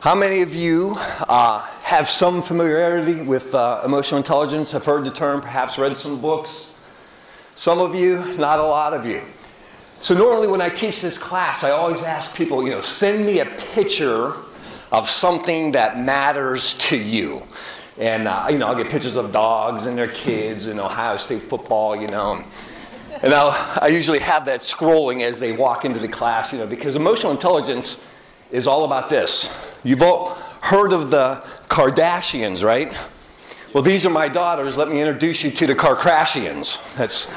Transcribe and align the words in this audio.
How 0.00 0.14
many 0.14 0.40
of 0.40 0.54
you 0.54 0.94
uh, 0.96 1.58
have 1.82 2.08
some 2.08 2.42
familiarity 2.42 3.20
with 3.20 3.54
uh, 3.54 3.82
emotional 3.84 4.16
intelligence, 4.16 4.70
have 4.70 4.86
heard 4.86 5.04
the 5.04 5.10
term, 5.10 5.42
perhaps 5.42 5.76
read 5.76 5.94
some 5.94 6.22
books? 6.22 6.70
Some 7.54 7.80
of 7.80 7.94
you, 7.94 8.24
not 8.38 8.60
a 8.60 8.62
lot 8.62 8.94
of 8.94 9.04
you. 9.04 9.20
So, 10.00 10.14
normally 10.14 10.46
when 10.46 10.62
I 10.62 10.70
teach 10.70 11.02
this 11.02 11.18
class, 11.18 11.64
I 11.64 11.72
always 11.72 12.02
ask 12.02 12.32
people, 12.32 12.64
you 12.64 12.70
know, 12.70 12.80
send 12.80 13.26
me 13.26 13.40
a 13.40 13.44
picture 13.74 14.36
of 14.90 15.10
something 15.10 15.72
that 15.72 16.00
matters 16.00 16.78
to 16.78 16.96
you. 16.96 17.46
And, 17.98 18.26
uh, 18.26 18.46
you 18.48 18.56
know, 18.56 18.68
I'll 18.68 18.74
get 18.74 18.88
pictures 18.88 19.16
of 19.16 19.32
dogs 19.32 19.84
and 19.84 19.98
their 19.98 20.08
kids 20.08 20.64
and 20.64 20.80
Ohio 20.80 21.18
State 21.18 21.42
football, 21.42 21.94
you 21.94 22.08
know. 22.08 22.42
And 23.22 23.34
I'll, 23.34 23.50
I 23.82 23.88
usually 23.88 24.20
have 24.20 24.46
that 24.46 24.62
scrolling 24.62 25.20
as 25.20 25.38
they 25.38 25.52
walk 25.52 25.84
into 25.84 25.98
the 25.98 26.08
class, 26.08 26.54
you 26.54 26.58
know, 26.58 26.66
because 26.66 26.96
emotional 26.96 27.32
intelligence 27.32 28.02
is 28.50 28.66
all 28.66 28.86
about 28.86 29.10
this. 29.10 29.54
You've 29.82 30.02
all 30.02 30.34
heard 30.60 30.92
of 30.92 31.10
the 31.10 31.42
Kardashians, 31.68 32.62
right? 32.62 32.94
Well, 33.72 33.82
these 33.82 34.04
are 34.04 34.10
my 34.10 34.28
daughters. 34.28 34.76
Let 34.76 34.88
me 34.88 35.00
introduce 35.00 35.42
you 35.42 35.50
to 35.52 35.66
the 35.66 35.74
Carcrashians. 35.74 36.78
That's 36.96 37.30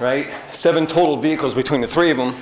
right. 0.00 0.28
Seven 0.52 0.86
total 0.86 1.16
vehicles 1.18 1.54
between 1.54 1.82
the 1.82 1.86
three 1.86 2.10
of 2.10 2.16
them. 2.16 2.32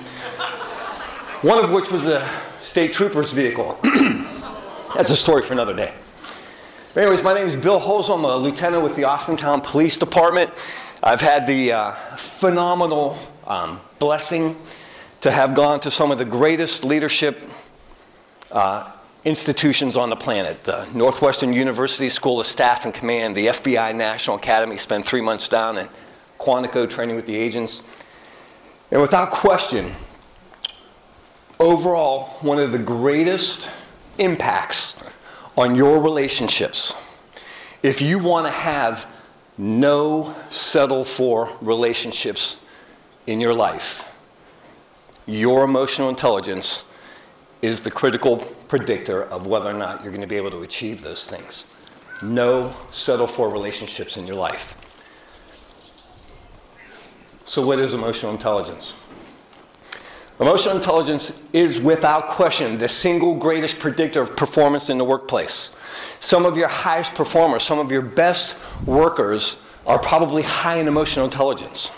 One 1.43 1.63
of 1.63 1.71
which 1.71 1.91
was 1.91 2.07
a 2.07 2.29
state 2.61 2.93
trooper's 2.93 3.33
vehicle. 3.33 3.79
That's 4.95 5.11
a 5.11 5.17
story 5.17 5.43
for 5.43 5.55
another 5.55 5.75
day. 5.75 5.93
Anyways, 6.95 7.23
my 7.23 7.35
name 7.35 7.49
is 7.49 7.57
Bill 7.57 7.81
Hoelzel. 7.81 8.19
I'm 8.19 8.25
a 8.25 8.37
lieutenant 8.37 8.85
with 8.85 8.95
the 8.95 9.03
Austintown 9.03 9.65
Police 9.65 9.97
Department. 9.97 10.53
I've 11.03 11.21
had 11.21 11.49
the 11.49 11.73
uh, 11.73 11.93
phenomenal 12.17 13.19
um, 13.47 13.81
blessing 13.99 14.57
to 15.23 15.33
have 15.33 15.55
gone 15.55 15.81
to 15.81 15.91
some 15.91 16.13
of 16.13 16.19
the 16.19 16.25
greatest 16.25 16.85
leadership 16.85 17.43
uh, 18.55 18.91
institutions 19.25 19.97
on 19.97 20.09
the 20.09 20.17
planet 20.17 20.63
the 20.65 20.87
Northwestern 20.95 21.53
University 21.53 22.09
School 22.09 22.41
of 22.41 22.47
Staff 22.47 22.85
and 22.85 22.95
Command, 22.95 23.37
the 23.37 23.49
FBI 23.49 23.95
National 23.95 24.37
Academy, 24.37 24.79
spent 24.79 25.05
three 25.05 25.21
months 25.21 25.49
down 25.49 25.77
in 25.77 25.89
Quantico 26.39 26.89
training 26.89 27.17
with 27.17 27.27
the 27.27 27.37
agents. 27.37 27.83
And 28.91 29.01
without 29.01 29.31
question, 29.31 29.95
overall, 31.59 32.37
one 32.41 32.59
of 32.59 32.71
the 32.71 32.79
greatest 32.79 33.69
impacts 34.19 34.97
on 35.57 35.75
your 35.75 36.01
relationships, 36.01 36.95
if 37.83 38.01
you 38.01 38.19
want 38.19 38.47
to 38.47 38.53
have 38.53 39.07
no 39.59 40.35
settle 40.51 41.05
for 41.05 41.57
relationships 41.61 42.57
in 43.27 43.41
your 43.41 43.55
life, 43.55 44.05
your 45.27 45.65
emotional 45.65 46.09
intelligence 46.09 46.85
is 47.65 47.81
the 47.81 47.91
critical 47.91 48.37
predictor 48.69 49.25
of 49.25 49.47
whether 49.47 49.71
or 49.71 49.73
not 49.73 50.03
you're 50.03 50.13
going 50.13 50.21
to 50.21 50.27
be 50.27 50.37
able 50.37 50.51
to 50.51 50.63
achieve 50.63 51.01
those 51.01 51.27
things. 51.27 51.65
No 52.21 52.77
settle 52.91 53.27
for 53.27 53.49
relationships 53.49 54.19
in 54.19 54.27
your 54.27 54.37
life. 54.37 54.77
So, 57.47 57.65
what 57.65 57.79
is 57.79 57.95
emotional 57.95 58.33
intelligence? 58.33 58.93
Emotional 60.39 60.77
intelligence 60.77 61.41
is 61.55 61.81
without 61.81 62.29
question 62.29 62.77
the 62.77 62.89
single 62.89 63.35
greatest 63.35 63.79
predictor 63.79 64.21
of 64.21 64.37
performance 64.37 64.91
in 64.91 64.99
the 64.99 65.05
workplace. 65.05 65.71
Some 66.21 66.45
of 66.45 66.59
your 66.59 66.69
highest 66.69 67.15
performers, 67.15 67.63
some 67.63 67.79
of 67.79 67.91
your 67.91 68.03
best 68.03 68.57
workers 68.85 69.63
are 69.87 69.99
probably 69.99 70.43
high 70.43 70.77
in 70.77 70.87
emotional 70.87 71.25
intelligence. 71.25 71.93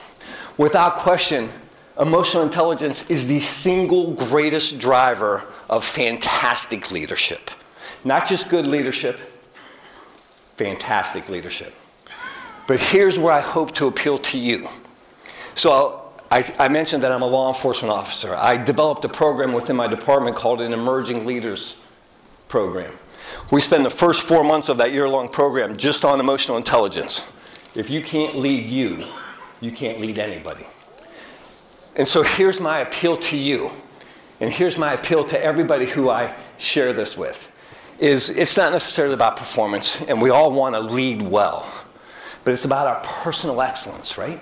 Without 0.58 0.96
question, 0.96 1.50
emotional 1.98 2.42
intelligence 2.42 3.08
is 3.10 3.26
the 3.26 3.40
single 3.40 4.12
greatest 4.12 4.78
driver 4.78 5.44
of 5.68 5.84
fantastic 5.84 6.90
leadership. 6.90 7.50
Not 8.04 8.28
just 8.28 8.50
good 8.50 8.66
leadership, 8.66 9.18
fantastic 10.56 11.28
leadership. 11.28 11.74
But 12.66 12.80
here's 12.80 13.18
where 13.18 13.32
I 13.32 13.40
hope 13.40 13.74
to 13.76 13.86
appeal 13.86 14.18
to 14.18 14.38
you. 14.38 14.68
So 15.54 16.12
I, 16.30 16.52
I, 16.58 16.68
mentioned 16.68 17.02
that 17.02 17.12
I'm 17.12 17.22
a 17.22 17.26
law 17.26 17.48
enforcement 17.48 17.92
officer. 17.92 18.34
I 18.34 18.56
developed 18.56 19.04
a 19.04 19.08
program 19.08 19.52
within 19.52 19.76
my 19.76 19.86
department 19.86 20.36
called 20.36 20.60
an 20.60 20.72
Emerging 20.72 21.24
Leaders 21.24 21.76
Program. 22.48 22.98
We 23.50 23.60
spend 23.60 23.84
the 23.84 23.90
first 23.90 24.22
four 24.22 24.42
months 24.44 24.68
of 24.68 24.78
that 24.78 24.92
year 24.92 25.08
long 25.08 25.28
program 25.28 25.76
just 25.76 26.04
on 26.04 26.20
emotional 26.20 26.56
intelligence. 26.56 27.24
If 27.74 27.90
you 27.90 28.02
can't 28.02 28.36
lead 28.36 28.68
you, 28.68 29.04
you 29.60 29.70
can't 29.70 30.00
lead 30.00 30.18
anybody. 30.18 30.66
And 31.96 32.06
so 32.06 32.22
here's 32.22 32.60
my 32.60 32.80
appeal 32.80 33.16
to 33.16 33.36
you, 33.36 33.70
and 34.38 34.52
here's 34.52 34.76
my 34.76 34.92
appeal 34.92 35.24
to 35.24 35.42
everybody 35.42 35.86
who 35.86 36.10
I 36.10 36.34
share 36.58 36.92
this 36.92 37.16
with. 37.16 37.48
Is 37.98 38.28
it's 38.28 38.56
not 38.56 38.72
necessarily 38.72 39.14
about 39.14 39.38
performance, 39.38 40.02
and 40.02 40.20
we 40.20 40.28
all 40.28 40.52
want 40.52 40.74
to 40.74 40.80
lead 40.80 41.22
well, 41.22 41.66
but 42.44 42.52
it's 42.52 42.66
about 42.66 42.86
our 42.86 43.00
personal 43.22 43.62
excellence, 43.62 44.18
right? 44.18 44.38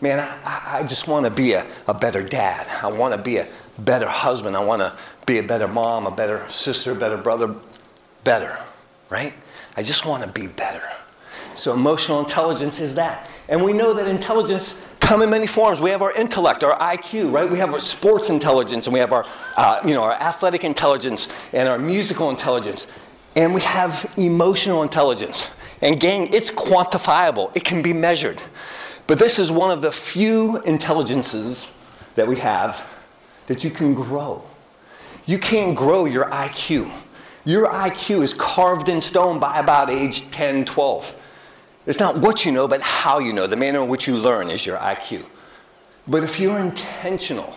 Man, 0.00 0.18
I, 0.18 0.78
I 0.78 0.82
just 0.82 1.06
want 1.06 1.26
to 1.26 1.30
be 1.30 1.52
a, 1.52 1.66
a 1.86 1.92
better 1.92 2.22
dad. 2.22 2.66
I 2.82 2.90
want 2.90 3.12
to 3.12 3.18
be 3.18 3.36
a 3.36 3.46
better 3.78 4.08
husband. 4.08 4.56
I 4.56 4.64
want 4.64 4.80
to 4.80 4.96
be 5.26 5.36
a 5.36 5.42
better 5.42 5.68
mom, 5.68 6.06
a 6.06 6.10
better 6.10 6.48
sister, 6.48 6.92
a 6.92 6.94
better 6.94 7.18
brother, 7.18 7.54
better, 8.24 8.58
right? 9.10 9.34
I 9.76 9.82
just 9.82 10.06
want 10.06 10.22
to 10.22 10.28
be 10.30 10.46
better. 10.46 10.82
So 11.56 11.74
emotional 11.74 12.20
intelligence 12.20 12.80
is 12.80 12.94
that. 12.94 13.28
And 13.48 13.62
we 13.62 13.74
know 13.74 13.92
that 13.92 14.06
intelligence 14.06 14.78
come 15.10 15.22
in 15.22 15.30
many 15.30 15.48
forms. 15.48 15.80
We 15.80 15.90
have 15.90 16.02
our 16.02 16.12
intellect, 16.12 16.62
our 16.62 16.78
IQ, 16.78 17.32
right? 17.32 17.50
We 17.50 17.58
have 17.58 17.74
our 17.74 17.80
sports 17.80 18.30
intelligence, 18.30 18.86
and 18.86 18.94
we 18.94 19.00
have 19.00 19.10
our, 19.10 19.26
uh, 19.56 19.80
you 19.84 19.92
know, 19.92 20.04
our 20.04 20.12
athletic 20.12 20.62
intelligence 20.62 21.28
and 21.52 21.68
our 21.68 21.80
musical 21.80 22.30
intelligence, 22.30 22.86
and 23.34 23.52
we 23.52 23.60
have 23.62 24.08
emotional 24.16 24.84
intelligence. 24.84 25.48
And 25.82 25.98
gang, 25.98 26.32
it's 26.32 26.48
quantifiable. 26.48 27.50
It 27.56 27.64
can 27.64 27.82
be 27.82 27.92
measured. 27.92 28.40
But 29.08 29.18
this 29.18 29.40
is 29.40 29.50
one 29.50 29.72
of 29.72 29.82
the 29.82 29.90
few 29.90 30.58
intelligences 30.58 31.66
that 32.14 32.28
we 32.28 32.36
have 32.36 32.80
that 33.48 33.64
you 33.64 33.70
can 33.72 33.94
grow. 33.94 34.44
You 35.26 35.40
can't 35.40 35.74
grow 35.74 36.04
your 36.04 36.26
IQ. 36.26 36.88
Your 37.44 37.66
IQ 37.66 38.22
is 38.22 38.32
carved 38.32 38.88
in 38.88 39.00
stone 39.00 39.40
by 39.40 39.58
about 39.58 39.90
age 39.90 40.30
10, 40.30 40.66
12. 40.66 41.16
It's 41.90 41.98
not 41.98 42.18
what 42.18 42.44
you 42.46 42.52
know, 42.52 42.68
but 42.68 42.80
how 42.82 43.18
you 43.18 43.32
know. 43.32 43.48
The 43.48 43.56
manner 43.56 43.82
in 43.82 43.88
which 43.88 44.06
you 44.06 44.16
learn 44.16 44.48
is 44.48 44.64
your 44.64 44.78
IQ. 44.78 45.24
But 46.06 46.22
if 46.22 46.38
you're 46.38 46.60
intentional, 46.60 47.56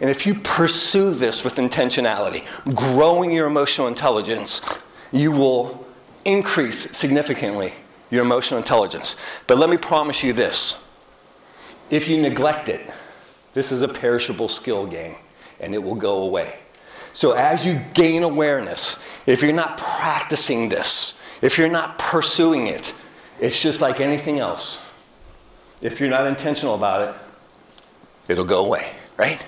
and 0.00 0.10
if 0.10 0.26
you 0.26 0.34
pursue 0.34 1.14
this 1.14 1.44
with 1.44 1.54
intentionality, 1.54 2.44
growing 2.74 3.30
your 3.30 3.46
emotional 3.46 3.86
intelligence, 3.86 4.60
you 5.12 5.30
will 5.30 5.86
increase 6.24 6.90
significantly 6.96 7.74
your 8.10 8.24
emotional 8.24 8.58
intelligence. 8.58 9.14
But 9.46 9.58
let 9.58 9.70
me 9.70 9.76
promise 9.76 10.24
you 10.24 10.32
this 10.32 10.82
if 11.90 12.08
you 12.08 12.20
neglect 12.20 12.68
it, 12.68 12.90
this 13.54 13.70
is 13.70 13.82
a 13.82 13.88
perishable 13.88 14.48
skill 14.48 14.84
game, 14.84 15.14
and 15.60 15.76
it 15.76 15.82
will 15.84 15.94
go 15.94 16.22
away. 16.22 16.58
So, 17.14 17.34
as 17.34 17.64
you 17.64 17.80
gain 17.94 18.24
awareness, 18.24 18.96
if 19.26 19.42
you're 19.42 19.52
not 19.52 19.78
practicing 19.78 20.70
this, 20.70 21.20
if 21.40 21.56
you're 21.56 21.68
not 21.68 22.00
pursuing 22.00 22.66
it, 22.66 22.96
it's 23.40 23.60
just 23.60 23.80
like 23.80 24.00
anything 24.00 24.38
else. 24.38 24.78
If 25.80 26.00
you're 26.00 26.10
not 26.10 26.26
intentional 26.26 26.74
about 26.74 27.08
it, 27.08 27.14
it'll 28.28 28.44
go 28.44 28.64
away, 28.64 28.90
right? 29.16 29.40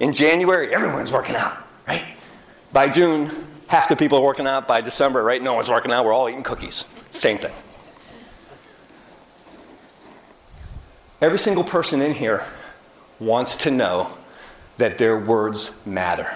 In 0.00 0.12
January, 0.12 0.74
everyone's 0.74 1.10
working 1.10 1.34
out, 1.34 1.56
right? 1.86 2.04
By 2.72 2.88
June, 2.88 3.46
half 3.66 3.88
the 3.88 3.96
people 3.96 4.18
are 4.18 4.24
working 4.24 4.46
out. 4.46 4.68
By 4.68 4.80
December, 4.80 5.22
right? 5.22 5.42
No 5.42 5.54
one's 5.54 5.68
working 5.68 5.92
out. 5.92 6.04
We're 6.04 6.12
all 6.12 6.28
eating 6.28 6.42
cookies. 6.42 6.84
Same 7.10 7.38
thing. 7.38 7.54
Every 11.20 11.38
single 11.38 11.64
person 11.64 12.00
in 12.00 12.12
here 12.12 12.46
wants 13.18 13.56
to 13.58 13.70
know 13.70 14.16
that 14.76 14.98
their 14.98 15.18
words 15.18 15.72
matter. 15.84 16.30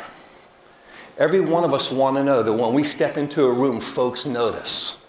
Every 1.19 1.41
one 1.41 1.63
of 1.63 1.73
us 1.73 1.91
want 1.91 2.17
to 2.17 2.25
know 2.25 2.43
that 2.43 2.53
when 2.53 2.73
we 2.73 2.83
step 2.83 3.17
into 3.17 3.45
a 3.45 3.53
room, 3.53 3.81
folks 3.81 4.27
notice. 4.27 5.02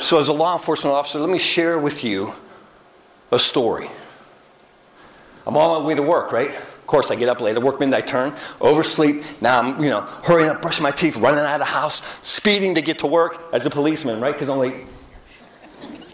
So, 0.00 0.18
as 0.18 0.28
a 0.28 0.32
law 0.32 0.56
enforcement 0.56 0.94
officer, 0.94 1.18
let 1.18 1.30
me 1.30 1.38
share 1.38 1.78
with 1.78 2.04
you 2.04 2.34
a 3.30 3.38
story. 3.38 3.88
I'm 5.46 5.56
on 5.56 5.82
my 5.82 5.86
way 5.86 5.94
to 5.94 6.02
work, 6.02 6.32
right? 6.32 6.50
Of 6.50 6.86
course, 6.86 7.10
I 7.10 7.14
get 7.14 7.28
up 7.28 7.40
late. 7.40 7.56
I 7.56 7.60
work 7.60 7.80
midnight 7.80 8.06
turn, 8.06 8.34
oversleep. 8.60 9.24
Now 9.40 9.58
I'm, 9.60 9.82
you 9.82 9.88
know, 9.88 10.02
hurrying 10.02 10.50
up, 10.50 10.60
brushing 10.60 10.82
my 10.82 10.90
teeth, 10.90 11.16
running 11.16 11.40
out 11.40 11.54
of 11.54 11.58
the 11.60 11.64
house, 11.64 12.02
speeding 12.22 12.74
to 12.74 12.82
get 12.82 12.98
to 12.98 13.06
work 13.06 13.40
as 13.52 13.64
a 13.64 13.70
policeman, 13.70 14.20
right? 14.20 14.34
Because 14.34 14.48
I'm 14.48 14.58
late. 14.58 14.86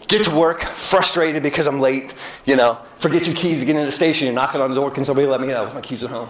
Get 0.07 0.25
to 0.25 0.35
work, 0.35 0.63
frustrated 0.63 1.43
because 1.43 1.67
I'm 1.67 1.79
late. 1.79 2.13
You 2.45 2.55
know, 2.55 2.79
forget 2.97 3.25
your 3.25 3.35
keys 3.35 3.59
to 3.59 3.65
get 3.65 3.75
into 3.75 3.85
the 3.85 3.91
station. 3.91 4.27
You're 4.27 4.35
knocking 4.35 4.61
on 4.61 4.69
the 4.69 4.75
door. 4.75 4.91
Can 4.91 5.05
somebody 5.05 5.27
let 5.27 5.41
me 5.41 5.51
out? 5.53 5.73
My 5.73 5.81
keys 5.81 6.03
at 6.03 6.09
home. 6.09 6.29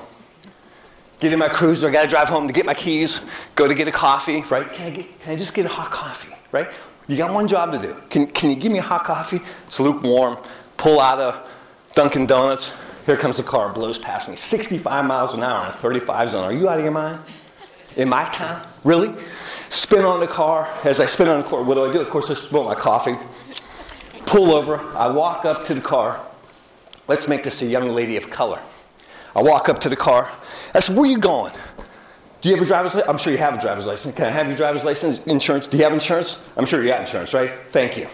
Get 1.20 1.34
in 1.34 1.40
my 1.40 1.50
cruiser. 1.50 1.88
I 1.88 1.92
got 1.92 2.04
to 2.04 2.08
drive 2.08 2.30
home 2.30 2.48
to 2.48 2.54
get 2.54 2.66
my 2.66 2.74
keys. 2.74 3.22
Go 3.56 3.68
to 3.68 3.76
get 3.76 3.88
a 3.88 3.92
coffee, 3.92 4.42
right? 4.50 4.72
Can 4.74 4.88
I, 4.88 4.90
get, 4.90 5.20
can 5.22 5.34
I 5.34 5.36
just 5.36 5.54
get 5.54 5.68
a 5.68 5.70
hot 5.70 5.92
coffee, 5.92 6.34
right? 6.52 6.72
You 7.12 7.18
got 7.18 7.34
one 7.34 7.46
job 7.46 7.74
to 7.74 7.78
do. 7.78 7.98
Can, 8.10 8.28
can 8.28 8.52
you 8.52 8.56
give 8.56 8.72
me 8.72 8.80
a 8.80 8.82
hot 8.82 9.04
coffee? 9.04 9.42
It's 9.68 9.82
lukewarm. 9.82 10.38
Pull 10.78 11.02
out 11.02 11.20
of 11.20 11.46
Dunkin' 11.94 12.26
Donuts. 12.26 12.72
Here 13.06 13.18
comes 13.18 13.38
a 13.38 13.44
car, 13.44 13.74
blows 13.74 13.98
past 13.98 14.30
me. 14.30 14.38
65 14.38 15.04
miles 15.04 15.34
an 15.34 15.44
hour 15.44 15.66
in 15.66 15.72
a 15.72 15.74
35 15.74 16.30
zone. 16.30 16.44
Are 16.46 16.54
you 16.54 16.70
out 16.70 16.78
of 16.78 16.86
your 16.86 16.94
mind? 16.94 17.20
In 17.98 18.08
my 18.08 18.24
town? 18.30 18.66
Really? 18.86 19.14
Spin 19.68 20.06
on 20.06 20.22
the 20.22 20.28
car. 20.28 20.70
As 20.86 21.02
I 21.02 21.06
spin 21.06 21.28
on 21.28 21.42
the 21.42 21.50
car, 21.50 21.62
what 21.64 21.76
do 21.76 21.90
I 21.90 21.92
do? 21.92 22.00
Of 22.00 22.10
course, 22.10 22.30
I 22.30 22.34
spill 22.36 22.64
my 22.64 22.76
coffee. 22.76 23.18
Pull 24.26 24.54
over. 24.54 24.80
I 24.96 25.08
walk 25.08 25.44
up 25.44 25.66
to 25.66 25.74
the 25.74 25.82
car. 25.82 26.26
Let's 27.10 27.28
make 27.28 27.44
this 27.44 27.62
a 27.62 27.66
young 27.66 27.90
lady 27.90 28.16
of 28.16 28.30
color. 28.30 28.62
I 29.36 29.42
walk 29.42 29.68
up 29.68 29.82
to 29.82 29.90
the 29.90 29.98
car. 29.98 30.32
I 30.74 30.80
said, 30.80 30.96
Where 30.96 31.04
are 31.04 31.12
you 31.12 31.18
going? 31.18 31.52
Do 32.42 32.50
you 32.50 32.56
have 32.56 32.64
a 32.64 32.68
driver's 32.68 32.96
license? 32.96 33.10
I'm 33.10 33.18
sure 33.20 33.32
you 33.32 33.38
have 33.38 33.54
a 33.54 33.62
driver's 33.62 33.86
license. 33.86 34.16
Can 34.16 34.26
I 34.26 34.32
have 34.32 34.48
your 34.48 34.58
driver's 34.58 34.84
license? 34.84 35.24
Insurance? 35.26 35.68
Do 35.68 35.78
you 35.78 35.84
have 35.84 35.94
insurance? 35.94 36.42
I'm 36.58 36.66
sure 36.66 36.82
you 36.82 36.90
got 36.90 37.02
insurance, 37.02 37.34
right? 37.34 37.54
Thank 37.70 37.98
you. 37.98 38.08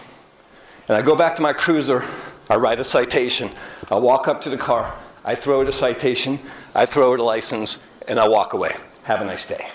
And 0.86 0.96
I 0.96 1.02
go 1.02 1.16
back 1.16 1.34
to 1.36 1.42
my 1.42 1.54
cruiser. 1.54 2.04
I 2.50 2.56
write 2.56 2.78
a 2.78 2.84
citation. 2.84 3.50
I 3.90 3.96
walk 3.96 4.28
up 4.28 4.42
to 4.42 4.50
the 4.50 4.58
car. 4.58 4.94
I 5.24 5.34
throw 5.34 5.62
it 5.62 5.68
a 5.68 5.72
citation. 5.72 6.38
I 6.74 6.84
throw 6.84 7.14
it 7.14 7.20
a 7.20 7.22
license. 7.22 7.78
And 8.06 8.20
I 8.20 8.28
walk 8.28 8.52
away. 8.52 8.76
Have 9.04 9.22
a 9.22 9.24
nice 9.24 9.48
day. 9.48 9.66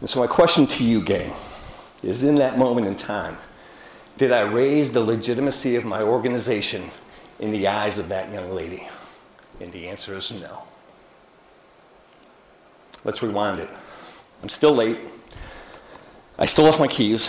And 0.00 0.10
so, 0.10 0.18
my 0.18 0.26
question 0.26 0.66
to 0.66 0.84
you, 0.84 1.02
gang, 1.02 1.32
is 2.02 2.24
in 2.24 2.34
that 2.36 2.58
moment 2.58 2.88
in 2.88 2.96
time, 2.96 3.38
did 4.18 4.32
I 4.32 4.40
raise 4.40 4.92
the 4.92 5.00
legitimacy 5.00 5.76
of 5.76 5.84
my 5.84 6.02
organization 6.02 6.90
in 7.38 7.52
the 7.52 7.68
eyes 7.68 7.98
of 7.98 8.08
that 8.08 8.32
young 8.32 8.52
lady? 8.52 8.88
And 9.60 9.72
the 9.72 9.88
answer 9.88 10.16
is 10.16 10.32
no. 10.32 10.64
Let's 13.04 13.22
rewind 13.22 13.58
it. 13.58 13.68
I'm 14.42 14.48
still 14.48 14.74
late. 14.74 14.98
I 16.38 16.46
still 16.46 16.64
lost 16.64 16.78
my 16.78 16.86
keys. 16.86 17.28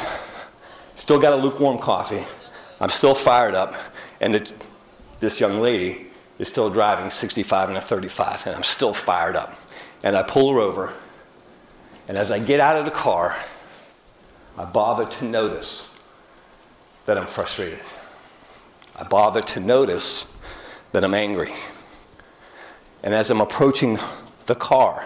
Still 0.95 1.19
got 1.19 1.33
a 1.33 1.35
lukewarm 1.35 1.79
coffee. 1.79 2.25
I'm 2.79 2.89
still 2.89 3.15
fired 3.15 3.55
up. 3.55 3.73
And 4.21 4.51
this 5.19 5.39
young 5.39 5.61
lady 5.61 6.07
is 6.37 6.47
still 6.47 6.69
driving 6.69 7.09
65 7.09 7.69
and 7.69 7.77
a 7.77 7.81
35. 7.81 8.47
And 8.47 8.55
I'm 8.55 8.63
still 8.63 8.93
fired 8.93 9.35
up. 9.35 9.55
And 10.03 10.15
I 10.15 10.23
pull 10.23 10.53
her 10.53 10.59
over. 10.59 10.93
And 12.07 12.17
as 12.17 12.29
I 12.29 12.39
get 12.39 12.59
out 12.59 12.77
of 12.77 12.85
the 12.85 12.91
car, 12.91 13.35
I 14.57 14.65
bother 14.65 15.05
to 15.05 15.25
notice 15.25 15.87
that 17.05 17.17
I'm 17.17 17.27
frustrated. 17.27 17.79
I 18.95 19.03
bother 19.03 19.41
to 19.41 19.59
notice 19.59 20.35
that 20.91 21.03
I'm 21.03 21.13
angry. 21.13 21.51
And 23.01 23.13
as 23.13 23.31
I'm 23.31 23.41
approaching 23.41 23.97
the 24.45 24.55
car, 24.55 25.05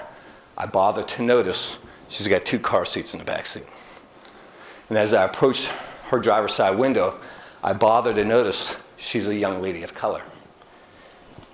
I 0.57 0.65
bother 0.65 1.03
to 1.03 1.21
notice 1.21 1.77
she's 2.09 2.27
got 2.27 2.45
two 2.45 2.59
car 2.59 2.85
seats 2.85 3.13
in 3.13 3.19
the 3.19 3.25
back 3.25 3.45
seat. 3.45 3.65
And 4.89 4.97
as 4.97 5.13
I 5.13 5.23
approach 5.23 5.67
her 6.07 6.19
driver's 6.19 6.53
side 6.53 6.77
window, 6.77 7.19
I 7.63 7.73
bother 7.73 8.13
to 8.13 8.25
notice 8.25 8.75
she's 8.97 9.27
a 9.27 9.35
young 9.35 9.61
lady 9.61 9.83
of 9.83 9.93
color. 9.93 10.21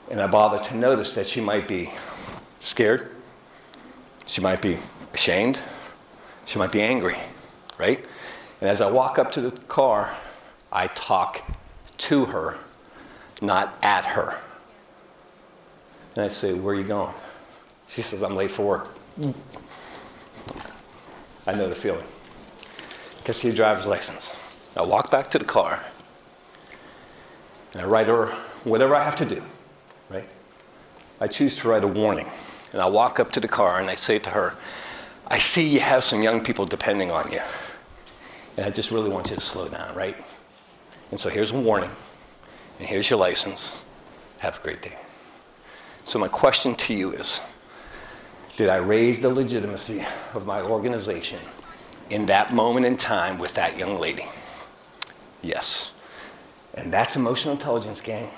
And 0.10 0.22
I 0.22 0.28
bother 0.28 0.64
to 0.70 0.76
notice 0.78 1.14
that 1.14 1.28
she 1.28 1.42
might 1.42 1.68
be 1.68 1.90
scared, 2.60 3.12
she 4.26 4.42
might 4.42 4.62
be 4.62 4.78
ashamed, 5.14 5.60
she 6.46 6.60
might 6.60 6.72
be 6.72 6.82
angry, 6.82 7.18
right? 7.78 8.06
And 8.62 8.70
as 8.70 8.80
I 8.80 8.90
walk 8.92 9.18
up 9.20 9.32
to 9.34 9.42
the 9.42 9.52
car, 9.52 10.16
I 10.72 10.88
talk 10.88 11.42
to 11.98 12.26
her, 12.26 12.58
not 13.42 13.78
at 13.82 14.06
her. 14.06 14.40
And 16.16 16.26
I 16.26 16.28
say, 16.28 16.54
Where 16.54 16.76
are 16.76 16.78
you 16.78 16.86
going? 16.86 17.14
She 17.88 18.02
says, 18.02 18.22
I'm 18.22 18.36
late 18.36 18.52
for 18.52 18.66
work. 18.66 18.93
I 21.46 21.54
know 21.54 21.70
the 21.70 21.76
feeling. 21.76 22.06
Can 23.24 23.34
see 23.34 23.50
a 23.50 23.54
driver's 23.54 23.86
license. 23.86 24.32
I 24.76 24.82
walk 24.82 25.12
back 25.12 25.30
to 25.32 25.40
the 25.40 25.46
car 25.46 25.84
and 27.74 27.82
I 27.82 27.86
write 27.86 28.08
her 28.08 28.28
whatever 28.64 28.96
I 28.96 29.04
have 29.04 29.16
to 29.18 29.26
do, 29.26 29.42
right? 30.10 30.28
I 31.20 31.28
choose 31.28 31.56
to 31.58 31.68
write 31.68 31.84
a 31.84 31.88
warning. 31.88 32.30
And 32.72 32.82
I 32.82 32.88
walk 32.88 33.20
up 33.20 33.32
to 33.34 33.40
the 33.40 33.48
car 33.48 33.80
and 33.80 33.90
I 33.90 33.96
say 33.96 34.18
to 34.20 34.32
her, 34.32 34.56
I 35.28 35.40
see 35.40 35.68
you 35.68 35.80
have 35.80 36.04
some 36.04 36.24
young 36.24 36.42
people 36.42 36.66
depending 36.66 37.12
on 37.12 37.32
you. 37.32 37.42
And 38.58 38.66
I 38.66 38.70
just 38.70 38.92
really 38.92 39.10
want 39.10 39.30
you 39.30 39.36
to 39.36 39.42
slow 39.42 39.68
down, 39.68 39.96
right? 39.96 40.18
And 41.12 41.20
so 41.20 41.30
here's 41.30 41.52
a 41.52 41.60
warning. 41.60 41.92
And 42.80 42.88
here's 42.88 43.10
your 43.10 43.20
license. 43.20 43.74
Have 44.40 44.58
a 44.58 44.62
great 44.62 44.82
day. 44.82 44.98
So, 46.06 46.20
my 46.20 46.28
question 46.28 46.76
to 46.76 46.94
you 46.94 47.14
is 47.14 47.40
Did 48.56 48.70
I 48.70 48.78
raise 48.78 49.20
the 49.20 49.30
legitimacy 49.30 50.06
of 50.34 50.46
my 50.46 50.62
organization 50.62 51.40
in 52.10 52.28
that 52.28 52.54
moment 52.54 52.86
in 52.86 52.98
time 52.98 53.40
with 53.40 53.56
that 53.56 53.78
young 53.78 54.00
lady? 54.00 54.26
Yes. 55.42 55.92
And 56.76 56.94
that's 56.94 57.16
emotional 57.16 57.56
intelligence, 57.56 58.00
gang. 58.00 58.30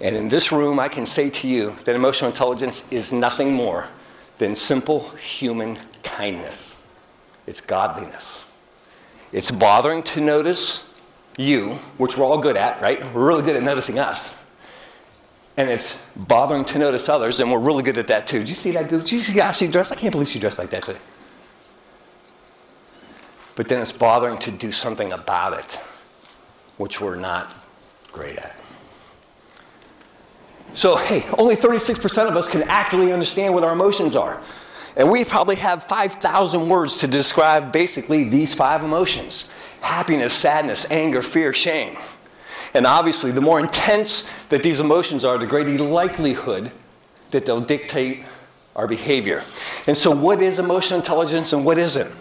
And 0.00 0.16
in 0.16 0.28
this 0.28 0.50
room, 0.50 0.80
I 0.80 0.88
can 0.88 1.06
say 1.06 1.30
to 1.30 1.48
you 1.48 1.76
that 1.84 1.94
emotional 1.94 2.30
intelligence 2.30 2.88
is 2.90 3.12
nothing 3.12 3.52
more 3.52 3.86
than 4.38 4.56
simple 4.56 5.10
human 5.10 5.78
kindness. 6.02 6.76
It's 7.46 7.60
godliness. 7.60 8.44
It's 9.30 9.50
bothering 9.50 10.02
to 10.04 10.20
notice 10.20 10.86
you, 11.36 11.78
which 11.98 12.16
we're 12.16 12.24
all 12.24 12.38
good 12.38 12.56
at, 12.56 12.80
right? 12.80 13.00
We're 13.14 13.26
really 13.26 13.42
good 13.42 13.56
at 13.56 13.62
noticing 13.62 13.98
us. 13.98 14.30
And 15.56 15.70
it's 15.70 15.96
bothering 16.16 16.64
to 16.66 16.78
notice 16.78 17.08
others, 17.08 17.38
and 17.38 17.50
we're 17.50 17.60
really 17.60 17.82
good 17.82 17.96
at 17.96 18.08
that 18.08 18.26
too. 18.26 18.40
Did 18.40 18.48
you 18.48 18.54
see 18.54 18.72
that 18.72 18.88
goof? 18.88 19.04
Did 19.04 19.12
you 19.12 19.20
see 19.20 19.38
how 19.38 19.52
she 19.52 19.68
dressed? 19.68 19.92
I 19.92 19.94
can't 19.94 20.10
believe 20.10 20.28
she 20.28 20.40
dressed 20.40 20.58
like 20.58 20.70
that 20.70 20.84
today. 20.84 20.98
But 23.54 23.68
then 23.68 23.80
it's 23.80 23.92
bothering 23.92 24.38
to 24.38 24.50
do 24.50 24.72
something 24.72 25.12
about 25.12 25.52
it, 25.52 25.78
which 26.76 27.00
we're 27.00 27.14
not 27.14 27.54
great 28.12 28.36
at. 28.38 28.56
So, 30.74 30.96
hey, 30.96 31.24
only 31.38 31.54
36% 31.54 32.28
of 32.28 32.36
us 32.36 32.50
can 32.50 32.64
accurately 32.64 33.12
understand 33.12 33.54
what 33.54 33.62
our 33.62 33.72
emotions 33.72 34.16
are. 34.16 34.42
And 34.96 35.10
we 35.10 35.24
probably 35.24 35.56
have 35.56 35.84
5,000 35.84 36.68
words 36.68 36.96
to 36.98 37.06
describe 37.06 37.72
basically 37.72 38.24
these 38.24 38.54
five 38.54 38.82
emotions 38.82 39.44
happiness, 39.80 40.32
sadness, 40.32 40.86
anger, 40.90 41.22
fear, 41.22 41.52
shame. 41.52 41.96
And 42.74 42.86
obviously, 42.86 43.30
the 43.30 43.40
more 43.40 43.60
intense 43.60 44.24
that 44.48 44.62
these 44.62 44.80
emotions 44.80 45.24
are, 45.24 45.38
the 45.38 45.46
greater 45.46 45.76
the 45.76 45.84
likelihood 45.84 46.72
that 47.30 47.46
they'll 47.46 47.60
dictate 47.60 48.24
our 48.74 48.88
behavior. 48.88 49.44
And 49.86 49.96
so, 49.96 50.10
what 50.10 50.42
is 50.42 50.58
emotional 50.58 50.98
intelligence 50.98 51.52
and 51.52 51.64
what 51.64 51.78
isn't? 51.78 52.12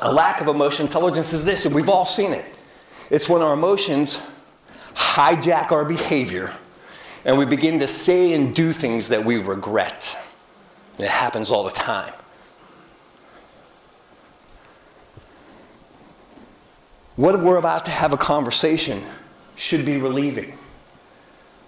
A 0.00 0.12
lack 0.12 0.40
of 0.40 0.48
emotional 0.48 0.86
intelligence 0.86 1.32
is 1.32 1.44
this, 1.44 1.64
and 1.64 1.74
we've 1.74 1.88
all 1.88 2.04
seen 2.04 2.32
it. 2.32 2.44
It's 3.10 3.28
when 3.28 3.40
our 3.40 3.54
emotions 3.54 4.18
hijack 4.94 5.70
our 5.70 5.84
behavior 5.84 6.52
and 7.26 7.36
we 7.36 7.44
begin 7.44 7.80
to 7.80 7.88
say 7.88 8.32
and 8.32 8.54
do 8.54 8.72
things 8.72 9.08
that 9.08 9.24
we 9.24 9.36
regret. 9.36 10.16
And 10.96 11.04
it 11.04 11.10
happens 11.10 11.50
all 11.50 11.64
the 11.64 11.72
time. 11.72 12.12
What 17.16 17.40
we're 17.42 17.56
about 17.56 17.84
to 17.86 17.90
have 17.90 18.12
a 18.12 18.16
conversation 18.16 19.02
should 19.56 19.84
be 19.84 19.98
relieving. 19.98 20.56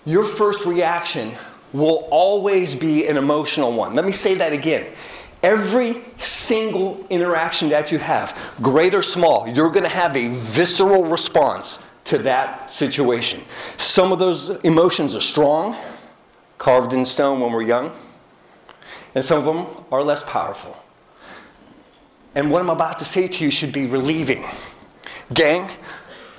Your 0.05 0.25
first 0.25 0.65
reaction 0.65 1.35
will 1.73 2.09
always 2.11 2.79
be 2.79 3.07
an 3.07 3.17
emotional 3.17 3.73
one. 3.73 3.95
Let 3.95 4.05
me 4.05 4.13
say 4.13 4.35
that 4.37 4.53
again. 4.53 4.87
Every 5.43 6.03
single 6.19 7.07
interaction 7.11 7.69
that 7.69 7.93
you 7.93 7.99
have, 7.99 8.37
great 8.61 8.95
or 8.95 9.03
small, 9.03 9.47
you're 9.49 9.71
going 9.71 9.85
to 9.85 9.89
have 9.89 10.17
a 10.17 10.29
visceral 10.29 11.05
response 11.05 11.85
to 12.05 12.19
that 12.19 12.71
situation. 12.71 13.41
Some 13.77 14.13
of 14.13 14.19
those 14.19 14.51
emotions 14.65 15.15
are 15.15 15.21
strong, 15.21 15.77
carved 16.57 16.93
in 16.93 17.05
stone 17.07 17.41
when 17.41 17.53
we're 17.53 17.63
young, 17.63 17.93
and 19.15 19.25
some 19.25 19.39
of 19.39 19.45
them 19.45 19.85
are 19.93 20.03
less 20.03 20.25
powerful. 20.25 20.77
And 22.35 22.51
what 22.51 22.61
I'm 22.61 22.71
about 22.71 22.99
to 23.01 23.05
say 23.05 23.29
to 23.29 23.45
you 23.45 23.51
should 23.51 23.73
be 23.73 23.87
relieving. 23.87 24.45
Gang, 25.33 25.71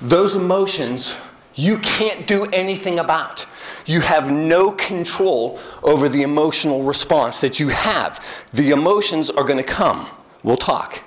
those 0.00 0.34
emotions 0.34 1.14
you 1.54 1.78
can't 1.78 2.26
do 2.26 2.44
anything 2.46 2.98
about. 2.98 3.46
You 3.86 4.00
have 4.00 4.30
no 4.30 4.72
control 4.72 5.58
over 5.82 6.08
the 6.08 6.22
emotional 6.22 6.82
response 6.82 7.40
that 7.40 7.58
you 7.58 7.68
have. 7.68 8.22
The 8.52 8.70
emotions 8.70 9.30
are 9.30 9.44
going 9.44 9.56
to 9.56 9.62
come. 9.62 10.06
We'll 10.42 10.56
talk. 10.56 11.00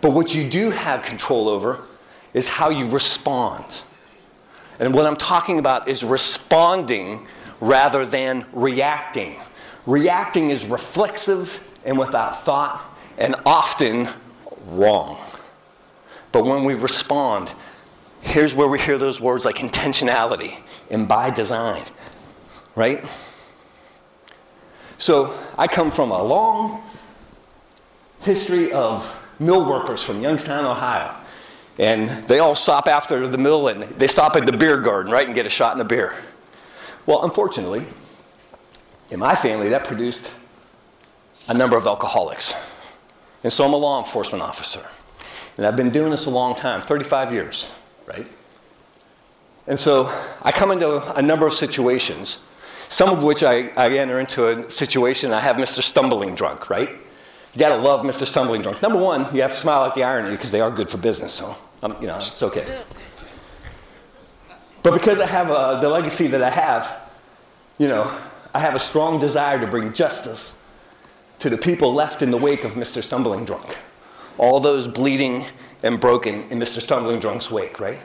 But 0.00 0.12
what 0.12 0.34
you 0.34 0.48
do 0.48 0.70
have 0.70 1.02
control 1.02 1.48
over 1.48 1.80
is 2.34 2.48
how 2.48 2.70
you 2.70 2.88
respond. 2.88 3.64
And 4.78 4.94
what 4.94 5.06
I'm 5.06 5.16
talking 5.16 5.58
about 5.58 5.88
is 5.88 6.02
responding 6.02 7.26
rather 7.60 8.06
than 8.06 8.46
reacting. 8.52 9.36
Reacting 9.86 10.50
is 10.50 10.64
reflexive 10.64 11.60
and 11.84 11.98
without 11.98 12.44
thought 12.44 12.82
and 13.18 13.34
often 13.44 14.08
wrong. 14.66 15.18
But 16.32 16.44
when 16.44 16.64
we 16.64 16.74
respond, 16.74 17.50
here's 18.20 18.54
where 18.54 18.68
we 18.68 18.78
hear 18.78 18.98
those 18.98 19.20
words 19.20 19.44
like 19.44 19.56
intentionality 19.56 20.56
and 20.90 21.08
by 21.08 21.30
design, 21.30 21.84
right? 22.76 23.04
So 24.98 25.38
I 25.56 25.66
come 25.66 25.90
from 25.90 26.10
a 26.10 26.22
long 26.22 26.82
history 28.20 28.72
of 28.72 29.10
mill 29.38 29.68
workers 29.68 30.02
from 30.02 30.20
Youngstown, 30.20 30.64
Ohio. 30.64 31.16
And 31.78 32.26
they 32.28 32.38
all 32.40 32.54
stop 32.54 32.86
after 32.86 33.26
the 33.26 33.38
mill 33.38 33.68
and 33.68 33.84
they 33.98 34.06
stop 34.06 34.36
at 34.36 34.44
the 34.44 34.52
beer 34.52 34.76
garden, 34.76 35.10
right, 35.10 35.24
and 35.24 35.34
get 35.34 35.46
a 35.46 35.50
shot 35.50 35.74
in 35.74 35.80
a 35.80 35.84
beer. 35.84 36.14
Well, 37.06 37.24
unfortunately, 37.24 37.86
in 39.10 39.18
my 39.18 39.34
family, 39.34 39.70
that 39.70 39.84
produced 39.84 40.30
a 41.48 41.54
number 41.54 41.76
of 41.76 41.86
alcoholics. 41.86 42.54
And 43.42 43.52
so 43.52 43.64
I'm 43.64 43.72
a 43.72 43.76
law 43.76 44.04
enforcement 44.04 44.42
officer. 44.42 44.86
And 45.56 45.66
I've 45.66 45.76
been 45.76 45.90
doing 45.90 46.10
this 46.10 46.26
a 46.26 46.30
long 46.30 46.54
time 46.54 46.82
35 46.82 47.32
years, 47.32 47.66
right? 48.10 48.26
And 49.66 49.78
so 49.78 50.06
I 50.42 50.50
come 50.50 50.72
into 50.72 50.90
a 51.16 51.22
number 51.22 51.46
of 51.46 51.54
situations, 51.54 52.42
some 52.88 53.10
of 53.10 53.22
which 53.22 53.42
I, 53.42 53.68
I 53.76 53.88
enter 53.88 54.18
into 54.18 54.48
a 54.48 54.70
situation 54.70 55.32
I 55.32 55.40
have 55.40 55.56
Mr. 55.56 55.82
Stumbling 55.82 56.34
Drunk, 56.34 56.68
right? 56.68 56.88
You 57.52 57.58
gotta 57.58 57.80
love 57.80 58.04
Mr. 58.04 58.26
Stumbling 58.26 58.62
Drunk. 58.62 58.82
Number 58.82 58.98
one, 58.98 59.32
you 59.34 59.42
have 59.42 59.52
to 59.52 59.60
smile 59.60 59.84
at 59.84 59.94
the 59.94 60.02
irony 60.02 60.36
because 60.36 60.50
they 60.50 60.60
are 60.60 60.70
good 60.70 60.88
for 60.88 60.98
business, 60.98 61.32
so 61.32 61.56
um, 61.82 61.96
you 62.00 62.06
know, 62.06 62.16
it's 62.16 62.42
okay. 62.42 62.82
But 64.82 64.92
because 64.94 65.18
I 65.20 65.26
have 65.26 65.50
uh, 65.50 65.80
the 65.80 65.88
legacy 65.88 66.26
that 66.28 66.42
I 66.42 66.50
have, 66.50 66.88
you 67.78 67.88
know, 67.88 68.16
I 68.54 68.60
have 68.60 68.74
a 68.74 68.78
strong 68.78 69.20
desire 69.20 69.60
to 69.60 69.66
bring 69.66 69.92
justice 69.92 70.58
to 71.38 71.50
the 71.50 71.58
people 71.58 71.94
left 71.94 72.22
in 72.22 72.30
the 72.30 72.36
wake 72.36 72.64
of 72.64 72.72
Mr. 72.72 73.02
Stumbling 73.02 73.44
Drunk. 73.44 73.76
All 74.38 74.58
those 74.58 74.86
bleeding 74.86 75.46
and 75.82 76.00
broken 76.00 76.48
in 76.50 76.58
Mr. 76.58 76.80
Stumbling 76.80 77.20
Drunk's 77.20 77.50
wake, 77.50 77.80
right? 77.80 77.98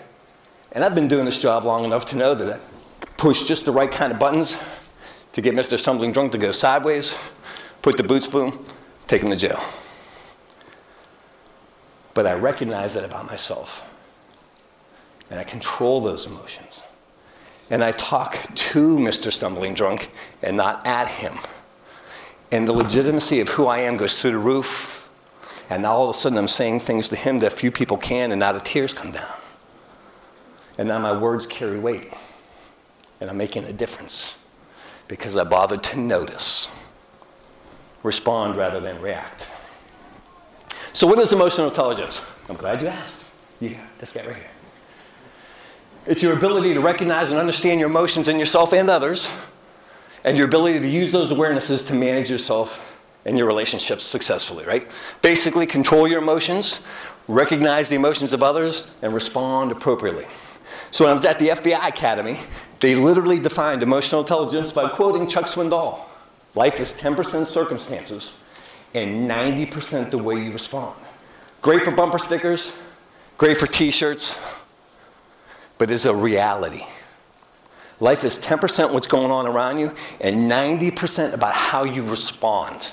And 0.71 0.83
I've 0.83 0.95
been 0.95 1.07
doing 1.07 1.25
this 1.25 1.41
job 1.41 1.65
long 1.65 1.85
enough 1.85 2.05
to 2.07 2.15
know 2.15 2.35
that 2.35 2.59
I 2.59 3.05
push 3.17 3.43
just 3.43 3.65
the 3.65 3.71
right 3.71 3.91
kind 3.91 4.11
of 4.11 4.19
buttons 4.19 4.55
to 5.33 5.41
get 5.41 5.53
Mr. 5.53 5.79
Stumbling 5.79 6.11
Drunk 6.11 6.31
to 6.31 6.37
go 6.37 6.51
sideways, 6.51 7.17
put 7.81 7.97
the 7.97 8.03
boots 8.03 8.27
boom, 8.27 8.65
take 9.07 9.21
him 9.21 9.29
to 9.29 9.35
jail. 9.35 9.61
But 12.13 12.25
I 12.25 12.33
recognize 12.33 12.93
that 12.93 13.03
about 13.03 13.25
myself 13.25 13.83
and 15.29 15.39
I 15.39 15.43
control 15.43 16.01
those 16.01 16.25
emotions. 16.25 16.81
And 17.69 17.83
I 17.83 17.91
talk 17.93 18.47
to 18.53 18.97
Mr. 18.97 19.33
Stumbling 19.33 19.73
Drunk 19.73 20.11
and 20.41 20.55
not 20.55 20.85
at 20.85 21.07
him. 21.07 21.39
And 22.51 22.67
the 22.67 22.73
legitimacy 22.73 23.39
of 23.39 23.49
who 23.49 23.65
I 23.65 23.79
am 23.79 23.97
goes 23.97 24.21
through 24.21 24.31
the 24.31 24.37
roof. 24.37 25.04
And 25.69 25.83
now 25.83 25.93
all 25.93 26.09
of 26.09 26.15
a 26.15 26.19
sudden 26.19 26.37
I'm 26.37 26.47
saying 26.47 26.81
things 26.81 27.09
to 27.09 27.15
him 27.15 27.39
that 27.39 27.53
few 27.53 27.71
people 27.71 27.97
can, 27.97 28.31
and 28.31 28.39
now 28.39 28.51
the 28.51 28.59
tears 28.59 28.93
come 28.93 29.11
down. 29.11 29.33
And 30.77 30.87
now 30.87 30.99
my 30.99 31.17
words 31.17 31.45
carry 31.47 31.79
weight. 31.79 32.13
And 33.19 33.29
I'm 33.29 33.37
making 33.37 33.63
a 33.63 33.73
difference 33.73 34.33
because 35.07 35.37
I 35.37 35.43
bothered 35.43 35.83
to 35.83 35.99
notice, 35.99 36.67
respond 38.03 38.57
rather 38.57 38.79
than 38.79 39.01
react. 39.01 39.47
So, 40.93 41.07
what 41.07 41.19
is 41.19 41.31
emotional 41.33 41.67
intelligence? 41.69 42.25
I'm 42.49 42.57
glad 42.57 42.81
you 42.81 42.87
asked. 42.87 43.23
Yeah, 43.59 43.85
this 43.99 44.13
guy 44.13 44.25
right 44.25 44.35
here. 44.35 44.49
It's 46.05 46.21
your 46.21 46.33
ability 46.33 46.73
to 46.73 46.81
recognize 46.81 47.29
and 47.29 47.39
understand 47.39 47.79
your 47.79 47.89
emotions 47.89 48.27
in 48.27 48.37
yourself 48.37 48.73
and 48.73 48.89
others, 48.89 49.27
and 50.23 50.37
your 50.37 50.45
ability 50.45 50.79
to 50.79 50.87
use 50.87 51.11
those 51.11 51.31
awarenesses 51.31 51.87
to 51.87 51.93
manage 51.93 52.29
yourself 52.29 52.94
and 53.25 53.37
your 53.37 53.47
relationships 53.47 54.03
successfully, 54.03 54.65
right? 54.65 54.87
Basically, 55.21 55.65
control 55.65 56.07
your 56.07 56.21
emotions, 56.21 56.79
recognize 57.27 57.89
the 57.89 57.95
emotions 57.95 58.33
of 58.33 58.43
others, 58.43 58.87
and 59.01 59.13
respond 59.13 59.71
appropriately. 59.71 60.25
So 60.91 61.05
when 61.05 61.13
I 61.13 61.15
was 61.15 61.25
at 61.25 61.39
the 61.39 61.49
FBI 61.49 61.87
Academy, 61.87 62.39
they 62.79 62.95
literally 62.95 63.39
defined 63.39 63.81
emotional 63.81 64.21
intelligence 64.21 64.71
by 64.71 64.89
quoting 64.89 65.27
Chuck 65.27 65.45
Swindoll 65.45 66.05
Life 66.55 66.79
is 66.79 66.97
10% 66.97 67.47
circumstances 67.47 68.33
and 68.93 69.29
90% 69.29 70.09
the 70.09 70.17
way 70.17 70.35
you 70.35 70.53
respond. 70.53 70.95
Great 71.61 71.83
for 71.83 71.91
bumper 71.91 72.17
stickers, 72.17 72.71
great 73.37 73.57
for 73.57 73.67
t 73.67 73.91
shirts, 73.91 74.37
but 75.77 75.91
it's 75.91 76.05
a 76.05 76.15
reality. 76.15 76.85
Life 77.99 78.23
is 78.23 78.39
10% 78.39 78.93
what's 78.93 79.07
going 79.07 79.31
on 79.31 79.47
around 79.47 79.79
you 79.79 79.93
and 80.21 80.49
90% 80.49 81.33
about 81.33 81.53
how 81.53 81.83
you 81.83 82.03
respond 82.03 82.91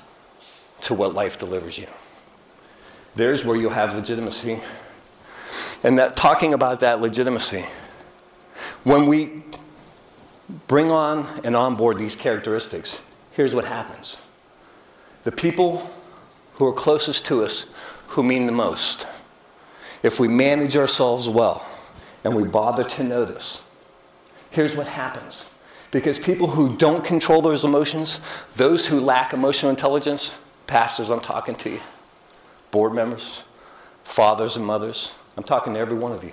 to 0.83 0.95
what 0.95 1.15
life 1.15 1.39
delivers 1.39 1.79
you. 1.79 1.87
There's 3.15 3.45
where 3.45 3.57
you'll 3.57 3.71
have 3.71 3.95
legitimacy. 3.95 4.61
And 5.83 5.99
that 5.99 6.17
talking 6.17 6.55
about 6.55 6.81
that 6.81 7.01
legitimacy, 7.01 7.65
when 8.85 9.07
we 9.07 9.43
bring 10.67 10.91
on 10.91 11.41
and 11.45 11.55
onboard 11.57 11.99
these 11.99 12.17
characteristics, 12.17 12.99
here's 13.33 13.55
what 13.55 13.65
happens. 13.65 14.17
The 15.25 15.33
people 15.33 15.91
who 16.55 16.67
are 16.67 16.73
closest 16.73 17.27
to 17.27 17.45
us, 17.45 17.67
who 18.09 18.23
mean 18.23 18.47
the 18.47 18.53
most, 18.53 19.07
if 20.03 20.19
we 20.19 20.29
manage 20.29 20.77
ourselves 20.77 21.29
well, 21.29 21.67
and 22.25 22.35
we 22.35 22.45
bother 22.45 22.85
to 22.85 23.05
notice, 23.05 23.62
here's 24.51 24.75
what 24.75 24.87
happens. 24.87 25.45
Because 25.91 26.19
people 26.19 26.49
who 26.49 26.77
don't 26.77 27.05
control 27.05 27.43
those 27.43 27.65
emotions, 27.65 28.19
those 28.57 28.87
who 28.87 28.99
lack 28.99 29.33
emotional 29.33 29.71
intelligence, 29.71 30.35
pastors, 30.66 31.11
I'm 31.11 31.21
talking 31.21 31.54
to 31.57 31.71
you, 31.71 31.81
board 32.71 32.95
members, 32.95 33.42
fathers 34.04 34.57
and 34.57 34.66
mothers, 34.66 35.12
I'm 35.37 35.45
talking 35.45 35.75
to 35.75 35.81
every 35.81 35.97
one 35.97 36.12
of 36.12 36.23
you. 36.25 36.33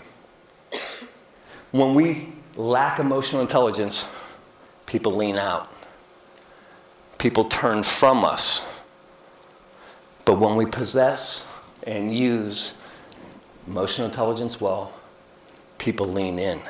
When 1.72 1.96
we 1.96 2.34
lack 2.56 3.00
emotional 3.00 3.42
intelligence, 3.42 4.06
people 4.86 5.16
lean 5.16 5.38
out, 5.38 5.72
people 7.18 7.46
turn 7.46 7.84
from 7.84 8.26
us. 8.26 8.66
But 10.26 10.40
when 10.40 10.56
we 10.56 10.66
possess 10.66 11.46
and 11.84 12.16
use 12.16 12.74
emotional 13.66 14.08
intelligence 14.08 14.60
well, 14.60 14.94
people 15.78 16.08
lean 16.08 16.40
in 16.40 16.62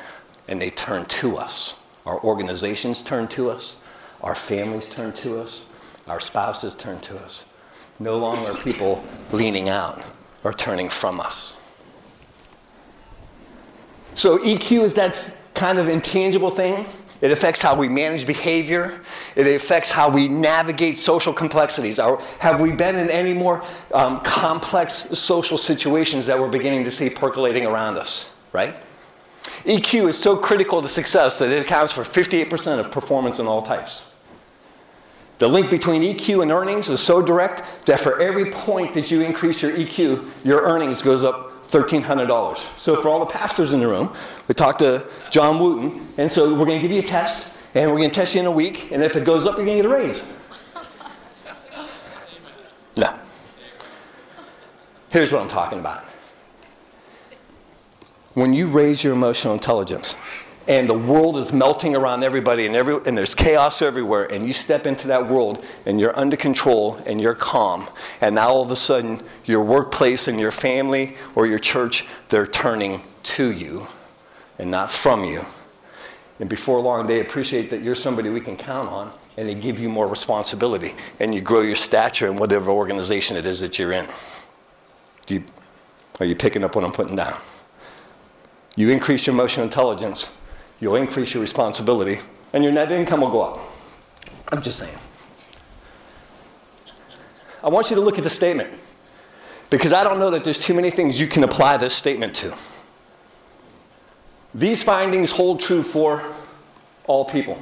and 0.48 0.60
they 0.60 0.70
turn 0.70 1.06
to 1.06 1.36
us. 1.36 1.78
Our 2.06 2.22
organizations 2.22 3.04
turn 3.04 3.28
to 3.28 3.50
us, 3.50 3.76
our 4.20 4.34
families 4.34 4.88
turn 4.88 5.12
to 5.14 5.38
us, 5.38 5.64
our 6.06 6.20
spouses 6.20 6.74
turn 6.74 7.00
to 7.00 7.18
us. 7.18 7.49
No 8.00 8.18
longer 8.18 8.54
people 8.62 9.04
leaning 9.30 9.68
out 9.68 10.02
or 10.42 10.52
turning 10.52 10.88
from 10.88 11.20
us. 11.20 11.56
So, 14.14 14.38
EQ 14.38 14.82
is 14.82 14.94
that 14.94 15.36
kind 15.54 15.78
of 15.78 15.88
intangible 15.88 16.50
thing. 16.50 16.86
It 17.20 17.30
affects 17.30 17.60
how 17.60 17.74
we 17.74 17.88
manage 17.88 18.26
behavior. 18.26 19.02
It 19.36 19.46
affects 19.46 19.90
how 19.90 20.08
we 20.08 20.26
navigate 20.26 20.96
social 20.96 21.34
complexities. 21.34 21.98
Or 21.98 22.20
have 22.38 22.60
we 22.60 22.72
been 22.72 22.96
in 22.96 23.10
any 23.10 23.34
more 23.34 23.62
um, 23.92 24.20
complex 24.20 25.06
social 25.18 25.58
situations 25.58 26.26
that 26.26 26.40
we're 26.40 26.48
beginning 26.48 26.84
to 26.84 26.90
see 26.90 27.10
percolating 27.10 27.66
around 27.66 27.98
us, 27.98 28.30
right? 28.52 28.74
EQ 29.64 30.10
is 30.10 30.18
so 30.18 30.36
critical 30.36 30.80
to 30.80 30.88
success 30.88 31.38
that 31.38 31.50
it 31.50 31.60
accounts 31.60 31.92
for 31.92 32.04
58% 32.04 32.80
of 32.80 32.90
performance 32.90 33.38
in 33.38 33.46
all 33.46 33.62
types. 33.62 34.02
The 35.40 35.48
link 35.48 35.70
between 35.70 36.02
EQ 36.02 36.42
and 36.42 36.52
earnings 36.52 36.90
is 36.90 37.00
so 37.00 37.22
direct 37.22 37.86
that 37.86 37.98
for 37.98 38.20
every 38.20 38.50
point 38.50 38.92
that 38.92 39.10
you 39.10 39.22
increase 39.22 39.62
your 39.62 39.72
EQ, 39.72 40.30
your 40.44 40.60
earnings 40.60 41.00
goes 41.00 41.22
up 41.22 41.70
$1,300. 41.70 42.58
So 42.78 43.00
for 43.00 43.08
all 43.08 43.20
the 43.20 43.32
pastors 43.32 43.72
in 43.72 43.80
the 43.80 43.88
room, 43.88 44.14
we 44.48 44.54
talked 44.54 44.80
to 44.80 45.06
John 45.30 45.58
Wooten, 45.58 46.06
and 46.18 46.30
so 46.30 46.50
we're 46.50 46.66
going 46.66 46.78
to 46.78 46.86
give 46.86 46.90
you 46.90 47.00
a 47.00 47.02
test, 47.02 47.50
and 47.74 47.90
we're 47.90 47.96
going 47.96 48.10
to 48.10 48.14
test 48.14 48.34
you 48.34 48.42
in 48.42 48.46
a 48.46 48.52
week, 48.52 48.92
and 48.92 49.02
if 49.02 49.16
it 49.16 49.24
goes 49.24 49.46
up, 49.46 49.56
you're 49.56 49.64
going 49.64 49.78
to 49.78 49.82
get 49.82 49.90
a 49.90 49.94
raise. 49.94 50.22
No. 52.96 53.16
Here's 55.08 55.32
what 55.32 55.40
I'm 55.40 55.48
talking 55.48 55.78
about 55.78 56.04
when 58.34 58.52
you 58.52 58.66
raise 58.66 59.02
your 59.02 59.12
emotional 59.12 59.54
intelligence 59.54 60.16
and 60.68 60.88
the 60.88 60.98
world 60.98 61.36
is 61.36 61.52
melting 61.52 61.96
around 61.96 62.22
everybody 62.22 62.66
and, 62.66 62.76
every, 62.76 62.98
and 63.06 63.16
there's 63.16 63.34
chaos 63.34 63.80
everywhere 63.80 64.24
and 64.30 64.46
you 64.46 64.52
step 64.52 64.86
into 64.86 65.08
that 65.08 65.28
world 65.28 65.64
and 65.86 65.98
you're 65.98 66.16
under 66.18 66.36
control 66.36 66.96
and 67.06 67.20
you're 67.20 67.34
calm 67.34 67.88
and 68.20 68.34
now 68.34 68.48
all 68.48 68.62
of 68.62 68.70
a 68.70 68.76
sudden 68.76 69.22
your 69.44 69.62
workplace 69.62 70.28
and 70.28 70.38
your 70.38 70.52
family 70.52 71.16
or 71.34 71.46
your 71.46 71.58
church 71.58 72.04
they're 72.28 72.46
turning 72.46 73.02
to 73.22 73.50
you 73.50 73.86
and 74.58 74.70
not 74.70 74.90
from 74.90 75.24
you. 75.24 75.44
And 76.38 76.48
before 76.48 76.80
long 76.80 77.06
they 77.06 77.20
appreciate 77.20 77.70
that 77.70 77.82
you're 77.82 77.94
somebody 77.94 78.28
we 78.28 78.40
can 78.40 78.56
count 78.56 78.88
on 78.88 79.12
and 79.36 79.48
they 79.48 79.54
give 79.54 79.78
you 79.78 79.88
more 79.88 80.06
responsibility 80.06 80.94
and 81.18 81.34
you 81.34 81.40
grow 81.40 81.62
your 81.62 81.76
stature 81.76 82.28
in 82.28 82.36
whatever 82.36 82.70
organization 82.70 83.36
it 83.36 83.46
is 83.46 83.60
that 83.60 83.78
you're 83.78 83.92
in. 83.92 84.08
You, 85.28 85.44
are 86.18 86.26
you 86.26 86.34
picking 86.34 86.64
up 86.64 86.74
what 86.74 86.84
i'm 86.84 86.92
putting 86.92 87.16
down? 87.16 87.40
You 88.76 88.90
increase 88.90 89.26
your 89.26 89.34
emotional 89.34 89.64
intelligence, 89.64 90.28
you'll 90.80 90.96
increase 90.96 91.34
your 91.34 91.42
responsibility, 91.42 92.20
and 92.52 92.64
your 92.64 92.72
net 92.72 92.90
income 92.90 93.20
will 93.20 93.30
go 93.30 93.42
up. 93.42 93.60
I'm 94.48 94.62
just 94.62 94.78
saying. 94.78 94.98
I 97.62 97.68
want 97.68 97.90
you 97.90 97.96
to 97.96 98.02
look 98.02 98.18
at 98.18 98.24
the 98.24 98.30
statement 98.30 98.72
because 99.68 99.92
I 99.92 100.02
don't 100.02 100.18
know 100.18 100.30
that 100.30 100.44
there's 100.44 100.58
too 100.58 100.74
many 100.74 100.90
things 100.90 101.20
you 101.20 101.26
can 101.26 101.44
apply 101.44 101.76
this 101.76 101.94
statement 101.94 102.34
to. 102.36 102.54
These 104.54 104.82
findings 104.82 105.30
hold 105.30 105.60
true 105.60 105.82
for 105.82 106.34
all 107.04 107.24
people, 107.24 107.60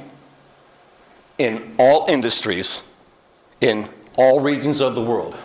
in 1.37 1.75
all 1.77 2.07
industries, 2.09 2.81
in 3.61 3.89
all 4.15 4.39
regions 4.39 4.81
of 4.81 4.95
the 4.95 5.01
world, 5.01 5.35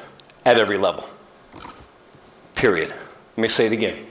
at 0.45 0.59
every 0.59 0.78
level. 0.78 1.04
Period. 2.54 2.88
Let 2.88 3.38
me 3.38 3.49
say 3.49 3.66
it 3.66 3.73
again. 3.73 4.07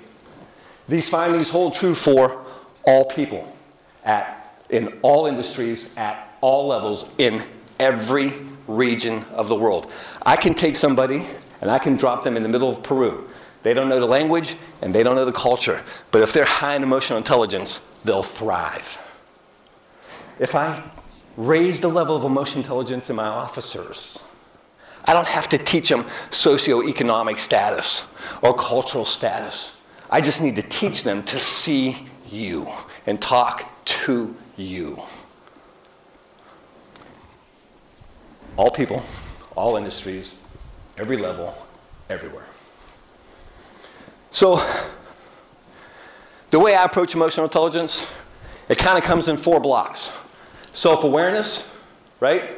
These 0.88 1.10
findings 1.10 1.50
hold 1.50 1.74
true 1.74 1.96
for 1.96 2.46
all 2.86 3.05
people, 3.05 3.52
at, 4.05 4.57
in 4.69 5.00
all 5.01 5.25
industries, 5.25 5.88
at 5.98 6.36
all 6.41 6.67
levels, 6.67 7.05
in 7.17 7.43
every 7.79 8.33
region 8.67 9.25
of 9.33 9.50
the 9.50 9.55
world. 9.55 9.91
I 10.25 10.36
can 10.36 10.53
take 10.53 10.75
somebody 10.75 11.27
and 11.62 11.69
I 11.69 11.79
can 11.79 11.95
drop 11.95 12.24
them 12.24 12.38
in 12.38 12.43
the 12.43 12.50
middle 12.50 12.69
of 12.69 12.83
Peru. 12.83 13.29
They 13.63 13.74
don't 13.74 13.89
know 13.89 14.00
the 14.00 14.05
language 14.05 14.55
and 14.81 14.93
they 14.93 15.03
don't 15.03 15.15
know 15.15 15.25
the 15.25 15.31
culture. 15.31 15.83
But 16.12 16.22
if 16.22 16.33
they're 16.33 16.45
high 16.45 16.75
in 16.75 16.83
emotional 16.83 17.17
intelligence, 17.17 17.81
they'll 18.03 18.24
thrive. 18.24 18.98
If 20.39 20.55
I 20.55 20.83
raise 21.38 21.79
the 21.79 21.88
level 21.88 22.15
of 22.15 22.24
emotional 22.24 22.60
intelligence 22.60 23.10
in 23.10 23.15
my 23.15 23.25
officers, 23.25 24.19
I 25.05 25.13
don't 25.13 25.27
have 25.27 25.50
to 25.50 25.57
teach 25.57 25.89
them 25.89 26.05
socioeconomic 26.31 27.39
status 27.39 28.03
or 28.41 28.55
cultural 28.55 29.05
status. 29.05 29.77
I 30.10 30.22
just 30.22 30.41
need 30.41 30.55
to 30.57 30.62
teach 30.62 31.03
them 31.03 31.24
to 31.24 31.39
see 31.39 32.07
you 32.29 32.67
and 33.05 33.22
talk 33.22 33.69
to 33.86 34.36
you. 34.58 35.02
All 38.56 38.72
people, 38.72 39.04
all 39.56 39.78
industries, 39.78 40.36
every 40.98 41.18
level, 41.18 41.56
everywhere. 42.10 42.46
So, 44.32 44.68
the 46.52 46.60
way 46.60 46.75
I 46.75 46.84
approach 46.84 47.16
emotional 47.16 47.46
intelligence, 47.46 48.06
it 48.70 48.78
kind 48.78 48.98
of 48.98 49.04
comes 49.04 49.28
in 49.28 49.38
four 49.38 49.60
blocks 49.60 50.12
self 50.74 51.04
awareness, 51.04 51.70
right? 52.20 52.58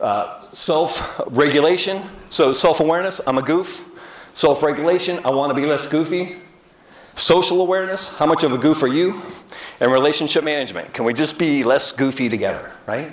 Uh, 0.00 0.50
self 0.52 1.20
regulation. 1.26 2.02
So, 2.30 2.52
self 2.52 2.80
awareness, 2.80 3.20
I'm 3.26 3.38
a 3.38 3.42
goof. 3.42 3.84
Self 4.32 4.62
regulation, 4.62 5.18
I 5.24 5.30
want 5.30 5.50
to 5.50 5.60
be 5.60 5.66
less 5.66 5.86
goofy. 5.86 6.36
Social 7.14 7.60
awareness, 7.60 8.14
how 8.14 8.26
much 8.26 8.42
of 8.42 8.52
a 8.52 8.58
goof 8.58 8.82
are 8.82 8.88
you? 8.88 9.20
And 9.80 9.90
relationship 9.90 10.44
management, 10.44 10.92
can 10.92 11.04
we 11.04 11.12
just 11.12 11.38
be 11.38 11.64
less 11.64 11.92
goofy 11.92 12.28
together, 12.28 12.72
right? 12.86 13.12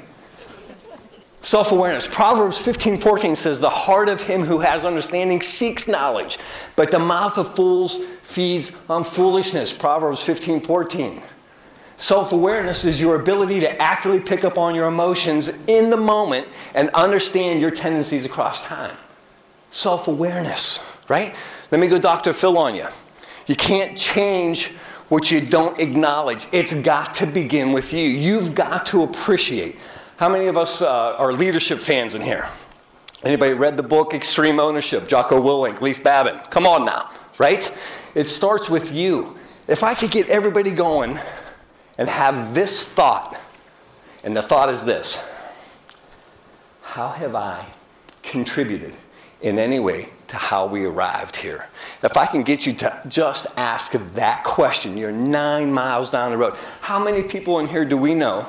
Self 1.41 1.71
awareness. 1.71 2.05
Proverbs 2.05 2.57
15 2.57 2.99
14 2.99 3.35
says, 3.35 3.61
The 3.61 3.69
heart 3.69 4.09
of 4.09 4.21
him 4.21 4.43
who 4.43 4.59
has 4.59 4.83
understanding 4.83 5.41
seeks 5.41 5.87
knowledge, 5.87 6.39
but 6.75 6.91
the 6.91 6.99
mouth 6.99 7.37
of 7.37 7.55
fools 7.55 8.01
feeds 8.23 8.75
on 8.89 9.03
foolishness. 9.03 9.71
Proverbs 9.71 10.21
15 10.21 10.61
14. 10.61 11.21
Self 11.97 12.31
awareness 12.31 12.85
is 12.85 12.99
your 12.99 13.15
ability 13.15 13.59
to 13.61 13.81
accurately 13.81 14.21
pick 14.21 14.43
up 14.43 14.57
on 14.57 14.75
your 14.75 14.87
emotions 14.87 15.47
in 15.67 15.89
the 15.89 15.97
moment 15.97 16.47
and 16.73 16.89
understand 16.89 17.61
your 17.61 17.71
tendencies 17.71 18.25
across 18.25 18.61
time. 18.63 18.95
Self 19.71 20.07
awareness, 20.07 20.79
right? 21.07 21.35
Let 21.71 21.81
me 21.81 21.87
go 21.87 21.97
Dr. 21.97 22.33
Phil 22.33 22.57
on 22.57 22.75
you. 22.75 22.87
You 23.47 23.55
can't 23.55 23.97
change 23.97 24.73
what 25.09 25.31
you 25.31 25.41
don't 25.41 25.79
acknowledge. 25.79 26.45
It's 26.51 26.73
got 26.73 27.15
to 27.15 27.25
begin 27.25 27.71
with 27.71 27.93
you. 27.93 28.07
You've 28.07 28.53
got 28.53 28.85
to 28.87 29.03
appreciate. 29.03 29.77
How 30.17 30.29
many 30.29 30.47
of 30.47 30.57
us 30.57 30.81
uh, 30.81 31.15
are 31.17 31.31
leadership 31.31 31.79
fans 31.79 32.13
in 32.13 32.21
here? 32.21 32.47
Anybody 33.23 33.53
read 33.53 33.77
the 33.77 33.83
book 33.83 34.13
Extreme 34.13 34.59
Ownership? 34.59 35.07
Jocko 35.07 35.41
Willink, 35.41 35.81
Leif 35.81 36.03
Babin. 36.03 36.37
Come 36.49 36.67
on 36.67 36.85
now, 36.85 37.09
right? 37.37 37.73
It 38.15 38.27
starts 38.27 38.69
with 38.69 38.91
you. 38.91 39.37
If 39.67 39.81
I 39.81 39.95
could 39.95 40.11
get 40.11 40.27
everybody 40.29 40.71
going 40.71 41.19
and 41.97 42.09
have 42.09 42.53
this 42.53 42.83
thought, 42.83 43.39
and 44.23 44.35
the 44.35 44.41
thought 44.41 44.69
is 44.69 44.83
this 44.83 45.23
How 46.81 47.09
have 47.09 47.33
I 47.33 47.67
contributed 48.23 48.93
in 49.41 49.57
any 49.57 49.79
way 49.79 50.09
to 50.27 50.35
how 50.35 50.65
we 50.65 50.85
arrived 50.85 51.37
here? 51.37 51.67
If 52.03 52.17
I 52.17 52.25
can 52.25 52.43
get 52.43 52.65
you 52.65 52.73
to 52.73 53.01
just 53.07 53.47
ask 53.55 53.91
that 53.91 54.43
question, 54.43 54.97
you're 54.97 55.11
nine 55.11 55.71
miles 55.71 56.09
down 56.09 56.31
the 56.31 56.37
road. 56.37 56.55
How 56.81 57.03
many 57.03 57.23
people 57.23 57.59
in 57.59 57.67
here 57.67 57.85
do 57.85 57.97
we 57.97 58.13
know? 58.13 58.47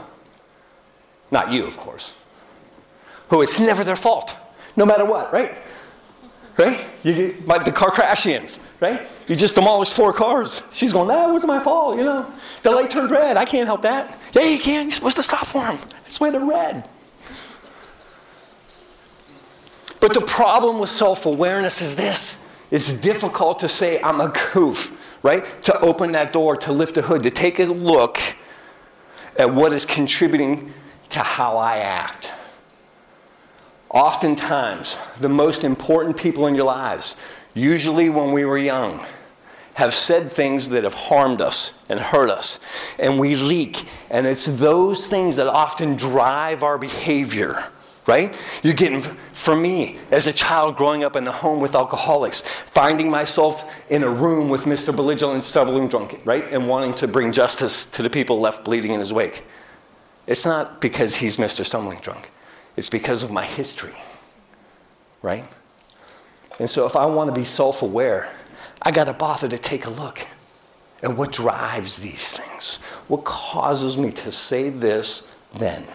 Not 1.31 1.53
you, 1.53 1.67
of 1.67 1.77
course. 1.77 2.15
Who 3.29 3.43
it's 3.43 3.61
never 3.61 3.85
their 3.85 3.97
fault, 3.97 4.35
no 4.77 4.87
matter 4.87 5.05
what, 5.05 5.33
right? 5.33 5.57
Right? 6.57 6.87
You 7.03 7.15
get, 7.15 7.47
like 7.47 7.65
the 7.65 7.73
car 7.73 7.91
crash 7.91 8.27
right? 8.81 9.09
You 9.27 9.37
just 9.37 9.55
demolished 9.55 9.93
four 9.93 10.13
cars. 10.13 10.63
She's 10.73 10.93
going, 10.93 11.09
that 11.09 11.31
wasn't 11.31 11.49
my 11.49 11.63
fault, 11.63 11.99
you 11.99 12.05
know. 12.05 12.33
The 12.63 12.71
light 12.71 12.91
turned 12.91 13.11
red. 13.11 13.37
I 13.37 13.45
can't 13.45 13.67
help 13.67 13.83
that. 13.83 14.19
Yeah, 14.33 14.43
you 14.45 14.59
can. 14.59 14.85
You're 14.85 14.93
supposed 14.93 15.17
to 15.17 15.23
stop 15.23 15.47
for 15.47 15.65
him. 15.65 15.79
That's 16.05 16.19
why 16.19 16.31
they're 16.31 16.45
red. 16.45 16.89
But 20.01 20.15
the 20.15 20.21
problem 20.21 20.79
with 20.79 20.91
self 20.91 21.27
awareness 21.27 21.81
is 21.81 21.97
this 21.97 22.39
it's 22.71 22.93
difficult 22.93 23.59
to 23.61 23.69
say, 23.69 24.01
I'm 24.03 24.21
a 24.21 24.33
goof, 24.53 24.97
right? 25.23 25.45
To 25.65 25.79
open 25.81 26.13
that 26.13 26.33
door, 26.33 26.57
to 26.59 26.73
lift 26.73 26.95
the 26.95 27.03
hood, 27.03 27.23
to 27.23 27.31
take 27.31 27.59
a 27.59 27.65
look 27.65 28.19
at 29.37 29.53
what 29.55 29.73
is 29.73 29.85
contributing 29.85 30.73
to 31.11 31.21
how 31.21 31.57
I 31.57 31.79
act. 31.79 32.33
Oftentimes, 33.91 34.99
the 35.19 35.29
most 35.29 35.65
important 35.65 36.17
people 36.17 36.47
in 36.47 36.55
your 36.55 36.67
lives, 36.67 37.17
usually 37.55 38.11
when 38.11 38.33
we 38.33 38.45
were 38.45 38.59
young, 38.59 39.05
have 39.75 39.95
said 39.95 40.31
things 40.31 40.69
that 40.71 40.85
have 40.85 40.93
harmed 40.93 41.41
us 41.41 41.73
and 41.89 41.99
hurt 42.01 42.29
us, 42.29 42.59
and 42.99 43.19
we 43.19 43.35
leak. 43.37 43.87
And 44.11 44.27
it's 44.27 44.45
those 44.45 45.07
things 45.07 45.37
that 45.37 45.47
often 45.47 45.97
drive 45.97 46.63
our 46.63 46.77
behavior, 46.77 47.71
right? 48.09 48.35
You're 48.63 48.73
getting, 48.73 49.03
for 49.35 49.55
me, 49.55 49.99
as 50.11 50.27
a 50.27 50.33
child 50.33 50.77
growing 50.77 51.05
up 51.05 51.15
in 51.15 51.29
a 51.29 51.31
home 51.31 51.61
with 51.61 51.75
alcoholics, 51.75 52.43
finding 52.73 53.11
myself 53.11 53.71
in 53.91 54.03
a 54.03 54.09
room 54.09 54.49
with 54.49 54.63
Mr. 54.63 54.97
Belligerent 54.97 55.45
stumbling 55.45 55.89
drunk, 55.89 56.19
right? 56.25 56.51
And 56.51 56.67
wanting 56.67 56.95
to 56.95 57.07
bring 57.07 57.33
justice 57.33 57.85
to 57.91 58.03
the 58.03 58.09
people 58.09 58.41
left 58.41 58.65
bleeding 58.65 58.93
in 58.93 59.01
his 59.01 59.13
wake. 59.13 59.45
It's 60.27 60.47
not 60.47 60.81
because 60.81 61.17
he's 61.17 61.37
Mr. 61.37 61.65
Stumbling 61.65 62.01
Drunk, 62.01 62.31
it's 62.77 62.91
because 62.91 63.23
of 63.23 63.31
my 63.31 63.45
history, 63.45 63.97
right? 65.21 65.45
And 66.59 66.69
so 66.69 66.87
if 66.87 66.97
I 66.97 67.05
want 67.07 67.33
to 67.33 67.39
be 67.39 67.45
self 67.45 67.83
aware, 67.83 68.31
I 68.81 68.91
got 68.91 69.05
to 69.05 69.13
bother 69.13 69.49
to 69.49 69.59
take 69.59 69.85
a 69.85 69.91
look 69.91 70.27
at 71.03 71.15
what 71.15 71.33
drives 71.33 71.99
these 71.99 72.31
things. 72.31 72.77
What 73.07 73.25
causes 73.25 73.97
me 73.97 74.13
to 74.13 74.33
say 74.33 74.71
this 74.71 75.29
then 75.55 75.87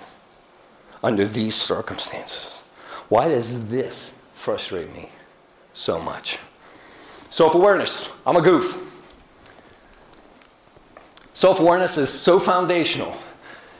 under 1.03 1.27
these 1.27 1.55
circumstances? 1.55 2.61
Why 3.09 3.27
does 3.27 3.67
this 3.67 4.17
frustrate 4.33 4.93
me 4.93 5.09
so 5.73 5.99
much? 5.99 6.39
Self 7.29 7.55
awareness. 7.55 8.09
I'm 8.25 8.35
a 8.35 8.41
goof. 8.41 8.79
Self 11.33 11.59
awareness 11.59 11.97
is 11.97 12.09
so 12.09 12.39
foundational 12.39 13.17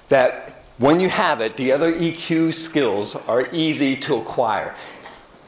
that 0.10 0.64
when 0.80 1.00
you 1.00 1.10
have 1.10 1.40
it, 1.40 1.56
the 1.56 1.72
other 1.72 1.94
EQ 1.94 2.56
skills 2.56 3.16
are 3.16 3.48
easy 3.54 3.96
to 3.98 4.16
acquire. 4.16 4.76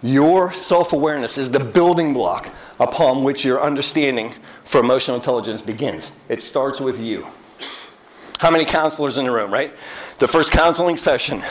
Your 0.01 0.53
self 0.53 0.93
awareness 0.93 1.37
is 1.37 1.49
the 1.49 1.59
building 1.59 2.13
block 2.13 2.49
upon 2.79 3.23
which 3.23 3.43
your 3.43 3.61
understanding 3.61 4.35
for 4.63 4.79
emotional 4.79 5.17
intelligence 5.17 5.61
begins. 5.63 6.11
It 6.29 6.41
starts 6.41 6.79
with 6.79 6.99
you. 6.99 7.25
How 8.37 8.51
many 8.51 8.65
counselors 8.65 9.17
in 9.17 9.25
the 9.25 9.31
room, 9.31 9.51
right? 9.51 9.73
The 10.19 10.27
first 10.27 10.51
counseling 10.51 10.97
session. 10.97 11.43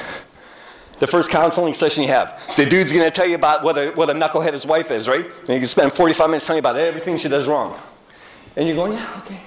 The 0.98 1.06
first 1.06 1.28
counseling 1.28 1.74
session 1.74 2.04
you 2.04 2.08
have, 2.10 2.40
the 2.56 2.64
dude's 2.64 2.92
gonna 2.92 3.10
tell 3.10 3.26
you 3.26 3.34
about 3.34 3.64
what 3.64 3.76
a, 3.76 3.90
what 3.90 4.08
a 4.10 4.14
knucklehead 4.14 4.52
his 4.52 4.64
wife 4.64 4.92
is, 4.92 5.08
right? 5.08 5.24
And 5.24 5.48
he 5.48 5.58
can 5.58 5.66
spend 5.66 5.92
45 5.92 6.30
minutes 6.30 6.46
telling 6.46 6.58
you 6.58 6.60
about 6.60 6.76
everything 6.76 7.16
she 7.16 7.28
does 7.28 7.48
wrong. 7.48 7.76
And 8.54 8.68
you're 8.68 8.76
going, 8.76 8.92
yeah, 8.92 9.20
okay. 9.24 9.40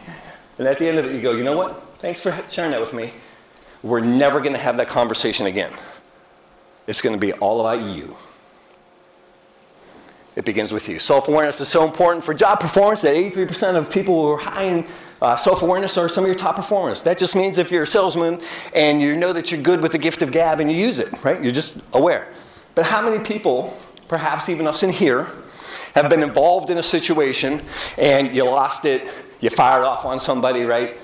And 0.60 0.68
at 0.68 0.78
the 0.78 0.88
end 0.88 1.00
of 1.00 1.06
it, 1.06 1.14
you 1.14 1.22
go, 1.22 1.32
you 1.32 1.46
know 1.46 1.56
what? 1.56 2.00
Thanks 2.00 2.20
for 2.20 2.38
sharing 2.50 2.72
that 2.72 2.82
with 2.82 2.94
me 2.94 3.14
we're 3.84 4.02
never 4.02 4.40
going 4.40 4.54
to 4.54 4.60
have 4.60 4.78
that 4.78 4.90
conversation 4.90 5.46
again. 5.46 5.72
It's 6.88 7.02
going 7.02 7.16
to 7.16 7.20
be 7.20 7.34
all 7.34 7.60
about 7.62 7.84
you. 7.96 8.16
It 10.36 10.46
begins 10.46 10.72
with 10.72 10.88
you. 10.88 11.00
Self 11.00 11.28
awareness 11.28 11.60
is 11.62 11.68
so 11.68 11.84
important 11.84 12.24
for 12.24 12.34
job 12.34 12.60
performance 12.60 13.02
that 13.02 13.16
83% 13.16 13.76
of 13.76 13.90
people 13.90 14.22
who 14.22 14.34
are 14.34 14.38
high 14.38 14.64
in 14.64 14.86
uh, 15.22 15.36
self 15.36 15.62
awareness 15.62 15.98
are 15.98 16.08
some 16.08 16.24
of 16.24 16.28
your 16.28 16.38
top 16.38 16.56
performers. 16.56 17.02
That 17.02 17.18
just 17.18 17.36
means 17.36 17.58
if 17.58 17.72
you're 17.72 17.84
a 17.84 17.88
salesman 17.88 18.42
and 18.74 19.02
you 19.02 19.16
know 19.16 19.34
that 19.34 19.52
you're 19.52 19.62
good 19.62 19.82
with 19.82 19.92
the 19.92 19.98
gift 19.98 20.22
of 20.22 20.32
gab 20.32 20.60
and 20.60 20.72
you 20.72 20.78
use 20.78 21.00
it, 21.00 21.12
right? 21.24 21.42
You're 21.42 21.52
just 21.52 21.80
aware. 21.94 22.28
But 22.76 22.86
how 22.86 23.02
many 23.02 23.24
people, 23.24 23.78
perhaps 24.08 24.50
even 24.50 24.68
us 24.68 24.84
in 24.84 24.92
here, 24.92 25.28
have 25.96 26.10
been 26.10 26.22
involved 26.22 26.70
in 26.70 26.78
a 26.78 26.84
situation 26.84 27.64
and 27.98 28.36
you 28.36 28.44
lost 28.44 28.86
it, 28.86 29.08
you 29.40 29.50
fired 29.50 29.84
off 29.84 30.06
on 30.06 30.20
somebody, 30.20 30.64
right? 30.64 30.98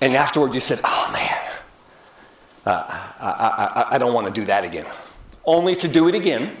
And 0.00 0.14
afterward, 0.14 0.54
you 0.54 0.60
said, 0.60 0.80
oh 0.84 1.10
man, 1.12 1.52
uh, 2.64 2.84
I, 3.18 3.84
I, 3.90 3.94
I 3.94 3.98
don't 3.98 4.14
want 4.14 4.32
to 4.32 4.40
do 4.40 4.46
that 4.46 4.64
again. 4.64 4.86
Only 5.44 5.74
to 5.76 5.88
do 5.88 6.08
it 6.08 6.14
again. 6.14 6.56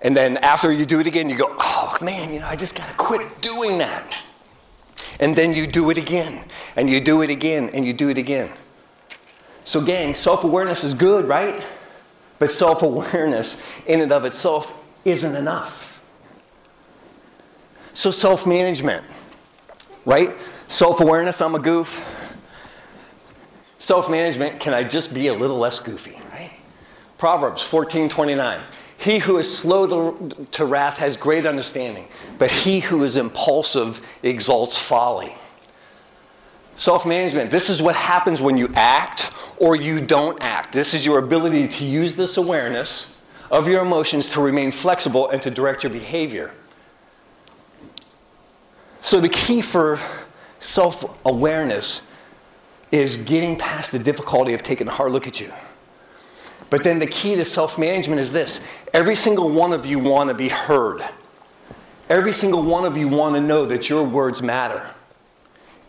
And 0.00 0.16
then 0.16 0.38
after 0.38 0.72
you 0.72 0.84
do 0.84 0.98
it 0.98 1.06
again, 1.06 1.30
you 1.30 1.36
go, 1.36 1.54
oh 1.60 1.96
man, 2.02 2.32
you 2.32 2.40
know, 2.40 2.46
I 2.46 2.56
just 2.56 2.74
got 2.74 2.88
to 2.88 2.94
quit 2.94 3.40
doing 3.40 3.78
that. 3.78 4.16
And 5.20 5.36
then 5.36 5.52
you 5.52 5.66
do 5.66 5.90
it 5.90 5.98
again, 5.98 6.44
and 6.76 6.88
you 6.88 7.00
do 7.00 7.22
it 7.22 7.30
again, 7.30 7.70
and 7.72 7.86
you 7.86 7.92
do 7.92 8.08
it 8.08 8.18
again. 8.18 8.50
So, 9.64 9.80
gang, 9.80 10.14
self 10.14 10.44
awareness 10.44 10.84
is 10.84 10.94
good, 10.94 11.26
right? 11.26 11.62
But 12.38 12.50
self 12.50 12.82
awareness 12.82 13.62
in 13.86 14.00
and 14.00 14.12
of 14.12 14.24
itself 14.24 14.74
isn't 15.04 15.36
enough. 15.36 15.88
So, 17.94 18.10
self 18.10 18.46
management, 18.46 19.04
right? 20.04 20.34
Self 20.68 21.00
awareness, 21.00 21.40
I'm 21.40 21.54
a 21.54 21.58
goof. 21.58 22.02
Self 23.78 24.08
management, 24.08 24.60
can 24.60 24.74
I 24.74 24.84
just 24.84 25.12
be 25.12 25.26
a 25.26 25.34
little 25.34 25.58
less 25.58 25.78
goofy, 25.78 26.18
right? 26.32 26.52
Proverbs 27.18 27.62
14 27.62 28.08
29. 28.08 28.60
He 29.02 29.18
who 29.18 29.38
is 29.38 29.52
slow 29.52 30.14
to, 30.14 30.46
to 30.52 30.64
wrath 30.64 30.98
has 30.98 31.16
great 31.16 31.44
understanding, 31.44 32.06
but 32.38 32.52
he 32.52 32.78
who 32.78 33.02
is 33.02 33.16
impulsive 33.16 34.00
exalts 34.22 34.76
folly. 34.76 35.34
Self 36.76 37.04
management 37.04 37.50
this 37.50 37.68
is 37.68 37.82
what 37.82 37.96
happens 37.96 38.40
when 38.40 38.56
you 38.56 38.72
act 38.76 39.32
or 39.56 39.74
you 39.74 40.00
don't 40.00 40.40
act. 40.40 40.72
This 40.72 40.94
is 40.94 41.04
your 41.04 41.18
ability 41.18 41.66
to 41.66 41.84
use 41.84 42.14
this 42.14 42.36
awareness 42.36 43.12
of 43.50 43.66
your 43.66 43.82
emotions 43.82 44.30
to 44.30 44.40
remain 44.40 44.70
flexible 44.70 45.28
and 45.30 45.42
to 45.42 45.50
direct 45.50 45.82
your 45.82 45.90
behavior. 45.90 46.52
So, 49.02 49.20
the 49.20 49.28
key 49.28 49.62
for 49.62 49.98
self 50.60 51.18
awareness 51.26 52.06
is 52.92 53.20
getting 53.22 53.56
past 53.56 53.90
the 53.90 53.98
difficulty 53.98 54.54
of 54.54 54.62
taking 54.62 54.86
a 54.86 54.92
hard 54.92 55.10
look 55.10 55.26
at 55.26 55.40
you. 55.40 55.52
But 56.72 56.84
then 56.84 56.98
the 56.98 57.06
key 57.06 57.34
to 57.34 57.44
self 57.44 57.76
management 57.76 58.18
is 58.18 58.32
this 58.32 58.60
every 58.94 59.14
single 59.14 59.50
one 59.50 59.74
of 59.74 59.84
you 59.84 59.98
want 59.98 60.28
to 60.30 60.34
be 60.34 60.48
heard. 60.48 61.04
Every 62.08 62.32
single 62.32 62.62
one 62.62 62.86
of 62.86 62.96
you 62.96 63.08
want 63.08 63.34
to 63.34 63.42
know 63.42 63.66
that 63.66 63.90
your 63.90 64.02
words 64.02 64.40
matter. 64.40 64.82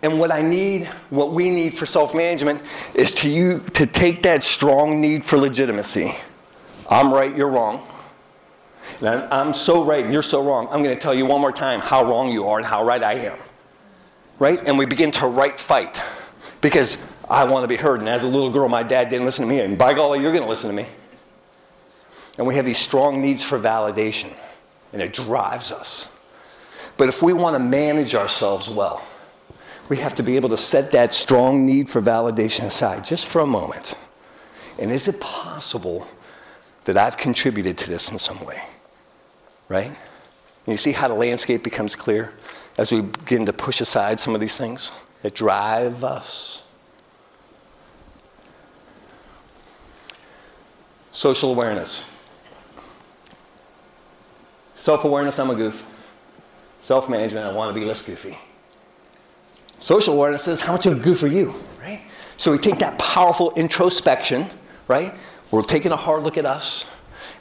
And 0.02 0.20
what 0.20 0.30
I 0.30 0.42
need, 0.42 0.88
what 1.10 1.32
we 1.32 1.50
need 1.50 1.78
for 1.78 1.86
self 1.86 2.14
management, 2.14 2.62
is 2.94 3.14
to 3.14 3.30
you 3.30 3.60
to 3.76 3.86
take 3.86 4.24
that 4.24 4.44
strong 4.44 5.00
need 5.00 5.24
for 5.24 5.38
legitimacy. 5.38 6.16
I'm 6.90 7.14
right, 7.14 7.34
you're 7.34 7.48
wrong. 7.48 7.88
And 9.00 9.08
I'm 9.32 9.54
so 9.54 9.86
right 9.86 10.04
and 10.04 10.12
you're 10.12 10.22
so 10.22 10.44
wrong. 10.44 10.68
I'm 10.70 10.84
going 10.84 10.94
to 10.98 11.02
tell 11.02 11.14
you 11.14 11.26
one 11.26 11.40
more 11.40 11.54
time 11.54 11.80
how 11.80 12.04
wrong 12.04 12.30
you 12.30 12.50
are 12.50 12.58
and 12.58 12.68
how 12.68 12.84
right 12.84 13.02
I 13.02 13.14
am. 13.14 13.38
Right? 14.38 14.60
And 14.66 14.78
we 14.78 14.86
begin 14.86 15.14
to 15.14 15.28
right 15.28 15.58
fight 15.58 16.02
because 16.60 16.98
I 17.30 17.46
want 17.46 17.64
to 17.64 17.68
be 17.68 17.76
heard. 17.76 18.00
And 18.00 18.10
as 18.10 18.24
a 18.24 18.28
little 18.28 18.50
girl, 18.50 18.68
my 18.68 18.84
dad 18.84 19.10
didn't 19.10 19.26
listen 19.26 19.48
to 19.48 19.54
me. 19.54 19.60
And 19.62 19.78
by 19.78 19.94
golly, 19.94 20.20
you're 20.20 20.32
going 20.32 20.44
to 20.44 20.50
listen 20.50 20.70
to 20.70 20.76
me. 20.76 20.86
And 22.38 22.48
we 22.48 22.56
have 22.56 22.66
these 22.66 22.80
strong 22.80 23.22
needs 23.22 23.44
for 23.44 23.60
validation, 23.60 24.34
and 24.92 25.02
it 25.02 25.14
drives 25.14 25.72
us. 25.72 26.12
But 26.98 27.10
if 27.10 27.22
we 27.22 27.34
want 27.34 27.56
to 27.56 27.60
manage 27.60 28.16
ourselves 28.16 28.68
well, 28.68 29.06
we 29.90 29.98
have 29.98 30.16
to 30.16 30.24
be 30.24 30.36
able 30.36 30.50
to 30.50 30.58
set 30.58 30.92
that 30.94 31.14
strong 31.14 31.66
need 31.66 31.90
for 31.90 32.02
validation 32.02 32.66
aside 32.66 33.06
just 33.06 33.28
for 33.28 33.40
a 33.40 33.46
moment. 33.46 33.96
And 34.80 34.92
is 34.92 35.08
it 35.08 35.20
possible 35.20 36.08
that 36.86 36.98
I've 36.98 37.18
contributed 37.18 37.78
to 37.80 37.90
this 37.90 38.10
in 38.10 38.18
some 38.18 38.44
way? 38.44 38.64
Right? 39.70 39.88
And 39.88 39.98
you 40.66 40.78
see 40.78 40.94
how 40.94 41.08
the 41.08 41.14
landscape 41.14 41.64
becomes 41.64 41.96
clear 41.96 42.34
as 42.78 42.92
we 42.92 43.02
begin 43.02 43.46
to 43.46 43.54
push 43.54 43.82
aside 43.82 44.20
some 44.20 44.34
of 44.34 44.42
these 44.42 44.58
things 44.58 44.92
that 45.22 45.36
drive 45.36 46.04
us. 46.04 46.63
Social 51.14 51.52
awareness. 51.52 52.04
Self 54.76 55.06
awareness, 55.06 55.40
I'm 55.40 55.52
a 55.52 55.56
goof. 55.56 55.84
Self 56.82 57.08
management, 57.08 57.46
I 57.46 57.54
want 57.54 57.74
to 57.74 57.80
be 57.80 57.86
less 57.86 58.02
goofy. 58.02 58.38
Social 59.80 60.16
awareness 60.16 60.48
is 60.48 60.60
how 60.60 60.74
much 60.74 60.86
of 60.86 61.00
a 61.00 61.02
goof 61.02 61.24
are 61.24 61.28
you, 61.28 61.54
right? 61.80 62.02
So 62.38 62.52
we 62.52 62.58
take 62.58 62.80
that 62.80 62.98
powerful 62.98 63.54
introspection, 63.54 64.50
right? 64.88 65.14
We're 65.52 65.62
taking 65.62 65.92
a 65.92 65.96
hard 65.96 66.24
look 66.24 66.38
at 66.38 66.46
us, 66.46 66.86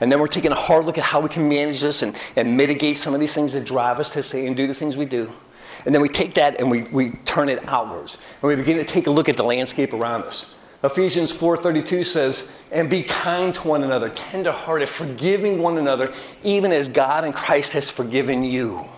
and 0.00 0.12
then 0.12 0.20
we're 0.20 0.28
taking 0.28 0.52
a 0.52 0.56
hard 0.56 0.84
look 0.84 0.98
at 0.98 1.04
how 1.04 1.20
we 1.20 1.28
can 1.28 1.48
manage 1.48 1.80
this 1.80 2.02
and, 2.02 2.14
and 2.36 2.56
mitigate 2.56 2.98
some 2.98 3.14
of 3.14 3.20
these 3.20 3.32
things 3.32 3.54
that 3.54 3.64
drive 3.64 3.98
us 3.98 4.10
to 4.10 4.22
say 4.22 4.46
and 4.46 4.56
do 4.56 4.66
the 4.66 4.74
things 4.74 4.96
we 4.96 5.06
do. 5.06 5.32
And 5.86 5.94
then 5.94 6.02
we 6.02 6.08
take 6.08 6.34
that 6.34 6.60
and 6.60 6.70
we, 6.70 6.82
we 6.82 7.12
turn 7.24 7.48
it 7.48 7.66
outwards. 7.66 8.18
And 8.42 8.48
we 8.48 8.54
begin 8.54 8.76
to 8.76 8.84
take 8.84 9.06
a 9.06 9.10
look 9.10 9.28
at 9.28 9.36
the 9.36 9.44
landscape 9.44 9.92
around 9.94 10.24
us. 10.24 10.54
Ephesians 10.84 11.30
4:32 11.32 12.04
says, 12.04 12.44
"And 12.70 12.90
be 12.90 13.02
kind 13.02 13.54
to 13.54 13.68
one 13.68 13.84
another, 13.84 14.08
tenderhearted, 14.08 14.88
forgiving 14.88 15.62
one 15.62 15.78
another, 15.78 16.12
even 16.42 16.72
as 16.72 16.88
God 16.88 17.24
and 17.24 17.34
Christ 17.34 17.72
has 17.74 17.88
forgiven 17.88 18.42
you." 18.42 18.88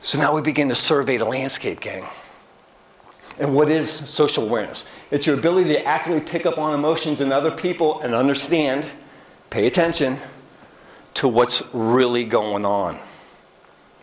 So 0.00 0.18
now 0.18 0.34
we 0.34 0.42
begin 0.42 0.68
to 0.68 0.74
survey 0.74 1.16
the 1.16 1.24
landscape, 1.24 1.80
gang. 1.80 2.06
And 3.38 3.54
what 3.54 3.68
is 3.68 3.90
social 3.90 4.44
awareness? 4.44 4.84
It's 5.10 5.26
your 5.26 5.36
ability 5.36 5.70
to 5.70 5.84
accurately 5.84 6.28
pick 6.28 6.46
up 6.46 6.58
on 6.58 6.74
emotions 6.74 7.20
in 7.20 7.32
other 7.32 7.50
people 7.50 8.00
and 8.00 8.14
understand, 8.14 8.84
pay 9.50 9.66
attention 9.66 10.18
to 11.14 11.28
what's 11.28 11.62
really 11.72 12.24
going 12.24 12.64
on. 12.64 12.98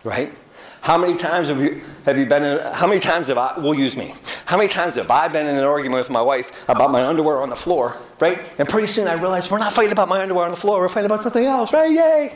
Right? 0.03 0.33
How 0.81 0.97
many 0.97 1.15
times 1.15 1.47
have 1.49 1.61
you, 1.61 1.83
have 2.05 2.17
you 2.17 2.25
been 2.25 2.43
in, 2.43 2.73
how 2.73 2.87
many 2.87 2.99
times 2.99 3.27
have 3.27 3.37
I, 3.37 3.59
we'll 3.59 3.75
use 3.75 3.95
me, 3.95 4.15
how 4.45 4.57
many 4.57 4.67
times 4.67 4.95
have 4.95 5.11
I 5.11 5.27
been 5.27 5.45
in 5.45 5.55
an 5.55 5.63
argument 5.63 5.99
with 5.99 6.09
my 6.09 6.21
wife 6.21 6.51
about 6.67 6.91
my 6.91 7.05
underwear 7.05 7.39
on 7.41 7.49
the 7.49 7.55
floor, 7.55 7.97
right? 8.19 8.41
And 8.57 8.67
pretty 8.67 8.87
soon 8.87 9.07
I 9.07 9.13
realize 9.13 9.51
we're 9.51 9.59
not 9.59 9.73
fighting 9.73 9.91
about 9.91 10.09
my 10.09 10.19
underwear 10.19 10.45
on 10.45 10.51
the 10.51 10.57
floor, 10.57 10.79
we're 10.79 10.89
fighting 10.89 11.05
about 11.05 11.21
something 11.21 11.45
else, 11.45 11.71
right? 11.71 11.91
Yay! 11.91 12.35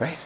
right? 0.00 0.18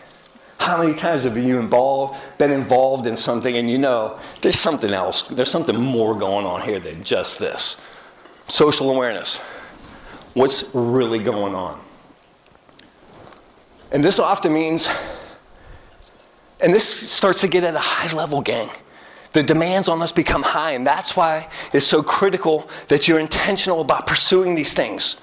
How 0.58 0.82
many 0.82 0.94
times 0.94 1.22
have 1.22 1.36
you 1.36 1.58
involved, 1.60 2.18
been 2.38 2.50
involved 2.50 3.06
in 3.06 3.16
something 3.16 3.56
and 3.56 3.70
you 3.70 3.78
know 3.78 4.18
there's 4.40 4.58
something 4.58 4.92
else, 4.92 5.28
there's 5.28 5.50
something 5.50 5.76
more 5.76 6.18
going 6.18 6.46
on 6.46 6.62
here 6.62 6.80
than 6.80 7.04
just 7.04 7.38
this? 7.38 7.80
Social 8.48 8.90
awareness. 8.90 9.36
What's 10.32 10.64
really 10.74 11.22
going 11.22 11.54
on? 11.54 11.83
And 13.94 14.04
this 14.04 14.18
often 14.18 14.52
means, 14.52 14.88
and 16.60 16.74
this 16.74 16.84
starts 16.84 17.40
to 17.42 17.48
get 17.48 17.62
at 17.62 17.76
a 17.76 17.78
high 17.78 18.12
level, 18.12 18.42
gang. 18.42 18.68
The 19.34 19.42
demands 19.44 19.88
on 19.88 20.02
us 20.02 20.10
become 20.10 20.42
high, 20.42 20.72
and 20.72 20.84
that's 20.84 21.14
why 21.14 21.48
it's 21.72 21.86
so 21.86 22.02
critical 22.02 22.68
that 22.88 23.06
you're 23.06 23.20
intentional 23.20 23.80
about 23.80 24.08
pursuing 24.08 24.56
these 24.56 24.72
things. 24.72 25.16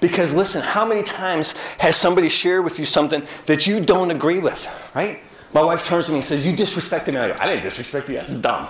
Because 0.00 0.34
listen, 0.34 0.60
how 0.60 0.84
many 0.84 1.04
times 1.04 1.52
has 1.78 1.96
somebody 1.96 2.28
shared 2.28 2.64
with 2.64 2.80
you 2.80 2.84
something 2.84 3.22
that 3.46 3.68
you 3.68 3.78
don't 3.78 4.10
agree 4.10 4.40
with, 4.40 4.66
right? 4.92 5.20
My 5.54 5.62
wife 5.62 5.84
turns 5.84 6.06
to 6.06 6.10
me 6.10 6.18
and 6.18 6.24
says, 6.26 6.44
You 6.44 6.56
disrespected 6.56 7.14
me. 7.14 7.18
I, 7.18 7.28
go, 7.28 7.36
I 7.38 7.46
didn't 7.46 7.62
disrespect 7.62 8.08
you, 8.08 8.16
that's 8.16 8.34
dumb. 8.34 8.66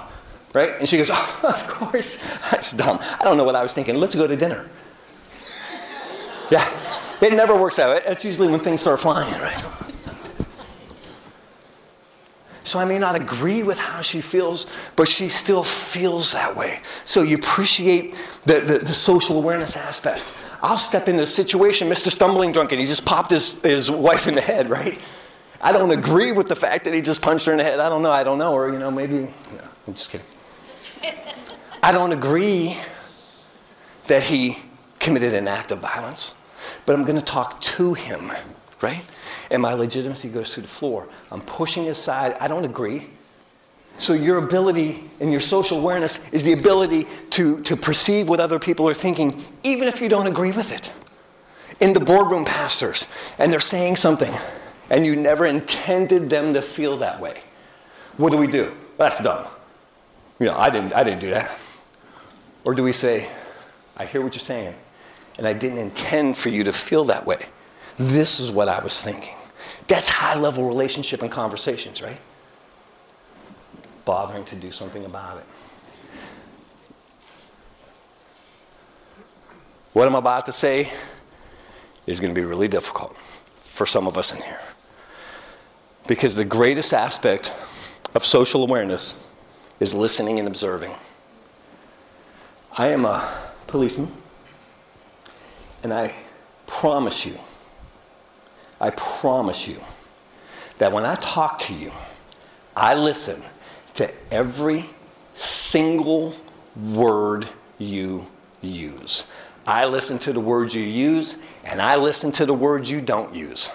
Right? 0.53 0.75
And 0.79 0.87
she 0.87 0.99
goes, 0.99 1.09
Oh, 1.11 1.40
of 1.44 1.66
course, 1.66 2.18
that's 2.51 2.75
dumb. 2.75 2.99
I 3.01 3.25
don't 3.25 3.38
know 3.38 3.44
what 3.44 3.57
I 3.57 3.62
was 3.62 3.73
thinking. 3.73 3.94
Let's 3.94 4.14
go 4.14 4.27
to 4.27 4.37
dinner. 4.37 4.68
yeah. 6.51 6.99
It 7.20 7.33
never 7.33 7.57
works 7.57 7.78
out. 7.78 8.02
It's 8.07 8.24
usually 8.24 8.48
when 8.48 8.61
things 8.61 8.81
start 8.81 9.00
flying, 9.00 9.33
right? 9.40 9.64
So 12.68 12.78
I 12.78 12.85
may 12.85 12.98
not 12.98 13.14
agree 13.14 13.62
with 13.62 13.78
how 13.78 14.02
she 14.02 14.20
feels, 14.20 14.66
but 14.94 15.09
she 15.09 15.31
still 15.31 15.64
feels 15.64 16.33
that 16.33 16.54
way. 16.54 16.81
So 17.07 17.22
you 17.22 17.37
appreciate 17.37 18.14
the, 18.44 18.61
the, 18.61 18.78
the 18.81 18.92
social 18.92 19.38
awareness 19.38 19.74
aspect. 19.74 20.37
I'll 20.61 20.76
step 20.76 21.09
into 21.09 21.22
a 21.22 21.26
situation, 21.26 21.88
Mr. 21.88 22.11
Stumbling 22.11 22.52
Drunk, 22.52 22.72
and 22.72 22.81
he 22.81 22.87
just 22.87 23.07
popped 23.07 23.31
his, 23.31 23.61
his 23.62 23.90
wife 23.90 24.26
in 24.26 24.35
the 24.35 24.42
head, 24.42 24.68
right? 24.68 24.98
I 25.62 25.72
don't 25.72 25.90
agree 25.90 26.33
with 26.33 26.48
the 26.48 26.57
fact 26.57 26.85
that 26.85 26.92
he 26.92 27.00
just 27.00 27.22
punched 27.22 27.46
her 27.46 27.52
in 27.52 27.59
the 27.59 27.64
head. 27.64 27.81
I 27.81 27.88
don't 27.88 28.02
know. 28.02 28.12
I 28.12 28.22
don't 28.22 28.38
know. 28.38 28.52
Or, 28.52 28.70
you 28.70 28.78
know, 28.78 28.90
maybe. 28.90 29.20
No, 29.20 29.31
I'm 29.87 29.94
just 29.94 30.11
kidding. 30.11 30.26
I 31.83 31.90
don't 31.90 32.12
agree 32.12 32.76
that 34.09 34.24
he 34.24 34.59
committed 34.98 35.33
an 35.33 35.48
act 35.48 35.72
of 35.72 35.78
violence 35.78 36.35
but 36.88 36.94
I'm 36.94 37.05
going 37.05 37.18
to 37.18 37.22
talk 37.22 37.61
to 37.61 37.92
him, 37.92 38.33
right? 38.81 39.05
And 39.51 39.61
my 39.61 39.74
legitimacy 39.74 40.31
goes 40.31 40.55
through 40.55 40.62
the 40.62 40.70
floor. 40.70 41.07
I'm 41.31 41.42
pushing 41.42 41.87
aside. 41.90 42.35
I 42.40 42.48
don't 42.48 42.64
agree. 42.64 43.11
So, 43.98 44.14
your 44.14 44.38
ability 44.38 45.05
and 45.20 45.31
your 45.31 45.42
social 45.42 45.81
awareness 45.81 46.27
is 46.33 46.44
the 46.44 46.55
ability 46.55 47.07
to, 47.33 47.61
to 47.64 47.77
perceive 47.77 48.27
what 48.27 48.40
other 48.40 48.59
people 48.59 48.88
are 48.88 48.94
thinking, 48.94 49.44
even 49.62 49.87
if 49.87 50.01
you 50.01 50.09
don't 50.09 50.29
agree 50.29 50.51
with 50.51 50.72
it. 50.72 50.90
In 51.79 51.92
the 51.92 52.01
boardroom, 52.01 52.46
pastors, 52.46 53.05
and 53.38 53.53
they're 53.53 53.61
saying 53.61 53.96
something, 53.96 54.35
and 54.88 55.05
you 55.05 55.14
never 55.14 55.44
intended 55.44 56.31
them 56.31 56.55
to 56.55 56.62
feel 56.62 56.96
that 57.01 57.20
way. 57.20 57.42
What 58.16 58.33
do 58.33 58.38
we 58.38 58.46
do? 58.46 58.72
That's 58.96 59.22
dumb. 59.22 59.46
You 60.40 60.46
know, 60.46 60.57
I 60.57 60.70
didn't, 60.70 60.94
I 60.94 61.05
didn't 61.05 61.20
do 61.20 61.29
that. 61.33 61.51
Or 62.64 62.74
do 62.74 62.83
we 62.83 62.94
say, 62.94 63.29
I 63.94 64.07
hear 64.07 64.22
what 64.22 64.35
you're 64.35 64.40
saying, 64.40 64.74
and 65.38 65.46
I 65.46 65.53
didn't 65.53 65.79
intend 65.79 66.37
for 66.37 66.48
you 66.48 66.64
to 66.64 66.72
feel 66.72 67.05
that 67.05 67.24
way. 67.24 67.46
This 67.96 68.40
is 68.40 68.51
what 68.51 68.68
I 68.68 68.83
was 68.83 69.01
thinking. 69.01 69.35
That's 69.87 70.09
high 70.09 70.38
level 70.38 70.66
relationship 70.66 71.22
and 71.22 71.31
conversations, 71.31 72.03
right? 72.03 72.20
Bothering 74.05 74.44
to 74.46 74.57
do 74.57 74.70
something 74.70 75.05
about 75.05 75.38
it. 75.38 75.44
What 79.92 80.07
I'm 80.07 80.14
about 80.14 80.46
to 80.46 80.53
say 80.53 80.92
is 82.07 82.20
going 82.20 82.35
to 82.35 82.40
be 82.40 82.44
really 82.44 82.68
difficult 82.68 83.16
for 83.74 83.87
some 83.87 84.07
of 84.07 84.18
us 84.18 84.33
in 84.33 84.42
here. 84.42 84.61
Because 86.07 86.35
the 86.35 86.44
greatest 86.44 86.92
aspect 86.92 87.53
of 88.14 88.24
social 88.24 88.62
awareness 88.62 89.24
is 89.81 89.94
listening 89.94 90.38
and 90.38 90.48
observing. 90.48 90.94
I 92.72 92.88
am 92.88 93.05
a 93.05 93.29
policeman. 93.66 94.12
And 95.88 95.98
I 95.98 96.12
promise 96.66 97.24
you, 97.24 97.38
I 98.79 98.90
promise 98.90 99.66
you 99.66 99.79
that 100.77 100.92
when 100.92 101.07
I 101.07 101.14
talk 101.14 101.61
to 101.61 101.72
you, 101.72 101.92
I 102.77 102.94
listen 102.94 103.42
to 103.94 104.12
every 104.31 104.85
single 105.38 106.35
word 106.77 107.48
you 107.79 108.27
use. 108.61 109.24
I 109.66 109.87
listen 109.87 110.18
to 110.18 110.33
the 110.35 110.40
words 110.40 110.74
you 110.74 110.83
use, 110.83 111.37
and 111.64 111.81
I 111.81 111.96
listen 111.96 112.33
to 112.33 112.44
the 112.44 112.53
words 112.53 112.90
you 112.90 113.01
don't 113.01 113.35
use. 113.35 113.70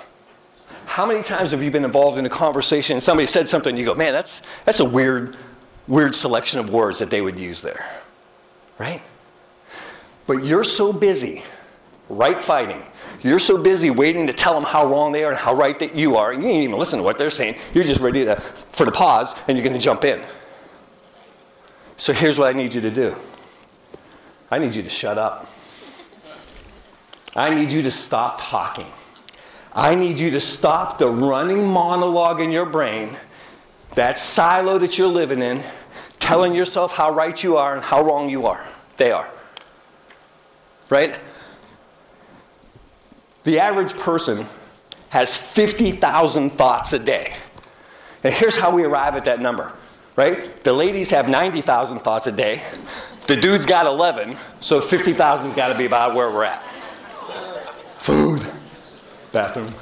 How 0.85 1.07
many 1.07 1.23
times 1.23 1.49
have 1.49 1.63
you 1.63 1.71
been 1.71 1.83
involved 1.83 2.19
in 2.19 2.27
a 2.27 2.29
conversation 2.29 2.97
and 2.97 3.01
somebody 3.01 3.25
said 3.25 3.49
something 3.49 3.71
and 3.71 3.79
you 3.79 3.85
go, 3.85 3.95
man, 3.95 4.13
that's, 4.13 4.43
that's 4.65 4.81
a 4.81 4.85
weird, 4.85 5.35
weird 5.87 6.13
selection 6.13 6.59
of 6.59 6.69
words 6.69 6.99
that 6.99 7.09
they 7.09 7.21
would 7.21 7.39
use 7.39 7.61
there, 7.61 7.83
right? 8.77 9.01
But 10.27 10.45
you're 10.45 10.63
so 10.63 10.93
busy 10.93 11.41
right 12.09 12.41
fighting. 12.41 12.83
You're 13.21 13.39
so 13.39 13.61
busy 13.61 13.89
waiting 13.89 14.27
to 14.27 14.33
tell 14.33 14.53
them 14.53 14.63
how 14.63 14.85
wrong 14.85 15.11
they 15.11 15.23
are 15.23 15.31
and 15.31 15.39
how 15.39 15.53
right 15.53 15.77
that 15.79 15.95
you 15.95 16.15
are, 16.17 16.31
and 16.31 16.43
you 16.43 16.49
ain't 16.49 16.63
even 16.63 16.77
listen 16.77 16.99
to 16.99 17.03
what 17.03 17.17
they're 17.17 17.31
saying. 17.31 17.55
You're 17.73 17.83
just 17.83 18.01
ready 18.01 18.25
to, 18.25 18.39
for 18.71 18.85
the 18.85 18.91
pause, 18.91 19.35
and 19.47 19.57
you're 19.57 19.65
going 19.65 19.77
to 19.77 19.83
jump 19.83 20.03
in. 20.03 20.21
So 21.97 22.13
here's 22.13 22.37
what 22.37 22.53
I 22.53 22.57
need 22.57 22.73
you 22.73 22.81
to 22.81 22.91
do 22.91 23.15
I 24.51 24.59
need 24.59 24.75
you 24.75 24.83
to 24.83 24.89
shut 24.89 25.17
up. 25.17 25.49
I 27.35 27.53
need 27.53 27.71
you 27.71 27.81
to 27.83 27.91
stop 27.91 28.39
talking. 28.41 28.87
I 29.73 29.95
need 29.95 30.19
you 30.19 30.29
to 30.31 30.39
stop 30.39 30.99
the 30.99 31.09
running 31.09 31.65
monologue 31.65 32.39
in 32.39 32.51
your 32.51 32.65
brain, 32.65 33.17
that 33.95 34.19
silo 34.19 34.77
that 34.77 34.97
you're 34.99 35.07
living 35.07 35.41
in, 35.41 35.63
telling 36.19 36.53
yourself 36.53 36.91
how 36.91 37.11
right 37.11 37.41
you 37.41 37.57
are 37.57 37.75
and 37.75 37.83
how 37.83 38.03
wrong 38.03 38.29
you 38.29 38.45
are. 38.45 38.63
They 38.97 39.11
are. 39.11 39.27
Right? 40.89 41.17
The 43.43 43.59
average 43.59 43.93
person 43.93 44.45
has 45.09 45.35
50,000 45.35 46.51
thoughts 46.51 46.93
a 46.93 46.99
day. 46.99 47.35
And 48.23 48.33
here's 48.33 48.57
how 48.57 48.71
we 48.71 48.83
arrive 48.83 49.15
at 49.15 49.25
that 49.25 49.41
number, 49.41 49.73
right? 50.15 50.63
The 50.63 50.73
ladies 50.73 51.09
have 51.09 51.27
90,000 51.27 51.99
thoughts 51.99 52.25
a 52.27 52.31
day. 52.31 52.63
The 53.27 53.35
dude's 53.35 53.65
got 53.65 53.85
11, 53.85 54.37
so 54.59 54.81
50,000's 54.81 55.53
got 55.53 55.67
to 55.67 55.77
be 55.77 55.85
about 55.85 56.15
where 56.15 56.31
we're 56.31 56.45
at. 56.45 56.63
Food, 57.99 58.45
bathroom. 59.31 59.73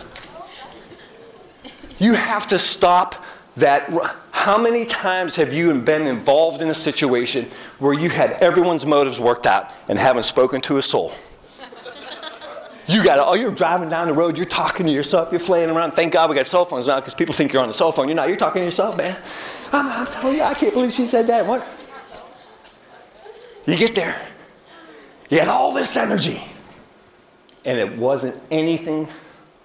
You 1.97 2.13
have 2.13 2.47
to 2.47 2.57
stop 2.57 3.23
that. 3.57 3.91
How 4.31 4.57
many 4.57 4.85
times 4.85 5.35
have 5.35 5.53
you 5.53 5.71
been 5.81 6.07
involved 6.07 6.61
in 6.61 6.69
a 6.69 6.73
situation 6.73 7.49
where 7.77 7.93
you 7.93 8.09
had 8.09 8.31
everyone's 8.33 8.87
motives 8.87 9.19
worked 9.19 9.45
out 9.45 9.71
and 9.87 9.99
haven't 9.99 10.23
spoken 10.23 10.61
to 10.61 10.77
a 10.77 10.81
soul? 10.81 11.13
You 12.87 13.03
got 13.03 13.19
oh, 13.19 13.33
you're 13.33 13.51
driving 13.51 13.89
down 13.89 14.07
the 14.07 14.13
road, 14.13 14.37
you're 14.37 14.45
talking 14.45 14.85
to 14.85 14.91
yourself, 14.91 15.31
you're 15.31 15.39
flaying 15.39 15.69
around. 15.69 15.91
Thank 15.91 16.13
God 16.13 16.29
we 16.29 16.35
got 16.35 16.47
cell 16.47 16.65
phones 16.65 16.87
now 16.87 16.95
because 16.99 17.13
people 17.13 17.33
think 17.33 17.53
you're 17.53 17.61
on 17.61 17.67
the 17.67 17.73
cell 17.73 17.91
phone. 17.91 18.07
You're 18.07 18.15
not, 18.15 18.27
you're 18.27 18.37
talking 18.37 18.61
to 18.61 18.65
yourself, 18.65 18.97
man. 18.97 19.17
I'm, 19.71 19.87
I'm 19.87 20.07
telling 20.07 20.37
you, 20.37 20.43
I 20.43 20.53
can't 20.53 20.73
believe 20.73 20.93
she 20.93 21.05
said 21.05 21.27
that. 21.27 21.45
What? 21.45 21.65
You 23.65 23.77
get 23.77 23.93
there, 23.93 24.19
you 25.29 25.39
had 25.39 25.47
all 25.47 25.71
this 25.71 25.95
energy, 25.95 26.43
and 27.63 27.77
it 27.77 27.97
wasn't 27.97 28.41
anything 28.49 29.07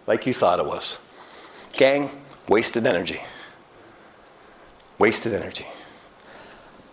like 0.07 0.27
you 0.27 0.35
thought 0.35 0.59
it 0.59 0.67
was. 0.67 0.99
Gang, 1.73 2.11
wasted 2.49 2.87
energy. 2.87 3.21
Wasted 4.99 5.33
energy. 5.35 5.67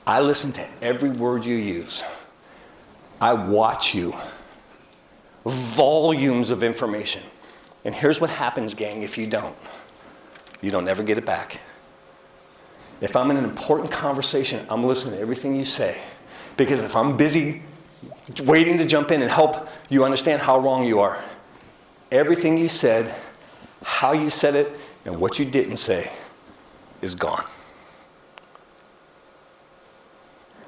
I 0.05 0.19
listen 0.19 0.51
to 0.53 0.67
every 0.81 1.09
word 1.09 1.45
you 1.45 1.55
use. 1.55 2.03
I 3.21 3.33
watch 3.33 3.95
you 3.95 4.13
volumes 5.45 6.49
of 6.49 6.63
information. 6.63 7.21
And 7.85 7.93
here's 7.93 8.21
what 8.21 8.29
happens, 8.29 8.73
gang, 8.73 9.01
if 9.01 9.17
you 9.17 9.27
don't 9.27 9.55
you 10.63 10.71
don't 10.71 10.87
ever 10.87 11.03
get 11.03 11.17
it 11.17 11.25
back. 11.25 11.59
If 13.01 13.17
I'm 13.17 13.29
in 13.29 13.37
an 13.37 13.43
important 13.43 13.91
conversation, 13.91 14.65
I'm 14.69 14.85
listening 14.85 15.15
to 15.15 15.19
everything 15.19 15.55
you 15.55 15.65
say. 15.65 16.01
Because 16.55 16.79
if 16.79 16.95
I'm 16.95 17.17
busy 17.17 17.61
waiting 18.43 18.77
to 18.77 18.85
jump 18.85 19.11
in 19.11 19.21
and 19.21 19.29
help 19.29 19.67
you 19.89 20.05
understand 20.05 20.41
how 20.41 20.57
wrong 20.57 20.85
you 20.85 21.01
are, 21.01 21.21
everything 22.11 22.57
you 22.57 22.69
said, 22.69 23.13
how 23.83 24.13
you 24.13 24.29
said 24.29 24.55
it, 24.55 24.73
and 25.03 25.19
what 25.19 25.37
you 25.37 25.43
didn't 25.43 25.77
say 25.77 26.09
is 27.01 27.13
gone. 27.13 27.43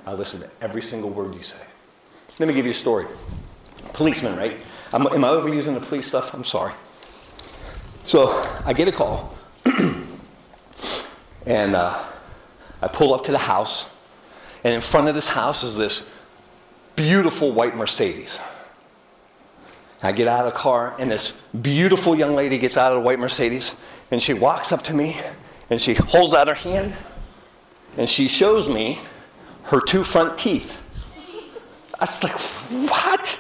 I 0.06 0.14
listen 0.14 0.42
to 0.42 0.50
every 0.62 0.82
single 0.82 1.10
word 1.10 1.34
you 1.34 1.42
say. 1.42 1.66
Let 2.38 2.50
me 2.50 2.54
give 2.54 2.66
you 2.66 2.72
a 2.72 2.76
story 2.76 3.08
policeman, 3.94 4.36
right? 4.36 4.60
I'm, 4.94 5.06
am 5.08 5.24
I 5.24 5.30
overusing 5.30 5.74
the 5.74 5.86
police 5.86 6.08
stuff? 6.08 6.34
I'm 6.34 6.44
sorry. 6.44 6.74
So 8.06 8.48
I 8.64 8.74
get 8.74 8.88
a 8.88 8.92
call, 8.92 9.36
and 11.46 11.76
uh, 11.76 12.04
I 12.82 12.88
pull 12.88 13.14
up 13.14 13.24
to 13.26 13.32
the 13.32 13.40
house, 13.40 13.90
and 14.64 14.74
in 14.74 14.82
front 14.82 15.08
of 15.08 15.16
this 15.16 15.30
house 15.30 15.64
is 15.64 15.76
this 15.76 16.10
beautiful 16.96 17.52
white 17.52 17.76
Mercedes. 17.76 18.40
I 20.04 20.12
get 20.12 20.28
out 20.28 20.46
of 20.46 20.54
the 20.54 20.60
car, 20.60 20.96
and 21.00 21.10
this 21.10 21.34
beautiful 21.62 22.16
young 22.16 22.36
lady 22.36 22.60
gets 22.60 22.78
out 22.78 22.92
of 22.92 23.02
the 23.02 23.06
white 23.06 23.18
Mercedes, 23.18 23.74
and 24.12 24.22
she 24.22 24.34
walks 24.34 24.72
up 24.72 24.84
to 24.84 24.94
me, 24.94 25.20
and 25.70 25.82
she 25.82 25.96
holds 25.96 26.36
out 26.36 26.48
her 26.48 26.54
hand, 26.54 26.96
and 27.98 28.08
she 28.08 28.28
shows 28.28 28.68
me 28.68 29.00
her 29.64 29.82
two 29.82 30.04
front 30.04 30.38
teeth. 30.38 30.80
I 32.00 32.06
was 32.06 32.24
like, 32.24 32.40
what? 32.90 33.40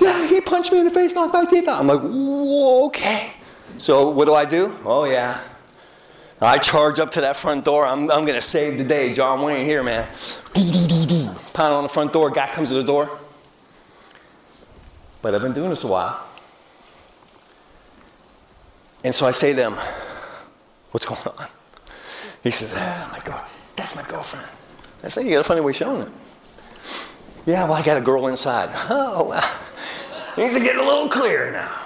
Yeah, 0.00 0.26
he 0.26 0.40
punched 0.40 0.72
me 0.72 0.80
in 0.80 0.86
the 0.86 0.90
face, 0.90 1.12
knocked 1.12 1.34
my 1.34 1.44
teeth 1.44 1.68
out. 1.68 1.78
I'm 1.78 1.86
like, 1.86 2.00
whoa, 2.00 2.86
okay. 2.86 3.32
So 3.78 4.10
what 4.10 4.24
do 4.24 4.34
I 4.34 4.44
do? 4.44 4.76
Oh, 4.84 5.04
yeah. 5.04 5.42
I 6.40 6.56
charge 6.56 6.98
up 6.98 7.10
to 7.12 7.20
that 7.20 7.36
front 7.36 7.66
door. 7.66 7.84
I'm, 7.84 8.10
I'm 8.10 8.24
going 8.24 8.40
to 8.40 8.42
save 8.42 8.78
the 8.78 8.84
day. 8.84 9.12
John 9.12 9.42
Wayne 9.42 9.66
here, 9.66 9.82
man. 9.82 10.08
Pound 10.54 11.74
on 11.74 11.82
the 11.82 11.88
front 11.88 12.14
door. 12.14 12.30
Guy 12.30 12.46
comes 12.48 12.70
to 12.70 12.74
the 12.74 12.82
door. 12.82 13.18
But 15.20 15.34
I've 15.34 15.42
been 15.42 15.52
doing 15.52 15.68
this 15.68 15.84
a 15.84 15.86
while. 15.86 16.26
And 19.04 19.14
so 19.14 19.26
I 19.26 19.32
say 19.32 19.52
to 19.52 19.60
him, 19.60 19.74
What's 20.92 21.06
going 21.06 21.20
on? 21.20 21.48
He 22.42 22.50
says, 22.50 22.72
Oh 22.72 23.08
my 23.12 23.20
God, 23.24 23.46
that's 23.76 23.94
my 23.94 24.02
girlfriend. 24.02 24.48
I 25.02 25.08
say, 25.08 25.24
You 25.24 25.32
got 25.32 25.40
a 25.40 25.44
funny 25.44 25.60
way 25.60 25.72
showing 25.72 26.02
it. 26.02 26.08
Yeah, 27.50 27.64
well, 27.64 27.72
I 27.72 27.82
got 27.82 27.96
a 27.96 28.00
girl 28.00 28.28
inside. 28.28 28.70
Oh, 28.90 29.24
well, 29.24 29.58
things 30.36 30.54
are 30.54 30.60
getting 30.60 30.80
a 30.80 30.84
little 30.84 31.08
clearer 31.08 31.50
now. 31.50 31.76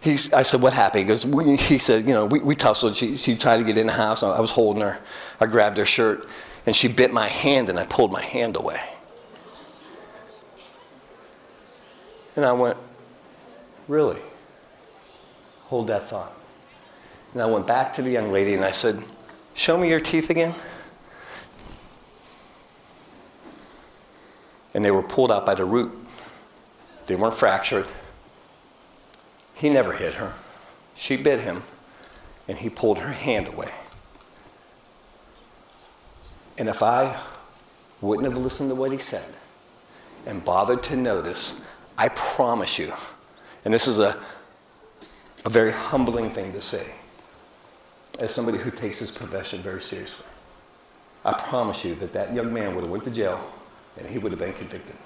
He's, 0.00 0.32
I 0.32 0.44
said, 0.44 0.62
what 0.62 0.72
happened? 0.72 1.00
He 1.00 1.06
goes, 1.06 1.26
we, 1.26 1.56
he 1.56 1.76
said, 1.76 2.06
you 2.08 2.14
know, 2.14 2.24
we, 2.24 2.40
we 2.40 2.54
tussled. 2.54 2.96
She, 2.96 3.18
she 3.18 3.36
tried 3.36 3.58
to 3.58 3.64
get 3.64 3.76
in 3.76 3.86
the 3.86 3.92
house. 3.92 4.22
I 4.22 4.40
was 4.40 4.52
holding 4.52 4.82
her. 4.82 4.98
I 5.40 5.46
grabbed 5.46 5.76
her 5.76 5.84
shirt, 5.84 6.26
and 6.64 6.74
she 6.74 6.88
bit 6.88 7.12
my 7.12 7.28
hand, 7.28 7.68
and 7.68 7.78
I 7.78 7.84
pulled 7.84 8.12
my 8.12 8.22
hand 8.22 8.56
away. 8.56 8.80
And 12.34 12.46
I 12.46 12.52
went, 12.52 12.78
really? 13.88 14.20
Hold 15.64 15.88
that 15.88 16.08
thought. 16.08 16.32
And 17.34 17.42
I 17.42 17.46
went 17.46 17.66
back 17.66 17.92
to 17.94 18.02
the 18.02 18.10
young 18.10 18.32
lady, 18.32 18.54
and 18.54 18.64
I 18.64 18.70
said, 18.70 19.04
show 19.54 19.76
me 19.76 19.90
your 19.90 20.00
teeth 20.00 20.30
again. 20.30 20.54
And 24.76 24.84
they 24.84 24.90
were 24.90 25.02
pulled 25.02 25.32
out 25.32 25.46
by 25.46 25.54
the 25.54 25.64
root. 25.64 25.90
They 27.06 27.16
weren't 27.16 27.34
fractured. 27.34 27.86
He 29.54 29.70
never 29.70 29.94
hit 29.94 30.16
her. 30.16 30.34
She 30.94 31.16
bit 31.16 31.40
him, 31.40 31.62
and 32.46 32.58
he 32.58 32.68
pulled 32.68 32.98
her 32.98 33.12
hand 33.12 33.46
away. 33.46 33.72
And 36.58 36.68
if 36.68 36.82
I 36.82 37.18
wouldn't 38.02 38.28
have 38.30 38.36
listened 38.36 38.68
to 38.68 38.74
what 38.74 38.92
he 38.92 38.98
said 38.98 39.24
and 40.26 40.44
bothered 40.44 40.82
to 40.84 40.96
notice, 40.96 41.58
I 41.96 42.10
promise 42.10 42.78
you, 42.78 42.92
and 43.64 43.72
this 43.72 43.88
is 43.88 43.98
a, 43.98 44.18
a 45.46 45.48
very 45.48 45.72
humbling 45.72 46.30
thing 46.32 46.52
to 46.52 46.60
say, 46.60 46.86
as 48.18 48.30
somebody 48.30 48.58
who 48.58 48.70
takes 48.70 48.98
his 48.98 49.10
profession 49.10 49.62
very 49.62 49.80
seriously, 49.80 50.26
I 51.24 51.32
promise 51.32 51.82
you 51.82 51.94
that 51.94 52.12
that 52.12 52.34
young 52.34 52.52
man 52.52 52.74
would 52.74 52.82
have 52.82 52.90
went 52.90 53.04
to 53.04 53.10
jail 53.10 53.40
and 53.98 54.06
he 54.06 54.18
would 54.18 54.32
have 54.32 54.38
been 54.38 54.54
convicted 54.54 54.96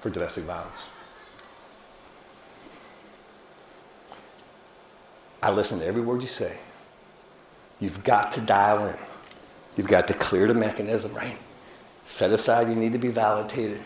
for 0.00 0.10
domestic 0.10 0.44
violence. 0.44 0.78
I 5.42 5.50
listen 5.50 5.78
to 5.80 5.86
every 5.86 6.02
word 6.02 6.22
you 6.22 6.28
say. 6.28 6.56
You've 7.80 8.02
got 8.02 8.32
to 8.32 8.40
dial 8.40 8.86
in. 8.86 8.96
You've 9.76 9.86
got 9.86 10.08
to 10.08 10.14
clear 10.14 10.48
the 10.48 10.54
mechanism, 10.54 11.14
right? 11.14 11.38
Set 12.06 12.32
aside 12.32 12.68
you 12.68 12.74
need 12.74 12.92
to 12.92 12.98
be 12.98 13.10
validated 13.10 13.80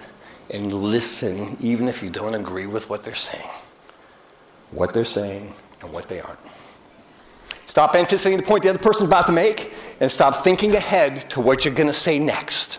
and 0.48 0.72
listen 0.72 1.56
even 1.60 1.88
if 1.88 2.02
you 2.02 2.08
don't 2.08 2.34
agree 2.34 2.66
with 2.66 2.88
what 2.88 3.04
they're 3.04 3.14
saying. 3.14 3.48
What 4.70 4.94
they're 4.94 5.04
saying 5.04 5.54
and 5.82 5.92
what 5.92 6.08
they 6.08 6.20
aren't. 6.20 6.38
Stop 7.66 7.94
anticipating 7.94 8.38
the 8.38 8.46
point 8.46 8.62
the 8.62 8.70
other 8.70 8.78
person's 8.78 9.08
about 9.08 9.26
to 9.26 9.32
make 9.32 9.72
and 10.00 10.10
stop 10.10 10.44
thinking 10.44 10.74
ahead 10.74 11.28
to 11.30 11.40
what 11.40 11.64
you're 11.64 11.74
going 11.74 11.86
to 11.86 11.94
say 11.94 12.18
next. 12.18 12.78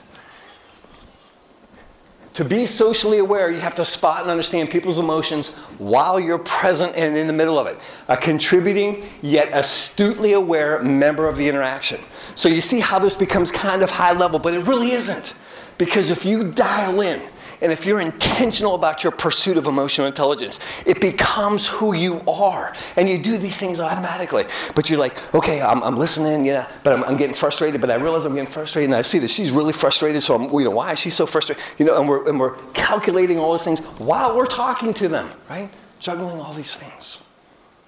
To 2.34 2.44
be 2.44 2.66
socially 2.66 3.20
aware, 3.20 3.52
you 3.52 3.60
have 3.60 3.76
to 3.76 3.86
spot 3.86 4.24
and 4.24 4.32
understand 4.32 4.72
people's 4.72 4.98
emotions 4.98 5.52
while 5.78 6.20
you're 6.20 6.40
present 6.40 6.96
and 6.96 7.16
in 7.16 7.28
the 7.28 7.34
middle 7.34 7.60
of 7.60 7.68
it. 7.68 7.78
A 8.08 8.18
contributing 8.18 9.08
yet 9.22 9.50
astutely 9.52 10.34
aware 10.34 10.82
member 10.82 11.28
of 11.28 11.38
the 11.38 11.48
interaction. 11.48 12.02
So 12.36 12.50
you 12.50 12.60
see 12.60 12.80
how 12.80 12.98
this 12.98 13.16
becomes 13.16 13.52
kind 13.52 13.84
of 13.84 13.92
high 13.92 14.14
level, 14.14 14.40
but 14.40 14.56
it 14.56 14.62
really 14.62 14.94
isn't. 14.94 15.36
Because 15.78 16.10
if 16.10 16.26
you 16.26 16.52
dial 16.52 17.02
in 17.02 17.22
And 17.64 17.72
if 17.72 17.86
you're 17.86 18.02
intentional 18.02 18.76
about 18.76 19.06
your 19.06 19.12
pursuit 19.12 19.56
of 19.56 19.68
emotional 19.68 20.06
intelligence, 20.06 20.60
it 20.86 21.00
becomes 21.00 21.66
who 21.66 21.94
you 21.94 22.22
are. 22.28 22.74
And 22.98 23.08
you 23.08 23.18
do 23.18 23.38
these 23.38 23.58
things 23.58 23.80
automatically. 23.80 24.44
But 24.76 24.90
you're 24.90 25.00
like, 25.00 25.34
okay, 25.34 25.62
I'm, 25.62 25.82
I'm 25.82 25.98
listening, 25.98 26.46
yeah, 26.46 26.70
but 26.84 26.92
I'm, 26.92 27.06
I'm, 27.06 27.16
getting 27.16 27.34
frustrated. 27.34 27.80
But 27.80 27.90
I 27.90 27.96
realize 27.96 28.26
I'm 28.26 28.34
getting 28.34 28.52
frustrated, 28.52 28.90
and 28.90 28.96
I 28.96 29.02
see 29.02 29.18
that 29.20 29.30
she's 29.30 29.52
really 29.52 29.72
frustrated. 29.72 30.22
So 30.24 30.36
I'm, 30.36 30.54
you 30.54 30.66
know, 30.66 30.72
why 30.72 30.92
is 30.92 31.00
she 31.00 31.10
so 31.10 31.26
frustrated? 31.26 31.64
You 31.78 31.86
know, 31.86 31.98
and 31.98 32.10
we're, 32.10 32.28
and 32.28 32.38
we're 32.38 32.58
calculating 32.74 33.40
all 33.40 33.54
those 33.54 33.64
things 33.64 33.86
while 33.86 34.36
we're 34.36 34.46
talking 34.46 34.94
to 34.96 35.08
them, 35.08 35.32
right? 35.50 35.70
Juggling 36.00 36.42
all 36.42 36.54
these 36.54 36.76
things, 36.76 37.24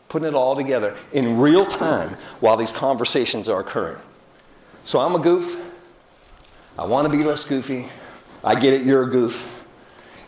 putting 0.08 0.26
it 0.26 0.34
all 0.34 0.56
together 0.56 0.96
in 1.12 1.38
real 1.38 1.66
time 1.66 2.16
while 2.40 2.56
these 2.56 2.72
conversations 2.72 3.50
are 3.50 3.60
occurring. 3.60 3.98
So 4.86 5.02
I'm 5.02 5.16
a 5.16 5.20
goof. 5.20 5.62
I 6.80 6.86
want 6.86 7.12
to 7.12 7.18
be 7.18 7.26
less 7.26 7.44
goofy. 7.44 7.90
I 8.42 8.58
get 8.58 8.74
it, 8.74 8.86
you're 8.86 9.04
a 9.04 9.10
goof. 9.10 9.52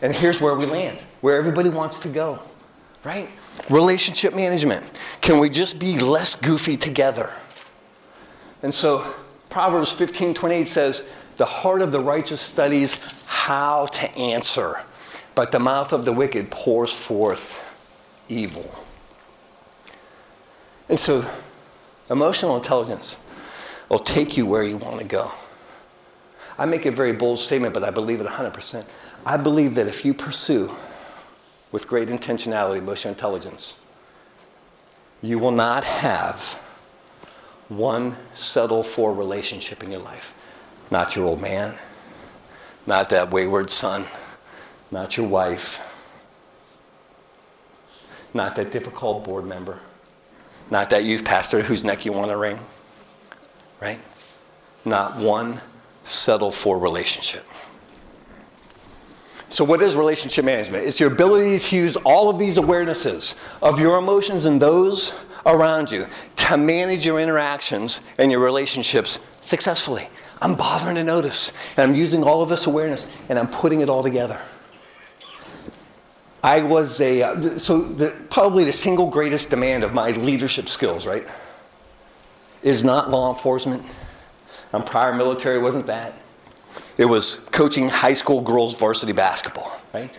And 0.00 0.14
here's 0.14 0.40
where 0.40 0.54
we 0.54 0.66
land, 0.66 0.98
where 1.20 1.36
everybody 1.36 1.68
wants 1.68 1.98
to 2.00 2.08
go, 2.08 2.40
right? 3.04 3.28
Relationship 3.68 4.34
management. 4.34 4.84
Can 5.20 5.38
we 5.38 5.50
just 5.50 5.78
be 5.78 5.98
less 5.98 6.34
goofy 6.34 6.76
together? 6.76 7.32
And 8.62 8.72
so 8.72 9.14
Proverbs 9.50 9.92
15 9.92 10.34
28 10.34 10.68
says, 10.68 11.02
The 11.36 11.44
heart 11.44 11.82
of 11.82 11.92
the 11.92 12.00
righteous 12.00 12.40
studies 12.40 12.96
how 13.26 13.86
to 13.86 14.10
answer, 14.16 14.80
but 15.34 15.52
the 15.52 15.58
mouth 15.58 15.92
of 15.92 16.04
the 16.04 16.12
wicked 16.12 16.50
pours 16.50 16.92
forth 16.92 17.58
evil. 18.28 18.72
And 20.88 20.98
so, 20.98 21.28
emotional 22.08 22.56
intelligence 22.56 23.16
will 23.88 23.98
take 23.98 24.36
you 24.36 24.46
where 24.46 24.62
you 24.62 24.76
want 24.76 24.98
to 24.98 25.04
go. 25.04 25.32
I 26.58 26.66
make 26.66 26.86
a 26.86 26.90
very 26.90 27.12
bold 27.12 27.38
statement, 27.38 27.72
but 27.72 27.84
I 27.84 27.90
believe 27.90 28.20
it 28.20 28.26
100%. 28.26 28.84
I 29.28 29.36
believe 29.36 29.74
that 29.74 29.86
if 29.86 30.06
you 30.06 30.14
pursue 30.14 30.74
with 31.70 31.86
great 31.86 32.08
intentionality 32.08 32.78
emotional 32.78 33.12
intelligence, 33.12 33.78
you 35.20 35.38
will 35.38 35.50
not 35.50 35.84
have 35.84 36.58
one 37.68 38.16
settle 38.32 38.82
for 38.82 39.12
relationship 39.12 39.82
in 39.82 39.90
your 39.90 40.00
life. 40.00 40.32
Not 40.90 41.14
your 41.14 41.26
old 41.26 41.42
man, 41.42 41.74
not 42.86 43.10
that 43.10 43.30
wayward 43.30 43.70
son, 43.70 44.06
not 44.90 45.18
your 45.18 45.28
wife, 45.28 45.78
not 48.32 48.56
that 48.56 48.72
difficult 48.72 49.24
board 49.24 49.44
member, 49.44 49.78
not 50.70 50.88
that 50.88 51.04
youth 51.04 51.22
pastor 51.22 51.60
whose 51.60 51.84
neck 51.84 52.06
you 52.06 52.14
want 52.14 52.30
to 52.30 52.36
wring, 52.38 52.58
right? 53.78 54.00
Not 54.86 55.18
one 55.18 55.60
settle 56.04 56.50
for 56.50 56.78
relationship. 56.78 57.44
So, 59.50 59.64
what 59.64 59.80
is 59.80 59.94
relationship 59.94 60.44
management? 60.44 60.86
It's 60.86 61.00
your 61.00 61.10
ability 61.10 61.58
to 61.58 61.76
use 61.76 61.96
all 61.96 62.28
of 62.28 62.38
these 62.38 62.56
awarenesses 62.56 63.38
of 63.62 63.80
your 63.80 63.98
emotions 63.98 64.44
and 64.44 64.60
those 64.60 65.12
around 65.46 65.90
you 65.90 66.06
to 66.36 66.56
manage 66.56 67.06
your 67.06 67.18
interactions 67.18 68.00
and 68.18 68.30
your 68.30 68.40
relationships 68.40 69.18
successfully. 69.40 70.08
I'm 70.40 70.54
bothering 70.54 70.96
to 70.96 71.04
notice, 71.04 71.52
and 71.76 71.90
I'm 71.90 71.96
using 71.96 72.22
all 72.22 72.42
of 72.42 72.48
this 72.48 72.66
awareness, 72.66 73.06
and 73.28 73.38
I'm 73.38 73.48
putting 73.48 73.80
it 73.80 73.88
all 73.88 74.02
together. 74.02 74.38
I 76.42 76.60
was 76.60 77.00
a, 77.00 77.22
uh, 77.22 77.58
so 77.58 77.80
the, 77.80 78.16
probably 78.30 78.64
the 78.64 78.72
single 78.72 79.10
greatest 79.10 79.50
demand 79.50 79.82
of 79.82 79.92
my 79.92 80.10
leadership 80.10 80.68
skills, 80.68 81.06
right, 81.06 81.26
is 82.62 82.84
not 82.84 83.10
law 83.10 83.34
enforcement. 83.34 83.84
I'm 84.72 84.84
prior 84.84 85.12
military, 85.14 85.58
wasn't 85.58 85.86
that. 85.86 86.14
It 86.98 87.04
was 87.04 87.36
coaching 87.52 87.88
high 87.88 88.14
school 88.14 88.40
girls 88.40 88.74
varsity 88.74 89.12
basketball, 89.12 89.80
right? 89.94 90.10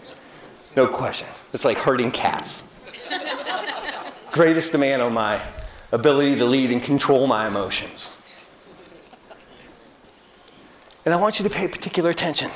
No 0.76 0.88
question. 0.88 1.28
It's 1.54 1.65
like 1.65 1.78
herding 1.78 2.10
cats. 2.10 2.72
Greatest 4.32 4.72
demand 4.72 5.02
on 5.02 5.13
my 5.13 5.42
ability 5.92 6.38
to 6.38 6.46
lead 6.46 6.72
and 6.72 6.82
control 6.82 7.28
my 7.28 7.48
emotions. 7.48 8.13
And 11.04 11.13
I 11.13 11.18
want 11.18 11.39
you 11.39 11.44
to 11.44 11.54
pay 11.54 11.68
particular 11.68 12.10
attention. 12.10 12.50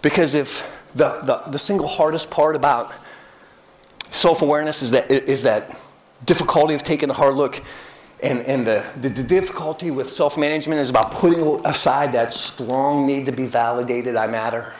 Because 0.00 0.34
if 0.34 0.68
the, 0.94 1.20
the, 1.20 1.50
the 1.50 1.58
single 1.58 1.86
hardest 1.86 2.30
part 2.30 2.56
about 2.56 2.92
self 4.10 4.42
awareness 4.42 4.82
is 4.82 4.90
that, 4.90 5.10
is 5.12 5.42
that 5.42 5.78
difficulty 6.24 6.74
of 6.74 6.82
taking 6.82 7.08
a 7.10 7.14
hard 7.14 7.36
look 7.36 7.62
and, 8.22 8.40
and 8.42 8.64
the, 8.64 8.84
the, 9.00 9.08
the 9.08 9.22
difficulty 9.22 9.90
with 9.90 10.12
self 10.12 10.38
management 10.38 10.80
is 10.80 10.88
about 10.88 11.10
putting 11.10 11.66
aside 11.66 12.12
that 12.12 12.32
strong 12.32 13.04
need 13.04 13.26
to 13.26 13.32
be 13.32 13.46
validated, 13.46 14.14
I 14.14 14.28
matter. 14.28 14.72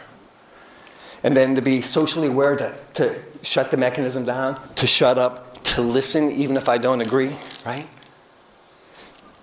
And 1.25 1.37
then 1.37 1.57
to 1.57 1.63
be 1.63 1.83
socially 1.83 2.29
aware 2.29 2.57
to, 2.57 2.75
to 2.95 3.21
shut 3.43 3.71
the 3.71 3.77
mechanism 3.77 4.25
down, 4.25 4.61
to 4.77 4.87
shut 4.87 5.19
up, 5.19 5.63
to 5.65 5.83
listen 5.83 6.31
even 6.33 6.57
if 6.57 6.69
I 6.69 6.79
don't 6.79 7.01
agree, 7.01 7.37
right? 7.67 7.89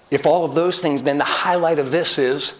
If 0.09 0.25
all 0.25 0.45
of 0.45 0.55
those 0.55 0.79
things, 0.79 1.03
then 1.03 1.17
the 1.17 1.23
highlight 1.23 1.77
of 1.77 1.91
this 1.91 2.17
is 2.17 2.57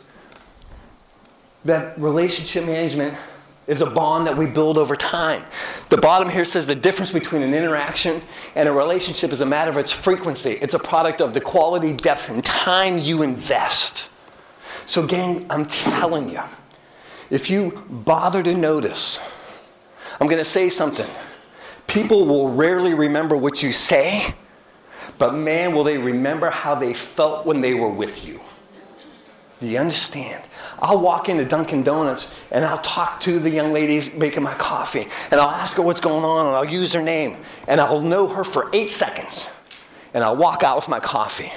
that 1.66 1.98
relationship 2.00 2.66
management 2.66 3.18
is 3.70 3.82
a 3.82 3.90
bond 3.90 4.26
that 4.26 4.36
we 4.36 4.48
build 4.48 4.80
over 4.80 4.96
time. 4.96 5.44
The 5.90 5.98
bottom 5.98 6.28
here 6.28 6.44
says 6.44 6.66
the 6.66 6.74
difference 6.74 7.14
between 7.14 7.44
an 7.44 7.54
interaction 7.54 8.24
and 8.56 8.68
a 8.68 8.72
relationship 8.72 9.32
is 9.32 9.42
a 9.42 9.46
matter 9.46 9.70
of 9.70 9.78
its 9.78 9.92
frequency. 9.92 10.54
It's 10.54 10.74
a 10.74 10.80
product 10.80 11.22
of 11.22 11.36
the 11.36 11.40
quality, 11.40 11.94
depth, 11.94 12.30
and 12.30 12.44
time 12.44 12.98
you 12.98 13.22
invest. 13.22 14.10
So, 14.88 15.06
gang, 15.06 15.46
I'm 15.52 15.66
telling 15.68 16.30
you, 16.32 16.42
if 17.30 17.52
you 17.52 17.84
bother 17.88 18.42
to 18.42 18.56
notice, 18.56 19.20
I'm 20.20 20.26
going 20.26 20.40
to 20.40 20.50
say 20.50 20.70
something. 20.70 21.10
People 21.86 22.26
will 22.26 22.52
rarely 22.52 22.96
remember 22.96 23.38
what 23.38 23.62
you 23.62 23.72
say, 23.72 24.34
but 25.20 25.36
man, 25.36 25.76
will 25.76 25.84
they 25.84 26.00
remember 26.00 26.50
how 26.50 26.74
they 26.74 26.96
felt 26.96 27.46
when 27.46 27.62
they 27.62 27.76
were 27.76 27.90
with 27.90 28.26
you. 28.26 28.42
Do 29.60 29.68
you 29.68 29.78
understand? 29.78 30.42
I'll 30.82 31.02
walk 31.02 31.28
into 31.28 31.44
Dunkin' 31.44 31.84
Donuts 31.84 32.34
and 32.52 32.64
I'll 32.64 32.78
talk 32.78 33.20
to 33.22 33.40
the 33.40 33.50
young 33.50 33.74
ladies 33.74 34.16
making 34.16 34.42
my 34.42 34.54
coffee 34.54 35.08
and 35.32 35.40
I'll 35.40 35.50
ask 35.50 35.76
her 35.76 35.82
what's 35.82 36.00
going 36.00 36.24
on 36.24 36.48
and 36.48 36.56
I'll 36.56 36.64
use 36.64 36.94
her 36.94 37.02
name 37.02 37.38
and 37.68 37.82
I'll 37.82 38.00
know 38.00 38.28
her 38.28 38.46
for 38.46 38.70
eight 38.72 38.90
seconds 38.90 39.50
and 40.14 40.24
I'll 40.24 40.38
walk 40.38 40.64
out 40.64 40.78
with 40.78 40.88
my 40.88 41.02
coffee 41.02 41.52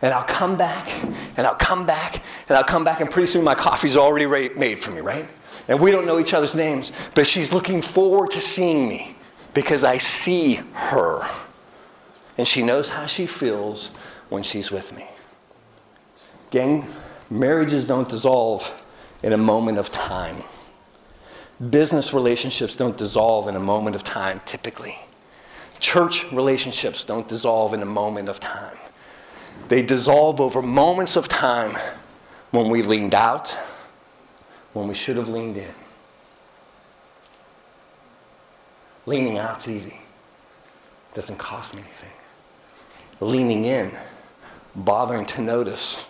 and 0.00 0.14
I'll 0.14 0.24
come 0.24 0.56
back 0.56 0.88
and 1.36 1.46
I'll 1.46 1.56
come 1.56 1.84
back 1.84 2.22
and 2.48 2.56
I'll 2.56 2.64
come 2.64 2.84
back 2.84 3.00
and 3.00 3.10
pretty 3.10 3.30
soon 3.30 3.44
my 3.44 3.54
coffee's 3.54 3.96
already 3.98 4.26
made 4.56 4.80
for 4.80 4.90
me, 4.90 5.00
right? 5.00 5.28
And 5.68 5.78
we 5.78 5.90
don't 5.90 6.06
know 6.06 6.18
each 6.18 6.32
other's 6.32 6.54
names, 6.54 6.90
but 7.14 7.26
she's 7.26 7.52
looking 7.52 7.82
forward 7.82 8.30
to 8.30 8.40
seeing 8.40 8.88
me 8.88 9.14
because 9.52 9.84
I 9.84 9.98
see 9.98 10.54
her 10.72 11.28
and 12.38 12.48
she 12.48 12.62
knows 12.62 12.88
how 12.88 13.06
she 13.06 13.26
feels 13.26 13.90
when 14.30 14.42
she's 14.42 14.70
with 14.70 14.94
me. 14.94 15.06
Gang, 16.50 16.86
Marriages 17.30 17.86
don't 17.86 18.08
dissolve 18.08 18.82
in 19.22 19.32
a 19.32 19.36
moment 19.36 19.78
of 19.78 19.90
time. 19.90 20.44
Business 21.70 22.12
relationships 22.12 22.76
don't 22.76 22.96
dissolve 22.96 23.48
in 23.48 23.56
a 23.56 23.60
moment 23.60 23.96
of 23.96 24.04
time, 24.04 24.40
typically. 24.46 24.98
Church 25.80 26.30
relationships 26.32 27.04
don't 27.04 27.28
dissolve 27.28 27.74
in 27.74 27.82
a 27.82 27.86
moment 27.86 28.28
of 28.28 28.40
time. 28.40 28.76
They 29.68 29.82
dissolve 29.82 30.40
over 30.40 30.62
moments 30.62 31.16
of 31.16 31.28
time 31.28 31.76
when 32.50 32.70
we 32.70 32.82
leaned 32.82 33.14
out, 33.14 33.56
when 34.72 34.86
we 34.86 34.94
should 34.94 35.16
have 35.16 35.28
leaned 35.28 35.56
in. 35.56 35.74
Leaning 39.06 39.38
out's 39.38 39.68
easy. 39.68 40.00
Doesn't 41.14 41.38
cost 41.38 41.74
me 41.74 41.82
anything. 41.82 42.12
Leaning 43.20 43.64
in, 43.64 43.92
bothering 44.74 45.24
to 45.26 45.40
notice, 45.40 46.04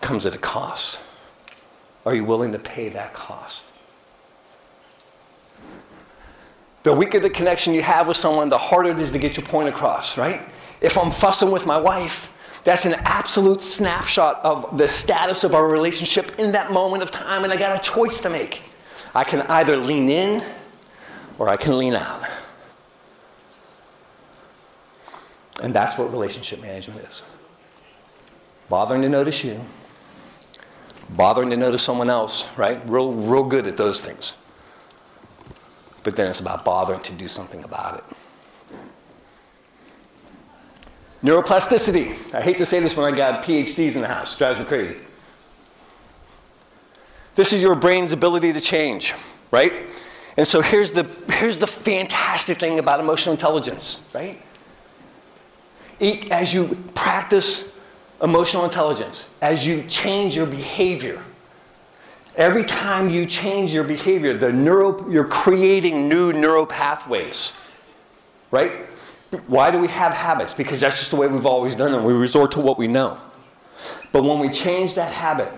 comes 0.00 0.26
at 0.26 0.34
a 0.34 0.38
cost. 0.38 1.00
Are 2.06 2.14
you 2.14 2.24
willing 2.24 2.52
to 2.52 2.58
pay 2.58 2.88
that 2.90 3.14
cost? 3.14 3.66
The 6.84 6.94
weaker 6.94 7.18
the 7.18 7.30
connection 7.30 7.74
you 7.74 7.82
have 7.82 8.08
with 8.08 8.16
someone, 8.16 8.48
the 8.48 8.58
harder 8.58 8.90
it 8.90 8.98
is 8.98 9.12
to 9.12 9.18
get 9.18 9.36
your 9.36 9.44
point 9.44 9.68
across, 9.68 10.16
right? 10.16 10.42
If 10.80 10.96
I'm 10.96 11.10
fussing 11.10 11.50
with 11.50 11.66
my 11.66 11.78
wife, 11.78 12.30
that's 12.64 12.84
an 12.84 12.94
absolute 12.94 13.62
snapshot 13.62 14.40
of 14.44 14.78
the 14.78 14.88
status 14.88 15.44
of 15.44 15.54
our 15.54 15.68
relationship 15.68 16.38
in 16.38 16.52
that 16.52 16.72
moment 16.72 17.02
of 17.02 17.10
time, 17.10 17.44
and 17.44 17.52
I 17.52 17.56
got 17.56 17.78
a 17.78 17.82
choice 17.82 18.20
to 18.22 18.30
make. 18.30 18.62
I 19.14 19.24
can 19.24 19.42
either 19.42 19.76
lean 19.76 20.08
in 20.08 20.44
or 21.38 21.48
I 21.48 21.56
can 21.56 21.76
lean 21.76 21.94
out. 21.94 22.22
And 25.60 25.74
that's 25.74 25.98
what 25.98 26.12
relationship 26.12 26.62
management 26.62 27.06
is 27.08 27.22
bothering 28.68 29.02
to 29.02 29.08
notice 29.08 29.42
you 29.42 29.60
bothering 31.10 31.50
to 31.50 31.56
notice 31.56 31.82
someone 31.82 32.10
else, 32.10 32.46
right? 32.56 32.80
Real, 32.86 33.12
real 33.12 33.44
good 33.44 33.66
at 33.66 33.76
those 33.76 34.00
things. 34.00 34.34
But 36.02 36.16
then 36.16 36.28
it's 36.28 36.40
about 36.40 36.64
bothering 36.64 37.00
to 37.02 37.12
do 37.12 37.28
something 37.28 37.64
about 37.64 37.98
it. 37.98 38.04
Neuroplasticity. 41.24 42.34
I 42.34 42.40
hate 42.40 42.58
to 42.58 42.66
say 42.66 42.80
this 42.80 42.96
when 42.96 43.12
I 43.12 43.16
got 43.16 43.44
PhDs 43.44 43.96
in 43.96 44.02
the 44.02 44.08
house, 44.08 44.36
drives 44.38 44.58
me 44.58 44.64
crazy. 44.64 44.96
This 47.34 47.52
is 47.52 47.60
your 47.62 47.74
brain's 47.74 48.12
ability 48.12 48.52
to 48.52 48.60
change, 48.60 49.14
right? 49.50 49.72
And 50.36 50.46
so 50.46 50.60
here's 50.60 50.92
the, 50.92 51.04
here's 51.28 51.58
the 51.58 51.66
fantastic 51.66 52.60
thing 52.60 52.78
about 52.78 53.00
emotional 53.00 53.34
intelligence, 53.34 54.00
right? 54.14 54.40
As 56.30 56.54
you 56.54 56.76
practice 56.94 57.72
emotional 58.22 58.64
intelligence, 58.64 59.28
as 59.40 59.66
you 59.66 59.82
change 59.84 60.34
your 60.34 60.46
behavior, 60.46 61.22
every 62.36 62.64
time 62.64 63.10
you 63.10 63.26
change 63.26 63.72
your 63.72 63.84
behavior, 63.84 64.36
the 64.36 64.52
neuro, 64.52 65.08
you're 65.08 65.24
creating 65.24 66.08
new 66.08 66.32
neural 66.32 66.66
pathways, 66.66 67.52
right? 68.50 68.86
Why 69.46 69.70
do 69.70 69.78
we 69.78 69.88
have 69.88 70.12
habits? 70.12 70.54
Because 70.54 70.80
that's 70.80 70.98
just 70.98 71.10
the 71.10 71.16
way 71.16 71.26
we've 71.26 71.46
always 71.46 71.74
done 71.74 71.94
it. 71.94 72.02
We 72.02 72.14
resort 72.14 72.52
to 72.52 72.60
what 72.60 72.78
we 72.78 72.86
know. 72.86 73.18
But 74.10 74.24
when 74.24 74.38
we 74.38 74.48
change 74.48 74.94
that 74.94 75.12
habit 75.12 75.52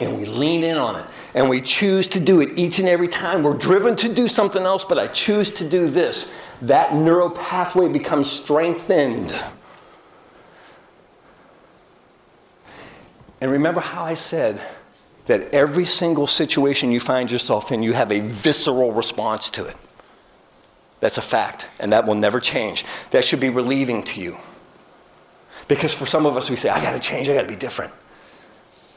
and 0.00 0.18
we 0.18 0.24
lean 0.24 0.64
in 0.64 0.76
on 0.76 0.96
it 0.96 1.06
and 1.34 1.48
we 1.48 1.60
choose 1.60 2.08
to 2.08 2.20
do 2.20 2.40
it 2.40 2.58
each 2.58 2.78
and 2.78 2.88
every 2.88 3.08
time, 3.08 3.42
we're 3.42 3.54
driven 3.54 3.96
to 3.96 4.12
do 4.12 4.28
something 4.28 4.62
else, 4.62 4.82
but 4.82 4.98
I 4.98 5.08
choose 5.08 5.52
to 5.54 5.68
do 5.68 5.88
this, 5.88 6.28
that 6.62 6.94
neural 6.94 7.30
pathway 7.30 7.88
becomes 7.88 8.30
strengthened. 8.30 9.34
And 13.40 13.50
remember 13.50 13.80
how 13.80 14.04
I 14.04 14.14
said 14.14 14.60
that 15.26 15.52
every 15.52 15.84
single 15.84 16.26
situation 16.26 16.92
you 16.92 17.00
find 17.00 17.30
yourself 17.30 17.72
in, 17.72 17.82
you 17.82 17.92
have 17.92 18.12
a 18.12 18.20
visceral 18.20 18.92
response 18.92 19.50
to 19.50 19.66
it. 19.66 19.76
That's 21.00 21.18
a 21.18 21.22
fact, 21.22 21.68
and 21.78 21.92
that 21.92 22.06
will 22.06 22.14
never 22.14 22.40
change. 22.40 22.84
That 23.10 23.24
should 23.24 23.40
be 23.40 23.50
relieving 23.50 24.02
to 24.04 24.20
you. 24.20 24.38
Because 25.68 25.92
for 25.92 26.06
some 26.06 26.26
of 26.26 26.36
us, 26.36 26.48
we 26.48 26.56
say, 26.56 26.68
I 26.68 26.80
gotta 26.80 27.00
change, 27.00 27.28
I 27.28 27.34
gotta 27.34 27.48
be 27.48 27.56
different. 27.56 27.92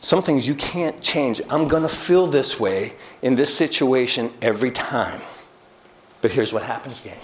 Some 0.01 0.21
things 0.21 0.47
you 0.47 0.55
can't 0.55 1.01
change. 1.01 1.41
I'm 1.49 1.67
gonna 1.67 1.89
feel 1.89 2.27
this 2.27 2.59
way 2.59 2.93
in 3.21 3.35
this 3.35 3.53
situation 3.53 4.31
every 4.41 4.71
time. 4.71 5.21
But 6.21 6.31
here's 6.31 6.53
what 6.53 6.63
happens, 6.63 7.01
gang. 7.01 7.19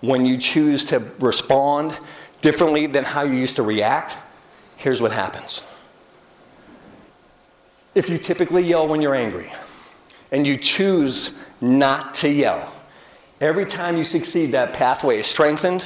When 0.00 0.24
you 0.24 0.38
choose 0.38 0.84
to 0.86 1.10
respond 1.18 1.96
differently 2.40 2.86
than 2.86 3.04
how 3.04 3.22
you 3.22 3.34
used 3.34 3.56
to 3.56 3.62
react, 3.62 4.14
here's 4.76 5.02
what 5.02 5.12
happens. 5.12 5.66
If 7.94 8.08
you 8.08 8.18
typically 8.18 8.62
yell 8.62 8.86
when 8.86 9.02
you're 9.02 9.16
angry, 9.16 9.52
and 10.30 10.46
you 10.46 10.56
choose 10.56 11.38
not 11.60 12.14
to 12.14 12.28
yell, 12.28 12.72
every 13.40 13.66
time 13.66 13.96
you 13.96 14.04
succeed, 14.04 14.52
that 14.52 14.72
pathway 14.72 15.18
is 15.18 15.26
strengthened, 15.26 15.84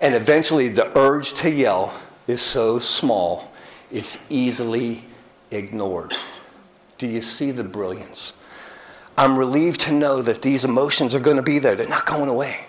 and 0.00 0.14
eventually 0.14 0.68
the 0.68 0.96
urge 0.98 1.34
to 1.34 1.50
yell 1.50 1.92
is 2.26 2.40
so 2.40 2.78
small, 2.78 3.52
it's 3.92 4.24
easily 4.30 5.04
ignored. 5.50 6.16
Do 6.96 7.06
you 7.06 7.20
see 7.20 7.50
the 7.50 7.64
brilliance? 7.64 8.32
I'm 9.18 9.36
relieved 9.36 9.80
to 9.82 9.92
know 9.92 10.22
that 10.22 10.40
these 10.40 10.64
emotions 10.64 11.14
are 11.14 11.20
going 11.20 11.36
to 11.36 11.42
be 11.42 11.58
there, 11.58 11.76
they're 11.76 11.86
not 11.86 12.06
going 12.06 12.30
away. 12.30 12.60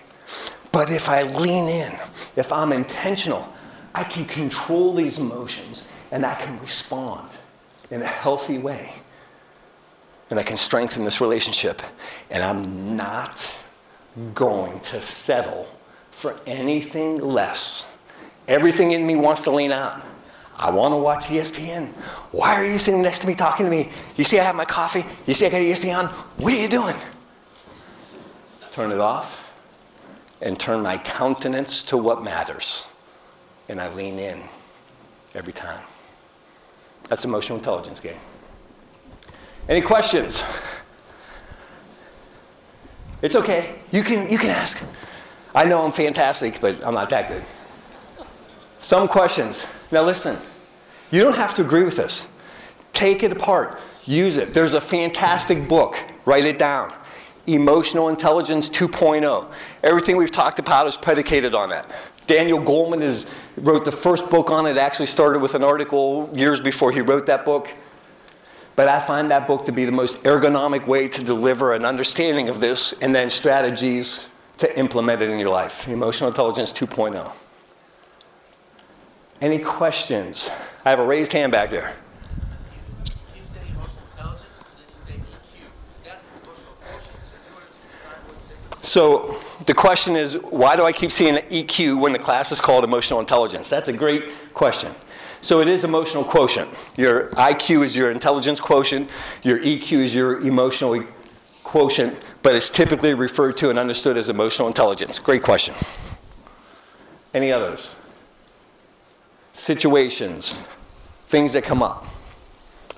But 0.70 0.90
if 0.90 1.08
I 1.08 1.22
lean 1.22 1.70
in, 1.70 1.98
if 2.36 2.52
I'm 2.52 2.72
intentional, 2.72 3.50
I 3.94 4.04
can 4.04 4.26
control 4.26 4.94
these 4.94 5.16
emotions 5.16 5.82
and 6.10 6.26
I 6.26 6.34
can 6.34 6.60
respond 6.60 7.30
in 7.90 8.02
a 8.02 8.06
healthy 8.06 8.58
way. 8.58 8.92
And 10.30 10.40
I 10.40 10.42
can 10.42 10.56
strengthen 10.56 11.04
this 11.04 11.20
relationship. 11.20 11.82
And 12.30 12.42
I'm 12.42 12.96
not 12.96 13.48
going 14.34 14.80
to 14.80 15.00
settle 15.00 15.68
for 16.10 16.36
anything 16.46 17.18
less 17.18 17.84
Everything 18.48 18.92
in 18.92 19.06
me 19.06 19.16
wants 19.16 19.42
to 19.42 19.50
lean 19.50 19.72
out. 19.72 20.02
I 20.56 20.70
want 20.70 20.92
to 20.92 20.96
watch 20.96 21.24
ESPN. 21.24 21.88
Why 22.30 22.54
are 22.54 22.64
you 22.64 22.78
sitting 22.78 23.02
next 23.02 23.20
to 23.20 23.26
me 23.26 23.34
talking 23.34 23.66
to 23.66 23.70
me? 23.70 23.90
You 24.16 24.24
see, 24.24 24.38
I 24.38 24.44
have 24.44 24.54
my 24.54 24.64
coffee. 24.64 25.04
You 25.26 25.34
see, 25.34 25.46
I 25.46 25.50
got 25.50 25.60
ESPN. 25.60 26.08
What 26.08 26.52
are 26.52 26.56
you 26.56 26.68
doing? 26.68 26.96
Turn 28.72 28.92
it 28.92 29.00
off 29.00 29.44
and 30.40 30.58
turn 30.58 30.82
my 30.82 30.98
countenance 30.98 31.82
to 31.84 31.96
what 31.96 32.22
matters. 32.22 32.86
And 33.68 33.80
I 33.80 33.92
lean 33.92 34.18
in 34.18 34.42
every 35.34 35.52
time. 35.52 35.82
That's 37.08 37.24
emotional 37.24 37.58
intelligence 37.58 38.00
game. 38.00 38.18
Any 39.68 39.80
questions? 39.80 40.44
It's 43.22 43.34
okay. 43.34 43.76
You 43.90 44.04
can, 44.04 44.30
you 44.30 44.38
can 44.38 44.50
ask. 44.50 44.78
I 45.54 45.64
know 45.64 45.82
I'm 45.82 45.92
fantastic, 45.92 46.60
but 46.60 46.84
I'm 46.84 46.94
not 46.94 47.10
that 47.10 47.28
good. 47.28 47.44
Some 48.80 49.08
questions. 49.08 49.66
Now, 49.90 50.02
listen, 50.02 50.38
you 51.10 51.22
don't 51.22 51.36
have 51.36 51.54
to 51.54 51.62
agree 51.62 51.82
with 51.82 51.96
this. 51.96 52.32
Take 52.92 53.22
it 53.22 53.32
apart, 53.32 53.80
use 54.04 54.36
it. 54.36 54.54
There's 54.54 54.74
a 54.74 54.80
fantastic 54.80 55.68
book, 55.68 55.96
write 56.24 56.44
it 56.44 56.58
down. 56.58 56.92
Emotional 57.46 58.08
Intelligence 58.08 58.68
2.0. 58.68 59.50
Everything 59.82 60.16
we've 60.16 60.32
talked 60.32 60.58
about 60.58 60.86
is 60.86 60.96
predicated 60.96 61.54
on 61.54 61.70
that. 61.70 61.90
Daniel 62.26 62.58
Goleman 62.58 63.02
is, 63.02 63.30
wrote 63.56 63.84
the 63.84 63.92
first 63.92 64.28
book 64.30 64.50
on 64.50 64.66
it, 64.66 64.76
actually 64.76 65.06
started 65.06 65.40
with 65.40 65.54
an 65.54 65.62
article 65.62 66.30
years 66.34 66.60
before 66.60 66.92
he 66.92 67.00
wrote 67.00 67.26
that 67.26 67.44
book. 67.44 67.72
But 68.74 68.88
I 68.88 69.00
find 69.00 69.30
that 69.30 69.46
book 69.46 69.64
to 69.66 69.72
be 69.72 69.86
the 69.86 69.92
most 69.92 70.18
ergonomic 70.24 70.86
way 70.86 71.08
to 71.08 71.24
deliver 71.24 71.72
an 71.72 71.84
understanding 71.84 72.48
of 72.48 72.60
this 72.60 72.92
and 73.00 73.14
then 73.14 73.30
strategies 73.30 74.26
to 74.58 74.78
implement 74.78 75.22
it 75.22 75.30
in 75.30 75.38
your 75.38 75.50
life. 75.50 75.88
Emotional 75.88 76.28
Intelligence 76.28 76.70
2.0. 76.72 77.32
Any 79.40 79.58
questions? 79.58 80.50
I 80.84 80.90
have 80.90 80.98
a 80.98 81.04
raised 81.04 81.32
hand 81.32 81.52
back 81.52 81.70
there. 81.70 81.94
So 88.96 89.36
the 89.66 89.74
question 89.74 90.16
is, 90.16 90.34
why 90.34 90.74
do 90.74 90.84
I 90.84 90.92
keep 90.92 91.12
seeing 91.12 91.34
EQ 91.34 92.00
when 92.00 92.14
the 92.14 92.18
class 92.18 92.50
is 92.50 92.62
called 92.62 92.82
emotional 92.82 93.20
intelligence? 93.20 93.68
That's 93.68 93.88
a 93.88 93.92
great 93.92 94.24
question. 94.54 94.90
So 95.42 95.60
it 95.60 95.68
is 95.68 95.84
emotional 95.84 96.24
quotient. 96.24 96.70
Your 96.96 97.28
IQ 97.32 97.84
is 97.84 97.94
your 97.94 98.10
intelligence 98.10 98.58
quotient, 98.58 99.10
your 99.42 99.58
EQ 99.58 99.92
is 99.98 100.14
your 100.14 100.40
emotional 100.40 101.04
quotient, 101.62 102.16
but 102.42 102.56
it's 102.56 102.70
typically 102.70 103.12
referred 103.12 103.58
to 103.58 103.68
and 103.68 103.78
understood 103.78 104.16
as 104.16 104.30
emotional 104.30 104.66
intelligence. 104.66 105.18
Great 105.18 105.42
question. 105.42 105.74
Any 107.34 107.52
others? 107.52 107.90
situations, 109.56 110.58
things 111.28 111.52
that 111.52 111.64
come 111.64 111.82
up. 111.82 112.06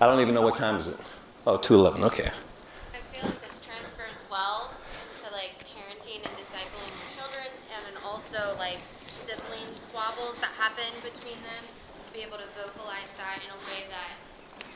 I 0.01 0.07
don't 0.07 0.21
even 0.21 0.35
know 0.35 0.43
what 0.43 0.57
time 0.57 0.77
is 0.77 0.87
it. 0.87 0.99
Oh, 1.47 1.57
211, 1.57 2.05
okay. 2.13 2.31
I 2.93 3.01
feel 3.15 3.31
like 3.31 3.41
this 3.41 3.59
transfers 3.65 4.21
well 4.31 4.71
to 5.25 5.27
like 5.33 5.57
parenting 5.65 6.21
and 6.21 6.35
discipling 6.37 6.93
your 6.93 7.09
children 7.17 7.49
and 7.73 7.81
then 7.89 7.97
also 8.05 8.53
like 8.61 8.79
sibling 9.25 9.65
squabbles 9.89 10.37
that 10.45 10.53
happen 10.61 10.93
between 11.01 11.41
them 11.41 11.65
to 12.05 12.09
be 12.13 12.21
able 12.21 12.37
to 12.37 12.49
vocalize 12.53 13.09
that 13.17 13.41
in 13.41 13.49
a 13.49 13.61
way 13.73 13.89
that 13.89 14.21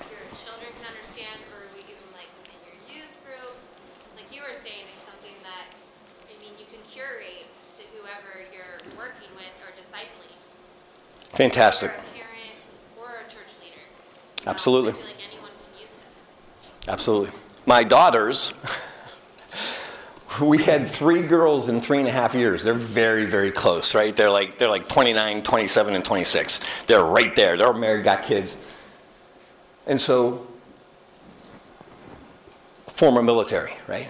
your 0.08 0.22
children 0.38 0.72
can 0.80 0.96
understand 0.96 1.44
or 1.52 1.68
even 1.76 2.08
like 2.16 2.30
within 2.40 2.56
your 2.64 2.78
youth 2.88 3.14
group. 3.26 3.52
Like 4.16 4.32
you 4.32 4.40
were 4.40 4.56
saying, 4.64 4.88
it's 4.88 5.04
something 5.04 5.36
that, 5.44 5.76
I 6.30 6.34
mean, 6.40 6.56
you 6.56 6.64
can 6.72 6.80
curate 6.88 7.52
to 7.76 7.82
whoever 7.92 8.48
you're 8.48 8.80
working 8.96 9.28
with 9.36 9.52
or 9.60 9.76
discipling. 9.76 10.40
Fantastic. 11.32 11.90
Or 11.90 11.94
a 11.94 11.96
parent 11.96 12.28
or 12.98 13.08
a 13.26 13.30
church 13.30 13.54
leader. 13.62 13.76
Absolutely. 14.46 14.90
I 14.90 14.94
feel 14.94 15.04
like 15.04 15.16
anyone 15.30 15.50
can 15.72 15.80
use 15.80 15.88
this. 16.80 16.88
Absolutely. 16.88 17.30
My 17.64 17.84
daughters, 17.84 18.52
we 20.40 20.58
had 20.62 20.90
three 20.90 21.22
girls 21.22 21.68
in 21.68 21.80
three 21.80 21.98
and 21.98 22.08
a 22.08 22.12
half 22.12 22.34
years. 22.34 22.62
They're 22.62 22.74
very, 22.74 23.24
very 23.24 23.50
close, 23.50 23.94
right? 23.94 24.14
They're 24.14 24.30
like 24.30 24.58
they're 24.58 24.68
like 24.68 24.88
29, 24.88 25.42
27, 25.42 25.94
and 25.94 26.04
26. 26.04 26.60
They're 26.86 27.04
right 27.04 27.34
there. 27.34 27.56
They're 27.56 27.72
married, 27.72 28.04
got 28.04 28.24
kids. 28.24 28.56
And 29.86 30.00
so, 30.00 30.46
former 32.88 33.22
military, 33.22 33.72
right? 33.88 34.08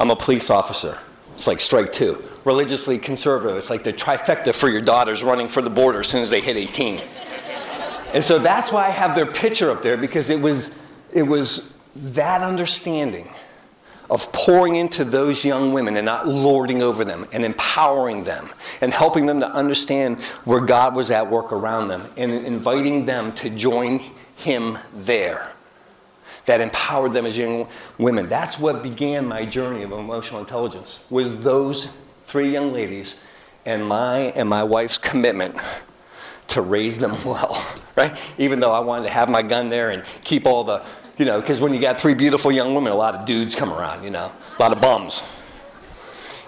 I'm 0.00 0.10
a 0.10 0.16
police 0.16 0.50
officer. 0.50 0.98
It's 1.34 1.46
like 1.46 1.60
strike 1.60 1.92
two. 1.92 2.22
Religiously 2.48 2.96
conservative. 2.96 3.58
It's 3.58 3.68
like 3.68 3.84
the 3.84 3.92
trifecta 3.92 4.54
for 4.54 4.70
your 4.70 4.80
daughters 4.80 5.22
running 5.22 5.48
for 5.48 5.60
the 5.60 5.68
border 5.68 6.00
as 6.00 6.08
soon 6.08 6.22
as 6.22 6.30
they 6.30 6.40
hit 6.40 6.56
18. 6.56 6.98
and 8.14 8.24
so 8.24 8.38
that's 8.38 8.72
why 8.72 8.86
I 8.86 8.88
have 8.88 9.14
their 9.14 9.26
picture 9.26 9.70
up 9.70 9.82
there 9.82 9.98
because 9.98 10.30
it 10.30 10.40
was, 10.40 10.78
it 11.12 11.24
was 11.24 11.74
that 11.94 12.40
understanding 12.40 13.28
of 14.08 14.32
pouring 14.32 14.76
into 14.76 15.04
those 15.04 15.44
young 15.44 15.74
women 15.74 15.98
and 15.98 16.06
not 16.06 16.26
lording 16.26 16.80
over 16.80 17.04
them 17.04 17.28
and 17.32 17.44
empowering 17.44 18.24
them 18.24 18.48
and 18.80 18.94
helping 18.94 19.26
them 19.26 19.40
to 19.40 19.50
understand 19.50 20.18
where 20.46 20.60
God 20.60 20.96
was 20.96 21.10
at 21.10 21.30
work 21.30 21.52
around 21.52 21.88
them 21.88 22.10
and 22.16 22.32
inviting 22.32 23.04
them 23.04 23.34
to 23.34 23.50
join 23.50 23.98
Him 24.36 24.78
there 24.94 25.52
that 26.46 26.62
empowered 26.62 27.12
them 27.12 27.26
as 27.26 27.36
young 27.36 27.68
women. 27.98 28.26
That's 28.26 28.58
what 28.58 28.82
began 28.82 29.26
my 29.26 29.44
journey 29.44 29.82
of 29.82 29.92
emotional 29.92 30.40
intelligence. 30.40 31.00
Was 31.10 31.36
those 31.40 31.88
three 32.28 32.50
young 32.50 32.72
ladies 32.72 33.14
and 33.64 33.86
my 33.86 34.18
and 34.36 34.48
my 34.48 34.62
wife's 34.62 34.98
commitment 34.98 35.56
to 36.48 36.62
raise 36.62 36.98
them 36.98 37.16
well, 37.24 37.64
right? 37.96 38.16
Even 38.36 38.60
though 38.60 38.72
I 38.72 38.80
wanted 38.80 39.04
to 39.04 39.10
have 39.10 39.28
my 39.28 39.42
gun 39.42 39.70
there 39.70 39.90
and 39.90 40.04
keep 40.24 40.46
all 40.46 40.62
the 40.62 40.82
You 41.16 41.24
know, 41.24 41.40
because 41.40 41.60
when 41.60 41.74
you 41.74 41.80
got 41.80 42.00
three 42.00 42.14
beautiful 42.14 42.52
young 42.52 42.74
women, 42.74 42.92
a 42.92 42.96
lot 42.96 43.14
of 43.14 43.24
dudes 43.24 43.54
come 43.54 43.72
around, 43.72 44.04
you 44.04 44.10
know, 44.10 44.30
a 44.56 44.62
lot 44.62 44.72
of 44.72 44.80
bums. 44.80 45.22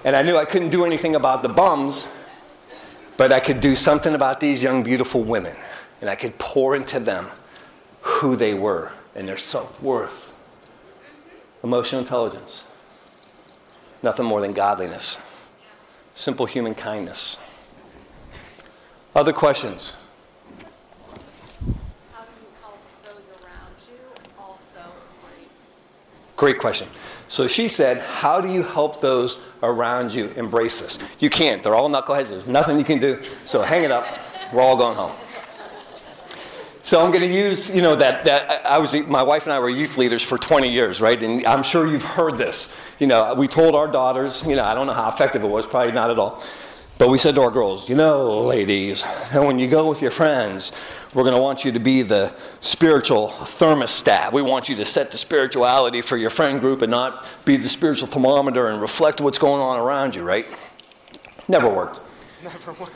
And 0.05 0.15
I 0.15 0.23
knew 0.23 0.37
I 0.37 0.45
couldn't 0.45 0.71
do 0.71 0.85
anything 0.85 1.17
about 1.17 1.43
the 1.43 1.49
bums, 1.49 2.09
but 3.17 3.33
I 3.33 3.41
could 3.41 3.61
do 3.61 3.75
something 3.75 4.15
about 4.15 4.39
these 4.39 4.63
young, 4.63 4.83
beautiful 4.83 5.25
women. 5.25 5.57
And 6.01 6.09
I 6.09 6.15
could 6.15 6.39
pour 6.39 6.77
into 6.77 7.01
them 7.01 7.29
who 8.01 8.37
they 8.37 8.55
were 8.55 8.93
and 9.15 9.27
their 9.27 9.39
self 9.39 9.81
worth, 9.83 10.33
emotional 11.65 12.01
intelligence, 12.01 12.65
nothing 14.03 14.25
more 14.25 14.41
than 14.41 14.53
godliness, 14.53 15.19
simple 16.15 16.47
human 16.47 16.75
kindness. 16.75 17.37
Other 19.15 19.33
questions? 19.33 19.95
How 22.13 22.23
do 22.23 22.31
you 22.41 22.47
help 22.61 22.79
those 23.05 23.29
around 23.31 23.75
you 23.89 23.99
also 24.39 24.79
embrace? 24.79 25.81
Great 26.37 26.59
question. 26.59 26.89
So 27.29 27.47
she 27.47 27.69
said, 27.69 27.99
How 27.99 28.41
do 28.41 28.53
you 28.53 28.63
help 28.63 29.01
those 29.01 29.39
around 29.63 30.13
you 30.13 30.29
embrace 30.37 30.81
this? 30.81 30.99
You 31.19 31.31
can't. 31.31 31.63
They're 31.63 31.75
all 31.75 31.91
knuckleheads. 31.91 32.29
There's 32.29 32.49
nothing 32.49 32.79
you 32.79 32.85
can 32.85 33.01
do. 33.01 33.23
So 33.47 33.63
hang 33.63 33.85
it 33.85 33.91
up. 33.91 34.07
We're 34.53 34.63
all 34.63 34.77
going 34.77 34.97
home. 34.97 35.13
So 36.91 37.01
I'm 37.01 37.13
going 37.13 37.23
to 37.23 37.33
use, 37.33 37.73
you 37.73 37.83
know, 37.83 37.95
that, 37.95 38.25
that 38.25 38.67
I 38.67 38.79
was, 38.79 38.93
my 39.07 39.23
wife 39.23 39.45
and 39.45 39.53
I 39.53 39.61
were 39.61 39.71
youth 39.71 39.97
leaders 39.97 40.25
for 40.25 40.37
20 40.37 40.73
years, 40.73 41.01
right? 41.01 41.23
And 41.23 41.47
I'm 41.47 41.63
sure 41.63 41.87
you've 41.87 42.03
heard 42.03 42.37
this. 42.37 42.69
You 42.99 43.07
know, 43.07 43.33
we 43.35 43.47
told 43.47 43.77
our 43.77 43.87
daughters, 43.87 44.45
you 44.45 44.57
know, 44.57 44.65
I 44.65 44.75
don't 44.75 44.89
know 44.89 44.93
how 44.93 45.09
effective 45.09 45.45
it 45.45 45.47
was, 45.47 45.67
probably 45.67 45.93
not 45.93 46.11
at 46.11 46.19
all. 46.19 46.43
But 46.99 47.09
we 47.09 47.17
said 47.17 47.37
to 47.37 47.43
our 47.43 47.51
girls, 47.53 47.89
you 47.89 47.95
know, 47.95 48.41
ladies, 48.41 49.05
and 49.31 49.47
when 49.47 49.61
you 49.61 49.71
go 49.71 49.89
with 49.89 50.03
your 50.03 50.11
friends, 50.11 50.73
we're 51.15 51.23
going 51.23 51.37
to 51.37 51.41
want 51.41 51.65
you 51.65 51.71
to 51.71 51.79
be 51.79 52.03
the 52.03 52.35
spiritual 52.61 53.29
thermostat. 53.29 54.33
We 54.33 54.43
want 54.43 54.69
you 54.69 54.75
to 54.75 54.85
set 54.85 55.13
the 55.13 55.19
spirituality 55.19 56.03
for 56.03 56.17
your 56.17 56.31
friend 56.31 56.59
group 56.59 56.83
and 56.83 56.91
not 56.91 57.25
be 57.45 57.57
the 57.57 57.69
spiritual 57.69 58.09
thermometer 58.09 58.67
and 58.67 58.81
reflect 58.81 59.21
what's 59.21 59.39
going 59.39 59.63
on 59.63 59.79
around 59.79 60.17
you, 60.17 60.25
right? 60.25 60.47
Never 61.47 61.69
worked. 61.69 62.01
Never 62.43 62.73
worked. 62.73 62.95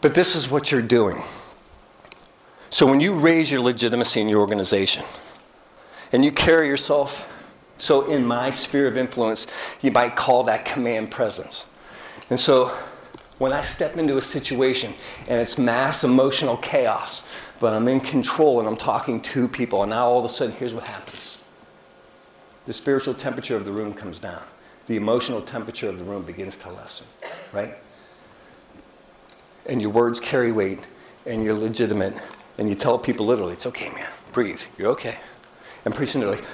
But 0.00 0.16
this 0.16 0.34
is 0.34 0.50
what 0.50 0.72
you're 0.72 0.82
doing. 0.82 1.22
So 2.70 2.86
when 2.86 3.00
you 3.00 3.14
raise 3.14 3.50
your 3.50 3.60
legitimacy 3.60 4.20
in 4.20 4.28
your 4.28 4.40
organization 4.40 5.04
and 6.12 6.24
you 6.24 6.32
carry 6.32 6.68
yourself, 6.68 7.28
so 7.78 8.10
in 8.10 8.26
my 8.26 8.50
sphere 8.50 8.86
of 8.86 8.96
influence, 8.96 9.46
you 9.80 9.90
might 9.90 10.16
call 10.16 10.44
that 10.44 10.64
command 10.64 11.10
presence. 11.10 11.66
And 12.28 12.38
so 12.38 12.76
when 13.38 13.52
I 13.52 13.62
step 13.62 13.96
into 13.96 14.16
a 14.16 14.22
situation 14.22 14.92
and 15.28 15.40
it's 15.40 15.58
mass 15.58 16.04
emotional 16.04 16.56
chaos, 16.58 17.24
but 17.60 17.72
I'm 17.72 17.88
in 17.88 18.00
control 18.00 18.58
and 18.58 18.68
I'm 18.68 18.76
talking 18.76 19.20
to 19.22 19.48
people, 19.48 19.82
and 19.82 19.90
now 19.90 20.06
all 20.06 20.18
of 20.18 20.24
a 20.24 20.28
sudden, 20.28 20.54
here's 20.56 20.74
what 20.74 20.84
happens 20.84 21.38
the 22.66 22.74
spiritual 22.74 23.14
temperature 23.14 23.56
of 23.56 23.64
the 23.64 23.72
room 23.72 23.94
comes 23.94 24.18
down, 24.18 24.42
the 24.88 24.96
emotional 24.96 25.40
temperature 25.40 25.88
of 25.88 25.96
the 25.98 26.04
room 26.04 26.22
begins 26.22 26.54
to 26.58 26.70
lessen, 26.70 27.06
right? 27.50 27.74
And 29.64 29.80
your 29.80 29.90
words 29.90 30.20
carry 30.20 30.52
weight, 30.52 30.80
and 31.24 31.42
you're 31.42 31.54
legitimate, 31.54 32.14
and 32.58 32.68
you 32.68 32.74
tell 32.74 32.98
people 32.98 33.26
literally, 33.26 33.54
it's 33.54 33.66
okay, 33.66 33.88
man, 33.90 34.08
breathe, 34.32 34.60
you're 34.76 34.90
okay. 34.90 35.18
And 35.84 35.94
pretty 35.94 36.12
soon 36.12 36.20
they're 36.20 36.30
like, 36.32 36.44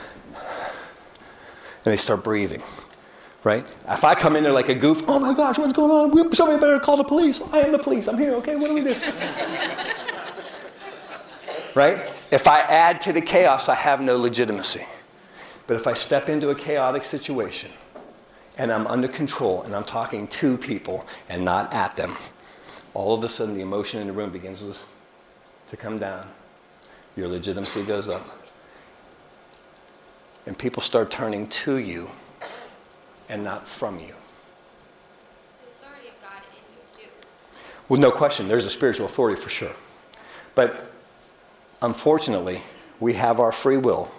and 1.84 1.92
they 1.92 1.96
start 1.96 2.22
breathing 2.22 2.62
right? 3.44 3.66
If 3.88 4.02
I 4.04 4.14
come 4.14 4.36
in 4.36 4.42
there 4.42 4.52
like 4.52 4.70
a 4.70 4.74
goof, 4.74 5.04
oh 5.06 5.20
my 5.20 5.34
gosh, 5.34 5.58
what's 5.58 5.74
going 5.74 5.90
on? 5.90 6.34
Somebody 6.34 6.58
better 6.58 6.80
call 6.80 6.96
the 6.96 7.04
police. 7.04 7.40
I 7.52 7.60
am 7.60 7.72
the 7.72 7.78
police. 7.78 8.08
I'm 8.08 8.18
here, 8.18 8.34
okay? 8.36 8.56
What 8.56 8.68
do 8.68 8.74
we 8.74 8.82
do? 8.82 8.94
right? 11.74 12.10
If 12.30 12.48
I 12.48 12.60
add 12.60 13.02
to 13.02 13.12
the 13.12 13.20
chaos, 13.20 13.68
I 13.68 13.74
have 13.74 14.00
no 14.00 14.16
legitimacy. 14.16 14.86
But 15.66 15.76
if 15.76 15.86
I 15.86 15.94
step 15.94 16.28
into 16.28 16.50
a 16.50 16.54
chaotic 16.54 17.04
situation 17.04 17.70
and 18.56 18.72
I'm 18.72 18.86
under 18.86 19.08
control 19.08 19.62
and 19.62 19.74
I'm 19.74 19.84
talking 19.84 20.26
to 20.28 20.56
people 20.56 21.06
and 21.28 21.44
not 21.44 21.72
at 21.72 21.96
them, 21.96 22.16
all 22.94 23.14
of 23.14 23.22
a 23.24 23.28
sudden 23.28 23.54
the 23.54 23.60
emotion 23.60 24.00
in 24.00 24.06
the 24.06 24.12
room 24.12 24.30
begins 24.30 24.60
to 24.60 24.74
come 25.76 25.98
down. 25.98 26.28
Your 27.16 27.28
legitimacy 27.28 27.84
goes 27.84 28.08
up. 28.08 28.22
And 30.46 30.58
people 30.58 30.82
start 30.82 31.10
turning 31.10 31.48
to 31.48 31.76
you 31.76 32.10
and 33.28 33.42
not 33.42 33.66
from 33.66 33.98
you. 33.98 34.14
The 35.62 35.86
authority 35.86 36.08
of 36.08 36.20
God 36.20 36.42
in 36.50 36.74
you 36.74 37.04
too. 37.04 37.10
Well, 37.88 38.00
no 38.00 38.10
question, 38.10 38.48
there's 38.48 38.66
a 38.66 38.70
spiritual 38.70 39.06
authority 39.06 39.40
for 39.40 39.48
sure. 39.48 39.74
But 40.54 40.92
unfortunately, 41.80 42.62
we 43.00 43.14
have 43.14 43.40
our 43.40 43.52
free 43.52 43.76
will. 43.76 44.10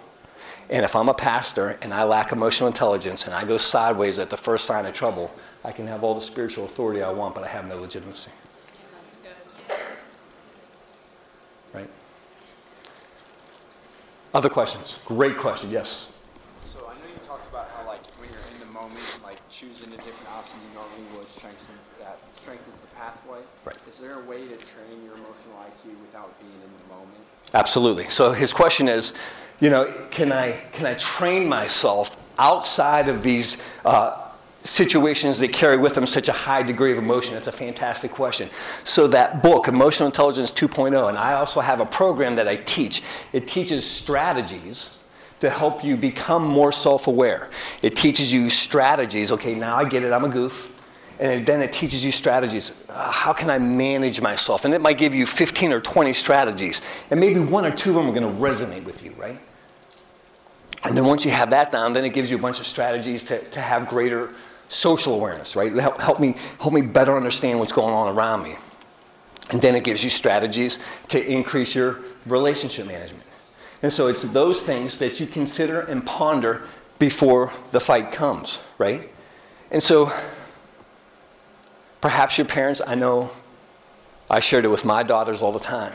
And 0.68 0.84
if 0.84 0.96
I'm 0.96 1.08
a 1.08 1.14
pastor 1.14 1.78
and 1.80 1.94
I 1.94 2.02
lack 2.02 2.32
emotional 2.32 2.66
intelligence 2.66 3.26
and 3.26 3.34
I 3.34 3.44
go 3.44 3.56
sideways 3.56 4.18
at 4.18 4.30
the 4.30 4.36
first 4.36 4.64
sign 4.64 4.84
of 4.84 4.94
trouble, 4.94 5.30
I 5.62 5.70
can 5.72 5.86
have 5.86 6.02
all 6.02 6.14
the 6.14 6.20
spiritual 6.20 6.64
authority 6.64 7.02
I 7.02 7.10
want, 7.10 7.34
but 7.34 7.44
I 7.44 7.48
have 7.48 7.66
no 7.66 7.80
legitimacy. 7.80 8.30
Yeah, 8.74 8.80
that's 9.00 9.16
good. 9.16 9.76
Right? 11.72 11.90
Other 14.36 14.50
questions? 14.50 14.96
Great 15.06 15.38
question, 15.38 15.70
yes. 15.70 16.12
So 16.62 16.80
I 16.80 16.92
know 16.92 17.08
you 17.10 17.26
talked 17.26 17.48
about 17.48 17.70
how 17.70 17.86
like 17.86 18.04
when 18.18 18.28
you're 18.28 18.38
in 18.52 18.60
the 18.60 18.66
moment, 18.66 19.00
like 19.24 19.38
choosing 19.48 19.88
a 19.88 19.96
different 19.96 20.30
option 20.30 20.58
you 20.68 20.74
normally 20.74 21.16
would 21.16 21.26
strengthens 21.26 21.70
that 21.98 22.18
strengthens 22.38 22.78
the 22.80 22.86
pathway. 22.88 23.38
Right. 23.64 23.78
Is 23.88 23.96
there 23.96 24.20
a 24.20 24.24
way 24.26 24.46
to 24.46 24.56
train 24.58 25.02
your 25.06 25.14
emotional 25.14 25.56
IQ 25.64 25.98
without 26.02 26.38
being 26.38 26.52
in 26.52 26.70
the 26.82 26.94
moment? 26.94 27.24
Absolutely. 27.54 28.10
So 28.10 28.32
his 28.32 28.52
question 28.52 28.88
is, 28.88 29.14
you 29.58 29.70
know, 29.70 29.90
can 30.10 30.30
I 30.32 30.60
can 30.72 30.84
I 30.84 30.92
train 30.96 31.48
myself 31.48 32.14
outside 32.38 33.08
of 33.08 33.22
these 33.22 33.62
uh, 33.86 34.25
situations 34.66 35.38
that 35.38 35.52
carry 35.52 35.76
with 35.76 35.94
them 35.94 36.06
such 36.06 36.28
a 36.28 36.32
high 36.32 36.62
degree 36.62 36.92
of 36.92 36.98
emotion? 36.98 37.34
That's 37.34 37.46
a 37.46 37.52
fantastic 37.52 38.10
question. 38.10 38.48
So 38.84 39.06
that 39.08 39.42
book, 39.42 39.68
Emotional 39.68 40.06
Intelligence 40.06 40.50
2.0, 40.50 41.08
and 41.08 41.16
I 41.16 41.34
also 41.34 41.60
have 41.60 41.80
a 41.80 41.86
program 41.86 42.36
that 42.36 42.48
I 42.48 42.56
teach. 42.56 43.02
It 43.32 43.48
teaches 43.48 43.88
strategies 43.88 44.98
to 45.40 45.50
help 45.50 45.84
you 45.84 45.96
become 45.96 46.46
more 46.46 46.72
self-aware. 46.72 47.50
It 47.82 47.96
teaches 47.96 48.32
you 48.32 48.50
strategies. 48.50 49.32
Okay, 49.32 49.54
now 49.54 49.76
I 49.76 49.88
get 49.88 50.02
it. 50.02 50.12
I'm 50.12 50.24
a 50.24 50.28
goof. 50.28 50.72
And 51.18 51.46
then 51.46 51.62
it 51.62 51.72
teaches 51.72 52.04
you 52.04 52.12
strategies. 52.12 52.74
Uh, 52.88 53.10
how 53.10 53.32
can 53.32 53.48
I 53.48 53.58
manage 53.58 54.20
myself? 54.20 54.64
And 54.66 54.74
it 54.74 54.80
might 54.80 54.98
give 54.98 55.14
you 55.14 55.24
15 55.24 55.72
or 55.72 55.80
20 55.80 56.12
strategies. 56.12 56.82
And 57.10 57.18
maybe 57.18 57.40
one 57.40 57.64
or 57.64 57.70
two 57.70 57.90
of 57.90 57.96
them 57.96 58.08
are 58.08 58.18
going 58.18 58.34
to 58.34 58.40
resonate 58.40 58.84
with 58.84 59.02
you, 59.02 59.12
right? 59.12 59.40
And 60.84 60.96
then 60.96 61.06
once 61.06 61.24
you 61.24 61.30
have 61.30 61.50
that 61.50 61.70
down, 61.70 61.94
then 61.94 62.04
it 62.04 62.10
gives 62.10 62.30
you 62.30 62.36
a 62.36 62.40
bunch 62.40 62.60
of 62.60 62.66
strategies 62.66 63.24
to, 63.24 63.42
to 63.50 63.60
have 63.60 63.88
greater 63.88 64.30
social 64.68 65.14
awareness, 65.14 65.56
right? 65.56 65.72
Help, 65.72 66.00
help, 66.00 66.20
me, 66.20 66.34
help 66.58 66.72
me 66.72 66.80
better 66.80 67.16
understand 67.16 67.58
what's 67.58 67.72
going 67.72 67.94
on 67.94 68.14
around 68.14 68.42
me. 68.42 68.56
And 69.50 69.62
then 69.62 69.76
it 69.76 69.84
gives 69.84 70.02
you 70.02 70.10
strategies 70.10 70.78
to 71.08 71.24
increase 71.24 71.74
your 71.74 72.00
relationship 72.26 72.86
management. 72.86 73.22
And 73.82 73.92
so 73.92 74.08
it's 74.08 74.22
those 74.22 74.60
things 74.60 74.98
that 74.98 75.20
you 75.20 75.26
consider 75.26 75.80
and 75.80 76.04
ponder 76.04 76.62
before 76.98 77.52
the 77.70 77.78
fight 77.78 78.10
comes, 78.10 78.60
right? 78.78 79.12
And 79.70 79.82
so 79.82 80.12
Perhaps 82.06 82.38
your 82.38 82.46
parents, 82.46 82.80
I 82.86 82.94
know 82.94 83.30
I 84.30 84.38
shared 84.38 84.64
it 84.64 84.68
with 84.68 84.84
my 84.84 85.02
daughters 85.02 85.42
all 85.42 85.50
the 85.50 85.58
time. 85.58 85.92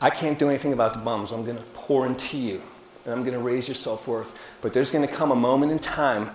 I 0.00 0.10
can't 0.10 0.38
do 0.40 0.48
anything 0.48 0.72
about 0.72 0.94
the 0.94 0.98
bums. 0.98 1.30
I'm 1.30 1.44
going 1.44 1.56
to 1.58 1.62
pour 1.74 2.04
into 2.06 2.36
you 2.36 2.62
and 3.04 3.14
I'm 3.14 3.22
going 3.22 3.34
to 3.34 3.38
raise 3.38 3.68
your 3.68 3.76
self 3.76 4.08
worth. 4.08 4.26
But 4.60 4.72
there's 4.72 4.90
going 4.90 5.06
to 5.06 5.14
come 5.14 5.30
a 5.30 5.36
moment 5.36 5.70
in 5.70 5.78
time 5.78 6.32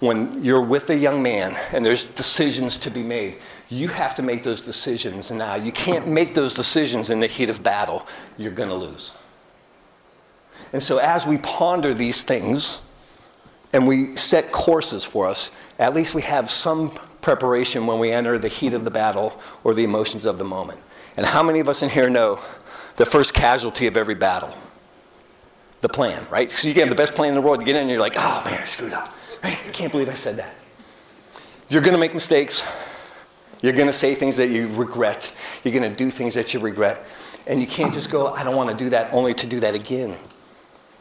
when 0.00 0.42
you're 0.42 0.62
with 0.62 0.88
a 0.90 0.96
young 0.96 1.22
man 1.22 1.56
and 1.72 1.84
there's 1.84 2.04
decisions 2.04 2.78
to 2.78 2.90
be 2.90 3.02
made. 3.02 3.38
You 3.68 3.88
have 3.88 4.14
to 4.16 4.22
make 4.22 4.42
those 4.42 4.62
decisions 4.62 5.30
now. 5.30 5.54
You 5.54 5.72
can't 5.72 6.08
make 6.08 6.34
those 6.34 6.54
decisions 6.54 7.10
in 7.10 7.20
the 7.20 7.26
heat 7.26 7.50
of 7.50 7.62
battle. 7.62 8.06
You're 8.36 8.50
going 8.50 8.70
to 8.70 8.74
lose. 8.74 9.12
And 10.72 10.82
so, 10.82 10.98
as 10.98 11.26
we 11.26 11.38
ponder 11.38 11.94
these 11.94 12.22
things 12.22 12.86
and 13.72 13.86
we 13.86 14.16
set 14.16 14.52
courses 14.52 15.04
for 15.04 15.28
us, 15.28 15.50
at 15.78 15.94
least 15.94 16.14
we 16.14 16.22
have 16.22 16.50
some 16.50 16.90
preparation 17.20 17.86
when 17.86 17.98
we 17.98 18.10
enter 18.10 18.38
the 18.38 18.48
heat 18.48 18.72
of 18.74 18.84
the 18.84 18.90
battle 18.90 19.38
or 19.64 19.74
the 19.74 19.84
emotions 19.84 20.24
of 20.24 20.38
the 20.38 20.44
moment. 20.44 20.80
And 21.16 21.26
how 21.26 21.42
many 21.42 21.60
of 21.60 21.68
us 21.68 21.82
in 21.82 21.90
here 21.90 22.08
know 22.08 22.40
the 22.96 23.06
first 23.06 23.34
casualty 23.34 23.86
of 23.86 23.96
every 23.96 24.14
battle? 24.14 24.54
The 25.82 25.88
plan, 25.88 26.26
right? 26.30 26.50
So 26.50 26.68
you 26.68 26.74
can 26.74 26.82
have 26.82 26.90
the 26.90 26.94
best 26.94 27.14
plan 27.14 27.30
in 27.30 27.34
the 27.34 27.40
world. 27.40 27.60
You 27.60 27.66
get 27.66 27.76
in 27.76 27.82
and 27.82 27.90
you're 27.90 27.98
like, 27.98 28.16
oh 28.16 28.42
man, 28.44 28.62
I 28.62 28.66
screwed 28.66 28.92
up. 28.92 29.12
I 29.42 29.54
can't 29.72 29.90
believe 29.90 30.08
I 30.08 30.14
said 30.14 30.36
that. 30.36 30.54
You're 31.68 31.82
going 31.82 31.94
to 31.94 32.00
make 32.00 32.14
mistakes. 32.14 32.62
You're 33.62 33.72
going 33.72 33.86
to 33.86 33.92
say 33.92 34.14
things 34.14 34.36
that 34.36 34.48
you 34.48 34.68
regret. 34.74 35.32
You're 35.64 35.74
going 35.74 35.90
to 35.90 35.96
do 35.96 36.10
things 36.10 36.34
that 36.34 36.52
you 36.52 36.60
regret. 36.60 37.04
And 37.46 37.60
you 37.60 37.66
can't 37.66 37.92
just 37.92 38.10
go, 38.10 38.34
I 38.34 38.42
don't 38.42 38.56
want 38.56 38.70
to 38.70 38.84
do 38.84 38.90
that, 38.90 39.12
only 39.12 39.34
to 39.34 39.46
do 39.46 39.60
that 39.60 39.74
again. 39.74 40.16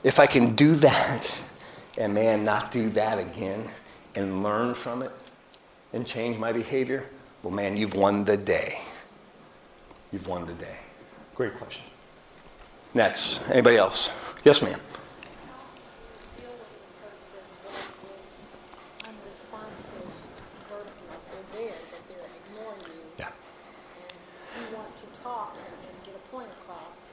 If 0.03 0.19
I 0.19 0.27
can 0.27 0.55
do 0.55 0.75
that, 0.75 1.31
and 1.97 2.13
man, 2.13 2.43
not 2.43 2.71
do 2.71 2.89
that 2.91 3.19
again, 3.19 3.69
and 4.15 4.43
learn 4.43 4.73
from 4.73 5.01
it 5.01 5.11
and 5.93 6.05
change 6.05 6.37
my 6.37 6.51
behavior, 6.51 7.09
well, 7.43 7.53
man, 7.53 7.77
you've 7.77 7.93
won 7.93 8.25
the 8.25 8.37
day. 8.37 8.79
You've 10.11 10.27
won 10.27 10.45
the 10.45 10.53
day. 10.53 10.75
Great 11.35 11.57
question. 11.57 11.83
Next. 12.93 13.41
Anybody 13.49 13.77
else? 13.77 14.09
Yes, 14.43 14.61
ma'am. 14.61 14.79
deal 16.35 16.49
with 16.49 16.67
a 16.81 17.11
person 17.11 17.37
that 17.63 17.83
is 18.25 19.07
unresponsive 19.07 19.99
verbally. 20.67 20.91
They're 21.31 21.61
there, 21.61 21.77
but 21.91 22.07
they're 22.07 22.27
ignoring 22.43 22.81
you. 22.81 23.05
Yeah. 23.19 23.31
And 24.57 24.69
you 24.69 24.75
want 24.75 24.88
to 25.01 25.07
talk 25.19 25.55
and, 25.55 25.65
and 25.65 26.05
get 26.05 26.15
a 26.15 26.29
point 26.29 26.49
across. 26.63 27.03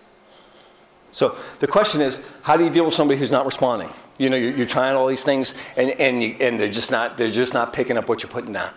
So 1.12 1.37
the 1.61 1.66
question 1.66 2.01
is, 2.01 2.20
how 2.43 2.57
do 2.57 2.64
you 2.64 2.70
deal 2.70 2.84
with 2.84 2.95
somebody 2.95 3.18
who's 3.18 3.30
not 3.30 3.47
responding? 3.47 3.91
You 4.18 4.30
know, 4.30 4.37
you're, 4.37 4.53
you're 4.57 4.66
trying 4.66 4.97
all 4.97 5.07
these 5.07 5.24
things, 5.24 5.55
and, 5.76 5.91
and, 5.91 6.22
you, 6.22 6.37
and 6.41 6.59
they're 6.59 6.68
just 6.68 6.91
not 6.91 7.16
they're 7.18 7.30
just 7.30 7.53
not 7.55 7.72
picking 7.72 7.97
up 7.99 8.09
what 8.09 8.22
you're 8.22 8.30
putting 8.32 8.53
down. 8.53 8.70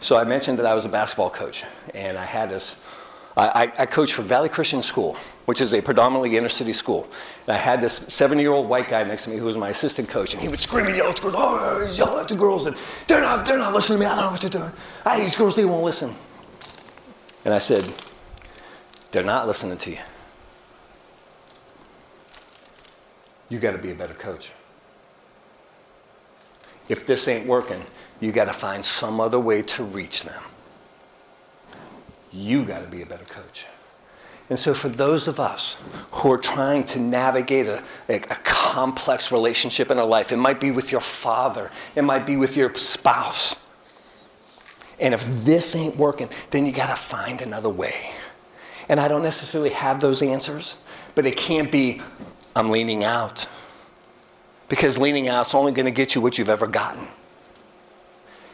So 0.00 0.16
I 0.16 0.24
mentioned 0.24 0.58
that 0.58 0.66
I 0.66 0.74
was 0.74 0.84
a 0.84 0.88
basketball 0.88 1.30
coach, 1.30 1.64
and 1.94 2.16
I 2.18 2.24
had 2.24 2.50
this. 2.50 2.74
I, 3.36 3.64
I- 3.64 3.72
I 3.82 3.86
coached 3.86 4.14
for 4.14 4.22
Valley 4.22 4.48
Christian 4.48 4.80
School, 4.80 5.16
which 5.44 5.60
is 5.60 5.74
a 5.74 5.82
predominantly 5.82 6.38
inner 6.38 6.48
city 6.48 6.72
school. 6.72 7.06
And 7.46 7.54
I 7.54 7.58
had 7.58 7.82
this 7.82 7.92
70 8.08 8.40
year 8.42 8.52
old 8.52 8.68
white 8.70 8.88
guy 8.88 9.02
next 9.04 9.24
to 9.24 9.30
me 9.30 9.36
who 9.36 9.44
was 9.44 9.56
my 9.58 9.68
assistant 9.68 10.08
coach, 10.08 10.32
and 10.32 10.42
he 10.42 10.48
would 10.48 10.60
scream 10.60 10.86
and 10.86 10.96
yell 10.96 11.10
at 11.10 11.16
the 11.16 11.22
girls. 11.22 11.34
Oh, 12.00 12.20
at 12.22 12.28
the 12.28 12.34
girls, 12.34 12.66
and 12.66 12.74
they're 13.06 13.20
not, 13.20 13.46
they're 13.46 13.58
not 13.58 13.74
listening 13.74 13.98
to 13.98 14.04
me. 14.04 14.10
I 14.10 14.14
don't 14.16 14.24
know 14.24 14.30
what 14.32 14.40
they're 14.40 14.48
doing. 14.50 14.72
Ah, 15.04 15.16
these 15.18 15.36
girls, 15.36 15.54
they 15.54 15.66
won't 15.66 15.84
listen. 15.84 16.14
And 17.44 17.52
I 17.52 17.58
said, 17.58 17.84
they're 19.16 19.24
not 19.24 19.46
listening 19.46 19.78
to 19.78 19.90
you. 19.92 19.98
you 23.48 23.58
got 23.58 23.72
to 23.72 23.78
be 23.78 23.90
a 23.90 23.94
better 23.94 24.14
coach. 24.14 24.50
If 26.88 27.06
this 27.06 27.26
ain't 27.28 27.46
working, 27.46 27.84
you 28.20 28.32
got 28.32 28.46
to 28.46 28.52
find 28.52 28.84
some 28.84 29.20
other 29.20 29.40
way 29.40 29.62
to 29.62 29.84
reach 29.84 30.24
them. 30.24 30.42
You 32.32 32.64
got 32.64 32.80
to 32.80 32.86
be 32.86 33.02
a 33.02 33.06
better 33.06 33.24
coach. 33.24 33.66
And 34.48 34.58
so, 34.58 34.74
for 34.74 34.88
those 34.88 35.26
of 35.26 35.40
us 35.40 35.76
who 36.12 36.30
are 36.30 36.38
trying 36.38 36.84
to 36.84 37.00
navigate 37.00 37.66
a, 37.66 37.82
a, 38.08 38.16
a 38.16 38.36
complex 38.44 39.32
relationship 39.32 39.90
in 39.90 39.98
our 39.98 40.06
life, 40.06 40.30
it 40.30 40.36
might 40.36 40.60
be 40.60 40.70
with 40.70 40.92
your 40.92 41.00
father, 41.00 41.70
it 41.96 42.02
might 42.02 42.26
be 42.26 42.36
with 42.36 42.56
your 42.56 42.72
spouse. 42.74 43.56
And 45.00 45.14
if 45.14 45.26
this 45.44 45.74
ain't 45.74 45.96
working, 45.96 46.28
then 46.50 46.64
you 46.64 46.72
got 46.72 46.88
to 46.88 46.96
find 46.96 47.42
another 47.42 47.68
way. 47.68 48.12
And 48.88 49.00
I 49.00 49.08
don't 49.08 49.22
necessarily 49.22 49.70
have 49.70 50.00
those 50.00 50.22
answers, 50.22 50.76
but 51.14 51.26
it 51.26 51.36
can't 51.36 51.72
be, 51.72 52.00
I'm 52.54 52.70
leaning 52.70 53.04
out. 53.04 53.46
Because 54.68 54.98
leaning 54.98 55.28
out's 55.28 55.54
only 55.54 55.72
going 55.72 55.86
to 55.86 55.92
get 55.92 56.14
you 56.14 56.20
what 56.20 56.38
you've 56.38 56.48
ever 56.48 56.66
gotten. 56.66 57.08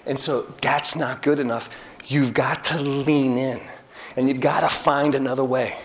And 0.06 0.18
so 0.18 0.52
that's 0.60 0.96
not 0.96 1.22
good 1.22 1.38
enough. 1.38 1.68
You've 2.06 2.34
got 2.34 2.64
to 2.64 2.78
lean 2.80 3.38
in 3.38 3.60
and 4.16 4.28
you've 4.28 4.40
got 4.40 4.60
to 4.60 4.68
find 4.68 5.14
another 5.14 5.44
way. 5.44 5.76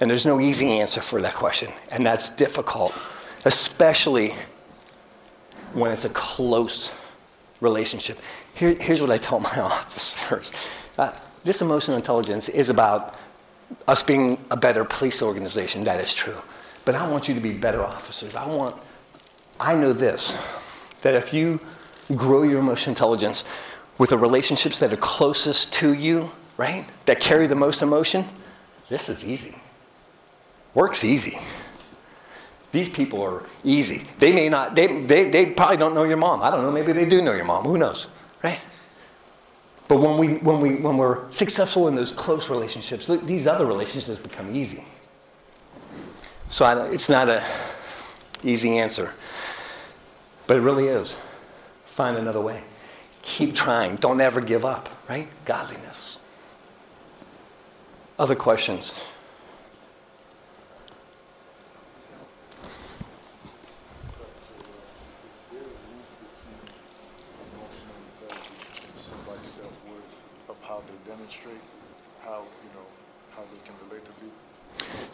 And 0.00 0.10
there's 0.10 0.26
no 0.26 0.40
easy 0.40 0.68
answer 0.80 1.00
for 1.00 1.20
that 1.22 1.34
question. 1.34 1.70
And 1.90 2.04
that's 2.04 2.34
difficult, 2.34 2.92
especially 3.44 4.34
when 5.72 5.92
it's 5.92 6.04
a 6.04 6.10
close 6.10 6.90
relationship. 7.60 8.18
Here, 8.54 8.74
here's 8.74 9.00
what 9.00 9.10
I 9.10 9.18
tell 9.18 9.40
my 9.40 9.60
officers 9.60 10.52
uh, 10.98 11.12
this 11.44 11.60
emotional 11.60 11.96
intelligence 11.96 12.48
is 12.48 12.68
about 12.68 13.14
us 13.88 14.02
being 14.02 14.44
a 14.50 14.56
better 14.56 14.84
police 14.84 15.22
organization. 15.22 15.84
That 15.84 16.00
is 16.00 16.14
true. 16.14 16.36
But 16.84 16.94
I 16.94 17.08
want 17.08 17.28
you 17.28 17.34
to 17.34 17.40
be 17.40 17.52
better 17.52 17.82
officers. 17.84 18.34
I 18.34 18.46
want, 18.46 18.76
I 19.58 19.74
know 19.74 19.92
this, 19.92 20.36
that 21.02 21.14
if 21.14 21.32
you 21.32 21.60
grow 22.14 22.42
your 22.42 22.58
emotional 22.58 22.90
intelligence 22.90 23.44
with 23.98 24.10
the 24.10 24.18
relationships 24.18 24.78
that 24.80 24.92
are 24.92 24.96
closest 24.96 25.72
to 25.74 25.92
you, 25.92 26.32
right, 26.56 26.86
that 27.06 27.20
carry 27.20 27.46
the 27.46 27.54
most 27.54 27.82
emotion, 27.82 28.24
this 28.88 29.08
is 29.08 29.24
easy. 29.24 29.56
Work's 30.74 31.04
easy. 31.04 31.38
These 32.72 32.88
people 32.88 33.22
are 33.22 33.44
easy. 33.64 34.06
They 34.18 34.32
may 34.32 34.48
not, 34.48 34.74
they, 34.74 35.02
they, 35.02 35.30
they 35.30 35.46
probably 35.46 35.76
don't 35.76 35.94
know 35.94 36.04
your 36.04 36.16
mom. 36.16 36.42
I 36.42 36.50
don't 36.50 36.62
know, 36.62 36.72
maybe 36.72 36.92
they 36.92 37.04
do 37.04 37.20
know 37.22 37.32
your 37.32 37.44
mom. 37.44 37.64
Who 37.64 37.76
knows, 37.78 38.06
right? 38.42 38.58
But 39.92 40.00
when, 40.00 40.16
we, 40.16 40.36
when, 40.38 40.60
we, 40.62 40.76
when 40.76 40.96
we're 40.96 41.30
successful 41.30 41.86
in 41.86 41.94
those 41.94 42.12
close 42.12 42.48
relationships, 42.48 43.10
these 43.24 43.46
other 43.46 43.66
relationships 43.66 44.18
become 44.18 44.56
easy. 44.56 44.86
So 46.48 46.64
I, 46.64 46.86
it's 46.86 47.10
not 47.10 47.28
a 47.28 47.44
easy 48.42 48.78
answer, 48.78 49.12
but 50.46 50.56
it 50.56 50.60
really 50.60 50.86
is. 50.88 51.14
Find 51.84 52.16
another 52.16 52.40
way. 52.40 52.64
Keep 53.20 53.54
trying. 53.54 53.96
Don't 53.96 54.22
ever 54.22 54.40
give 54.40 54.64
up, 54.64 54.88
right? 55.10 55.28
Godliness. 55.44 56.20
Other 58.18 58.34
questions? 58.34 58.94
Is 65.34 65.44
there 65.50 65.60
a 65.60 65.64
link 65.64 66.06
between 66.32 66.60
emotional 67.52 67.96
intelligence 68.14 68.72
and 68.86 68.96
somebody's 68.96 69.48
self-worth 69.48 70.24
of 70.48 70.56
how 70.62 70.82
they 70.86 71.10
demonstrate, 71.10 71.60
how, 72.22 72.44
you 72.62 72.70
know, 72.74 72.86
how 73.34 73.42
they 73.42 73.58
can 73.64 73.74
relate 73.88 74.04
to 74.04 74.12
people? 74.12 74.32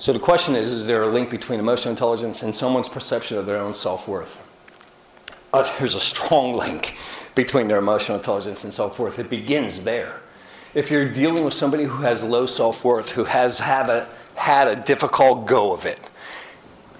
So 0.08 0.14
the 0.14 0.20
question 0.20 0.56
is 0.56 0.72
Is 0.72 0.86
there 0.86 1.02
a 1.02 1.12
link 1.12 1.28
between 1.28 1.60
emotional 1.60 1.90
intelligence 1.90 2.42
and 2.42 2.54
someone's 2.54 2.88
perception 2.88 3.36
of 3.36 3.44
their 3.44 3.58
own 3.58 3.74
self 3.74 4.08
worth? 4.08 4.42
Uh, 5.52 5.70
there's 5.78 5.94
a 5.94 6.00
strong 6.00 6.54
link 6.54 6.96
between 7.34 7.68
their 7.68 7.76
emotional 7.76 8.16
intelligence 8.16 8.64
and 8.64 8.72
self 8.72 8.98
worth. 8.98 9.18
It 9.18 9.28
begins 9.28 9.82
there. 9.82 10.22
If 10.72 10.90
you're 10.90 11.10
dealing 11.10 11.44
with 11.44 11.52
somebody 11.52 11.84
who 11.84 12.00
has 12.04 12.22
low 12.22 12.46
self 12.46 12.84
worth, 12.84 13.12
who 13.12 13.24
has 13.24 13.58
have 13.58 13.90
a, 13.90 14.08
had 14.34 14.66
a 14.66 14.76
difficult 14.76 15.46
go 15.46 15.74
of 15.74 15.84
it, 15.84 16.00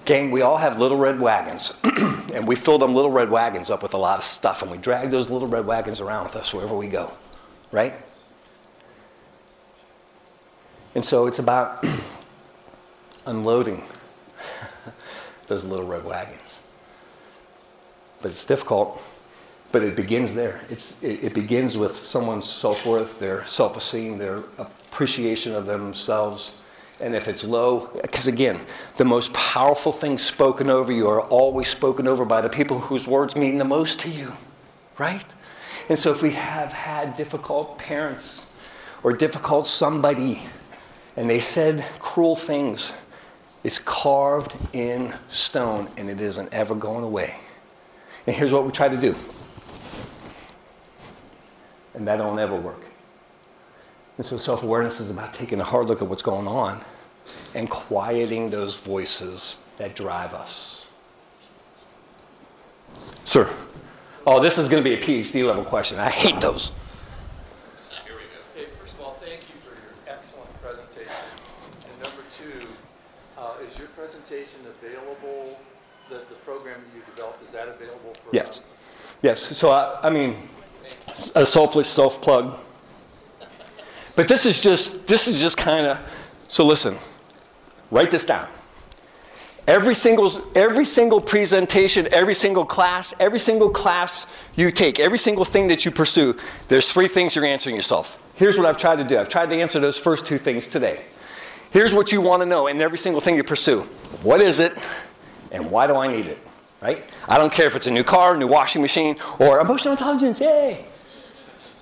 gang, 0.05 0.29
we 0.29 0.43
all 0.43 0.57
have 0.57 0.77
little 0.77 0.99
red 0.99 1.19
wagons. 1.19 1.73
and 1.83 2.47
we 2.47 2.55
fill 2.55 2.77
them 2.77 2.93
little 2.93 3.09
red 3.09 3.31
wagons 3.31 3.71
up 3.71 3.81
with 3.81 3.95
a 3.95 3.97
lot 3.97 4.19
of 4.19 4.23
stuff, 4.23 4.61
and 4.61 4.69
we 4.69 4.77
drag 4.77 5.09
those 5.09 5.31
little 5.31 5.47
red 5.47 5.65
wagons 5.65 5.99
around 5.99 6.25
with 6.25 6.35
us 6.35 6.53
wherever 6.53 6.75
we 6.75 6.87
go, 6.87 7.11
right? 7.71 7.95
And 10.93 11.03
so 11.03 11.25
it's 11.25 11.39
about 11.39 11.83
unloading 13.29 13.83
those 15.47 15.63
little 15.63 15.85
red 15.85 16.03
wagons. 16.03 16.59
But 18.21 18.31
it's 18.31 18.45
difficult, 18.45 19.01
but 19.71 19.83
it 19.83 19.95
begins 19.95 20.33
there. 20.33 20.59
It's, 20.69 21.01
it, 21.03 21.23
it 21.23 21.33
begins 21.33 21.77
with 21.77 21.97
someone's 21.97 22.49
self 22.49 22.85
worth, 22.85 23.19
their 23.19 23.45
self 23.45 23.77
esteem, 23.77 24.17
their 24.17 24.43
appreciation 24.57 25.53
of 25.53 25.65
themselves. 25.65 26.51
And 26.99 27.15
if 27.15 27.29
it's 27.29 27.45
low, 27.45 27.89
because 28.01 28.27
again, 28.27 28.59
the 28.97 29.05
most 29.05 29.31
powerful 29.33 29.93
things 29.93 30.21
spoken 30.21 30.69
over 30.69 30.91
you 30.91 31.07
are 31.07 31.21
always 31.21 31.69
spoken 31.69 32.09
over 32.09 32.25
by 32.25 32.41
the 32.41 32.49
people 32.49 32.79
whose 32.79 33.07
words 33.07 33.37
mean 33.37 33.57
the 33.57 33.63
most 33.63 34.01
to 34.01 34.09
you, 34.09 34.33
right? 34.97 35.23
And 35.87 35.97
so 35.97 36.11
if 36.11 36.21
we 36.21 36.31
have 36.31 36.73
had 36.73 37.15
difficult 37.15 37.77
parents 37.77 38.41
or 39.01 39.13
difficult 39.13 39.65
somebody, 39.65 40.43
and 41.15 41.29
they 41.29 41.39
said 41.39 41.85
cruel 41.99 42.35
things, 42.35 42.91
it's 43.63 43.79
carved 43.79 44.55
in 44.73 45.13
stone 45.29 45.89
and 45.97 46.09
it 46.09 46.21
isn't 46.21 46.53
ever 46.53 46.75
going 46.75 47.03
away. 47.03 47.35
And 48.25 48.35
here's 48.35 48.51
what 48.51 48.65
we 48.65 48.71
try 48.71 48.89
to 48.89 48.97
do. 48.97 49.15
And 51.93 52.07
that 52.07 52.17
don't 52.17 52.39
ever 52.39 52.55
work. 52.55 52.81
And 54.17 54.25
so 54.25 54.37
self 54.37 54.63
awareness 54.63 54.99
is 54.99 55.09
about 55.09 55.33
taking 55.33 55.59
a 55.59 55.63
hard 55.63 55.87
look 55.87 56.01
at 56.01 56.07
what's 56.07 56.21
going 56.21 56.47
on 56.47 56.83
and 57.55 57.69
quieting 57.69 58.49
those 58.49 58.75
voices 58.75 59.57
that 59.77 59.95
drive 59.95 60.33
us. 60.33 60.87
Sir. 63.25 63.49
Oh, 64.27 64.41
this 64.41 64.57
is 64.57 64.69
going 64.69 64.83
to 64.83 64.89
be 64.89 64.95
a 64.95 65.01
PhD 65.01 65.45
level 65.45 65.63
question. 65.63 65.99
I 65.99 66.09
hate 66.09 66.39
those. 66.41 66.71
Okay, 68.55 68.67
first 68.79 68.93
of 68.93 69.01
all, 69.01 69.17
thank 69.21 69.41
you 69.41 69.55
for 69.63 69.69
your 69.69 70.17
excellent 70.17 70.61
presentation. 70.61 71.11
And 71.85 72.01
number 72.03 72.21
two, 72.29 72.67
uh, 73.37 73.53
is 73.65 73.77
your 73.79 73.87
available, 74.31 75.59
the, 76.09 76.21
the 76.29 76.35
program 76.43 76.79
that 76.81 76.95
you 76.95 77.03
developed, 77.05 77.43
is 77.43 77.49
that 77.51 77.67
available 77.67 78.15
for 78.23 78.35
Yes. 78.35 78.49
us? 78.49 78.73
Yes. 79.21 79.57
So, 79.57 79.71
I, 79.71 79.99
I 80.03 80.09
mean, 80.09 80.49
a 81.35 81.45
selfish 81.45 81.87
self 81.87 82.21
plug. 82.21 82.57
But 84.15 84.27
this 84.27 84.45
is 84.45 84.61
just, 84.61 85.07
this 85.07 85.27
is 85.27 85.39
just 85.39 85.57
kind 85.57 85.85
of, 85.87 85.97
so 86.47 86.65
listen, 86.65 86.97
write 87.91 88.11
this 88.11 88.25
down. 88.25 88.47
Every 89.67 89.93
single, 89.95 90.41
every 90.55 90.85
single 90.85 91.21
presentation, 91.21 92.07
every 92.11 92.33
single 92.33 92.65
class, 92.65 93.13
every 93.19 93.39
single 93.39 93.69
class 93.69 94.25
you 94.55 94.71
take, 94.71 94.99
every 94.99 95.19
single 95.19 95.45
thing 95.45 95.67
that 95.67 95.85
you 95.85 95.91
pursue, 95.91 96.35
there's 96.69 96.91
three 96.91 97.07
things 97.07 97.35
you're 97.35 97.45
answering 97.45 97.75
yourself. 97.75 98.21
Here's 98.33 98.57
what 98.57 98.65
I've 98.65 98.77
tried 98.77 98.95
to 98.97 99.03
do. 99.03 99.17
I've 99.17 99.29
tried 99.29 99.49
to 99.51 99.55
answer 99.55 99.79
those 99.79 99.97
first 99.97 100.25
two 100.25 100.39
things 100.39 100.65
today. 100.65 101.03
Here's 101.71 101.93
what 101.93 102.11
you 102.11 102.21
want 102.21 102.41
to 102.41 102.45
know 102.45 102.67
in 102.67 102.81
every 102.81 102.97
single 102.97 103.21
thing 103.21 103.35
you 103.35 103.43
pursue. 103.43 103.81
What 104.23 104.41
is 104.41 104.59
it 104.59 104.77
and 105.51 105.69
why 105.69 105.87
do 105.87 105.95
I 105.95 106.07
need 106.07 106.25
it? 106.25 106.39
Right? 106.81 107.03
I 107.27 107.37
don't 107.37 107.51
care 107.51 107.67
if 107.67 107.75
it's 107.75 107.87
a 107.87 107.91
new 107.91 108.03
car, 108.03 108.35
new 108.37 108.47
washing 108.47 108.81
machine, 108.81 109.17
or 109.37 109.59
emotional 109.59 109.91
intelligence, 109.91 110.39
yay. 110.39 110.85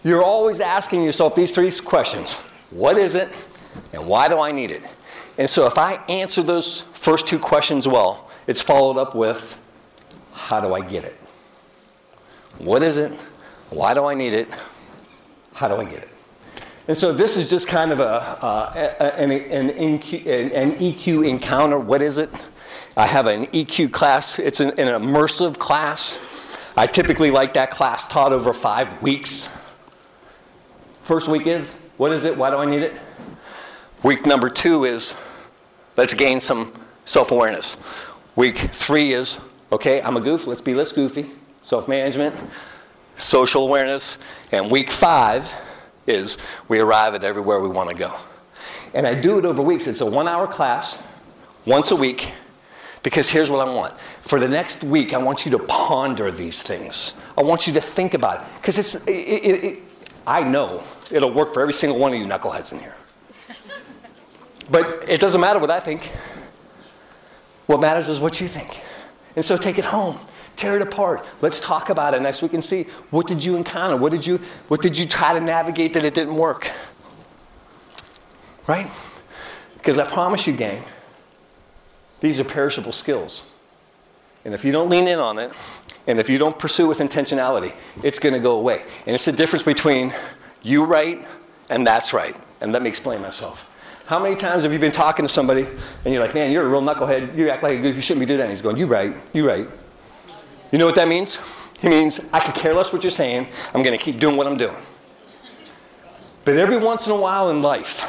You're 0.03 0.23
always 0.23 0.59
asking 0.59 1.03
yourself 1.03 1.35
these 1.35 1.51
three 1.51 1.71
questions. 1.71 2.33
What 2.71 2.97
is 2.97 3.15
it 3.15 3.31
and 3.93 4.07
why 4.07 4.27
do 4.27 4.39
I 4.39 4.51
need 4.51 4.71
it? 4.71 4.83
And 5.37 5.49
so 5.49 5.67
if 5.67 5.77
I 5.77 5.95
answer 6.09 6.41
those 6.41 6.81
first 6.93 7.27
two 7.27 7.39
questions 7.39 7.87
well, 7.87 8.29
it's 8.47 8.61
followed 8.61 8.97
up 8.97 9.15
with 9.15 9.55
how 10.33 10.59
do 10.59 10.73
I 10.73 10.81
get 10.81 11.03
it? 11.03 11.15
What 12.57 12.83
is 12.83 12.97
it? 12.97 13.11
Why 13.69 13.93
do 13.93 14.05
I 14.05 14.13
need 14.13 14.33
it? 14.33 14.47
How 15.53 15.67
do 15.67 15.75
I 15.75 15.85
get 15.85 15.99
it? 15.99 16.06
And 16.87 16.97
so 16.97 17.11
this 17.11 17.35
is 17.35 17.49
just 17.49 17.67
kind 17.67 17.91
of 17.91 17.99
a, 17.99 18.03
uh, 18.03 19.13
an, 19.17 19.31
an, 19.31 19.69
an 19.71 20.71
EQ 20.77 21.27
encounter. 21.27 21.77
What 21.77 22.01
is 22.01 22.17
it? 22.17 22.29
I 22.95 23.05
have 23.05 23.27
an 23.27 23.47
EQ 23.47 23.91
class. 23.91 24.39
It's 24.39 24.61
an, 24.61 24.69
an 24.79 24.87
immersive 24.87 25.57
class. 25.57 26.17
I 26.77 26.87
typically 26.87 27.29
like 27.29 27.53
that 27.55 27.71
class 27.71 28.07
taught 28.07 28.31
over 28.31 28.53
five 28.53 29.01
weeks. 29.01 29.49
First 31.03 31.27
week 31.27 31.45
is, 31.45 31.69
what 31.97 32.13
is 32.13 32.23
it? 32.23 32.37
Why 32.37 32.51
do 32.51 32.57
I 32.57 32.65
need 32.65 32.83
it? 32.83 32.93
Week 34.03 34.25
number 34.25 34.49
two 34.49 34.85
is, 34.85 35.15
let's 35.97 36.13
gain 36.13 36.39
some 36.39 36.71
self 37.03 37.31
awareness. 37.31 37.75
Week 38.35 38.69
three 38.71 39.13
is, 39.13 39.39
okay, 39.71 40.01
I'm 40.01 40.15
a 40.15 40.21
goof, 40.21 40.47
let's 40.47 40.61
be 40.61 40.73
less 40.73 40.91
goofy. 40.93 41.31
Self 41.63 41.87
management, 41.87 42.35
social 43.17 43.63
awareness. 43.63 44.17
And 44.53 44.71
week 44.71 44.89
five 44.89 45.51
is, 46.07 46.37
we 46.67 46.79
arrive 46.79 47.13
at 47.13 47.23
everywhere 47.23 47.59
we 47.59 47.69
want 47.69 47.89
to 47.89 47.95
go. 47.95 48.15
And 48.93 49.05
I 49.05 49.13
do 49.13 49.37
it 49.37 49.45
over 49.45 49.61
weeks. 49.61 49.87
It's 49.87 50.01
a 50.01 50.05
one 50.05 50.27
hour 50.27 50.47
class, 50.47 50.97
once 51.65 51.91
a 51.91 51.95
week, 51.95 52.31
because 53.03 53.29
here's 53.29 53.51
what 53.51 53.65
I 53.67 53.71
want. 53.71 53.93
For 54.23 54.39
the 54.39 54.47
next 54.47 54.83
week, 54.83 55.13
I 55.13 55.17
want 55.17 55.45
you 55.45 55.51
to 55.51 55.59
ponder 55.59 56.31
these 56.31 56.63
things. 56.63 57.13
I 57.37 57.43
want 57.43 57.67
you 57.67 57.73
to 57.73 57.81
think 57.81 58.13
about 58.13 58.41
it. 58.41 58.47
Because 58.55 58.77
it's, 58.77 58.95
it, 59.05 59.11
it, 59.11 59.63
it, 59.63 59.79
I 60.25 60.43
know 60.43 60.83
it'll 61.11 61.33
work 61.33 61.53
for 61.53 61.61
every 61.61 61.73
single 61.73 61.99
one 61.99 62.13
of 62.13 62.19
you 62.19 62.25
knuckleheads 62.25 62.71
in 62.71 62.79
here. 62.79 62.95
But 64.69 65.05
it 65.07 65.21
doesn't 65.21 65.39
matter 65.39 65.59
what 65.59 65.71
I 65.71 65.79
think. 65.79 66.11
What 67.67 67.79
matters 67.79 68.09
is 68.09 68.19
what 68.19 68.41
you 68.41 68.49
think. 68.49 68.81
And 69.37 69.45
so 69.45 69.55
take 69.55 69.77
it 69.77 69.85
home. 69.85 70.19
Tear 70.57 70.75
it 70.77 70.81
apart. 70.81 71.23
Let's 71.41 71.61
talk 71.61 71.89
about 71.89 72.13
it 72.13 72.21
next 72.21 72.41
week 72.41 72.53
and 72.53 72.63
see 72.63 72.87
what 73.11 73.27
did 73.27 73.43
you 73.43 73.55
encounter? 73.55 73.95
What 73.95 74.11
did 74.11 74.25
you 74.25 74.41
what 74.67 74.81
did 74.81 74.97
you 74.97 75.05
try 75.05 75.33
to 75.33 75.39
navigate 75.39 75.93
that 75.93 76.03
it 76.03 76.13
didn't 76.13 76.35
work? 76.35 76.69
Right? 78.67 78.91
Because 79.75 79.97
I 79.97 80.05
promise 80.05 80.45
you, 80.45 80.53
gang, 80.53 80.83
these 82.19 82.39
are 82.39 82.43
perishable 82.43 82.91
skills. 82.91 83.43
And 84.43 84.53
if 84.53 84.65
you 84.65 84.71
don't 84.71 84.89
lean 84.89 85.07
in 85.07 85.19
on 85.19 85.39
it, 85.39 85.51
and 86.07 86.19
if 86.19 86.29
you 86.29 86.37
don't 86.37 86.57
pursue 86.57 86.87
with 86.87 86.99
intentionality, 86.99 87.73
it's 88.01 88.17
going 88.17 88.33
to 88.33 88.39
go 88.39 88.57
away. 88.57 88.83
And 89.05 89.13
it's 89.13 89.25
the 89.25 89.31
difference 89.31 89.63
between 89.63 90.13
you 90.63 90.85
right 90.85 91.25
and 91.69 91.85
that's 91.85 92.13
right. 92.13 92.35
And 92.61 92.71
let 92.71 92.81
me 92.81 92.89
explain 92.89 93.21
myself. 93.21 93.65
How 94.05 94.19
many 94.19 94.35
times 94.35 94.63
have 94.63 94.71
you 94.71 94.79
been 94.79 94.91
talking 94.91 95.25
to 95.25 95.31
somebody 95.31 95.67
and 96.05 96.13
you're 96.13 96.21
like, 96.21 96.33
man, 96.33 96.51
you're 96.51 96.65
a 96.65 96.69
real 96.69 96.81
knucklehead. 96.81 97.37
You 97.37 97.49
act 97.49 97.61
like 97.61 97.83
you 97.83 98.01
shouldn't 98.01 98.21
be 98.21 98.25
doing 98.25 98.39
that. 98.39 98.45
And 98.45 98.51
he's 98.51 98.61
going, 98.61 98.77
you 98.77 98.87
right, 98.87 99.15
you 99.33 99.45
right. 99.45 99.67
You 100.71 100.77
know 100.77 100.85
what 100.85 100.95
that 100.95 101.07
means? 101.07 101.39
It 101.81 101.89
means, 101.89 102.19
I 102.33 102.39
could 102.39 102.55
care 102.55 102.73
less 102.73 102.91
what 102.91 103.03
you're 103.03 103.11
saying. 103.11 103.47
I'm 103.73 103.83
going 103.83 103.97
to 103.97 104.03
keep 104.03 104.19
doing 104.19 104.35
what 104.35 104.47
I'm 104.47 104.57
doing. 104.57 104.75
But 106.43 106.57
every 106.57 106.77
once 106.77 107.05
in 107.05 107.11
a 107.11 107.15
while 107.15 107.49
in 107.49 107.61
life, 107.61 108.05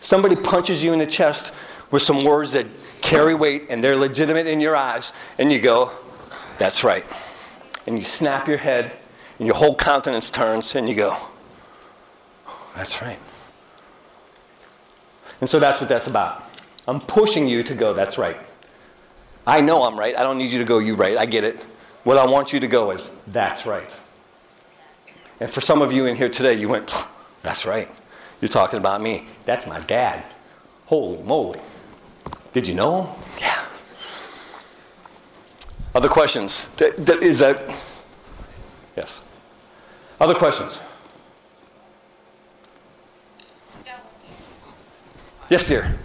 somebody 0.00 0.36
punches 0.36 0.82
you 0.82 0.92
in 0.92 0.98
the 0.98 1.06
chest 1.06 1.52
with 1.90 2.02
some 2.02 2.24
words 2.24 2.52
that 2.52 2.66
carry 3.00 3.34
weight 3.34 3.66
and 3.68 3.82
they're 3.82 3.96
legitimate 3.96 4.46
in 4.46 4.60
your 4.60 4.74
eyes, 4.74 5.12
and 5.38 5.52
you 5.52 5.60
go, 5.60 5.92
that's 6.58 6.82
right. 6.82 7.04
And 7.86 7.98
you 7.98 8.04
snap 8.04 8.48
your 8.48 8.58
head, 8.58 8.92
and 9.38 9.46
your 9.46 9.56
whole 9.56 9.74
countenance 9.74 10.30
turns, 10.30 10.74
and 10.74 10.88
you 10.88 10.94
go, 10.94 11.16
that's 12.74 13.02
right. 13.02 13.18
And 15.40 15.50
so 15.50 15.58
that's 15.58 15.80
what 15.80 15.88
that's 15.88 16.06
about. 16.06 16.44
I'm 16.86 17.00
pushing 17.00 17.48
you 17.48 17.62
to 17.64 17.74
go, 17.74 17.92
that's 17.92 18.16
right. 18.16 18.36
I 19.46 19.60
know 19.60 19.82
I'm 19.84 19.98
right. 19.98 20.16
I 20.16 20.22
don't 20.22 20.38
need 20.38 20.52
you 20.52 20.58
to 20.58 20.64
go, 20.64 20.78
you 20.78 20.94
right. 20.94 21.16
I 21.18 21.26
get 21.26 21.44
it. 21.44 21.60
What 22.04 22.16
I 22.16 22.26
want 22.26 22.52
you 22.52 22.60
to 22.60 22.66
go 22.66 22.90
is, 22.90 23.10
that's 23.26 23.66
right. 23.66 23.90
And 25.40 25.50
for 25.50 25.60
some 25.60 25.82
of 25.82 25.92
you 25.92 26.06
in 26.06 26.16
here 26.16 26.28
today, 26.28 26.54
you 26.54 26.68
went, 26.68 26.90
that's 27.42 27.66
right. 27.66 27.88
You're 28.40 28.48
talking 28.48 28.78
about 28.78 29.00
me. 29.00 29.26
That's 29.44 29.66
my 29.66 29.80
dad. 29.80 30.24
Holy 30.86 31.22
moly. 31.22 31.60
Did 32.52 32.66
you 32.66 32.74
know? 32.74 33.14
Yeah. 33.40 33.64
Other 35.94 36.08
questions? 36.08 36.68
Is 36.78 37.38
that. 37.38 37.80
Yes. 38.96 39.22
Other 40.20 40.34
questions? 40.34 40.80
Yes, 45.48 45.68
dear. 45.68 45.98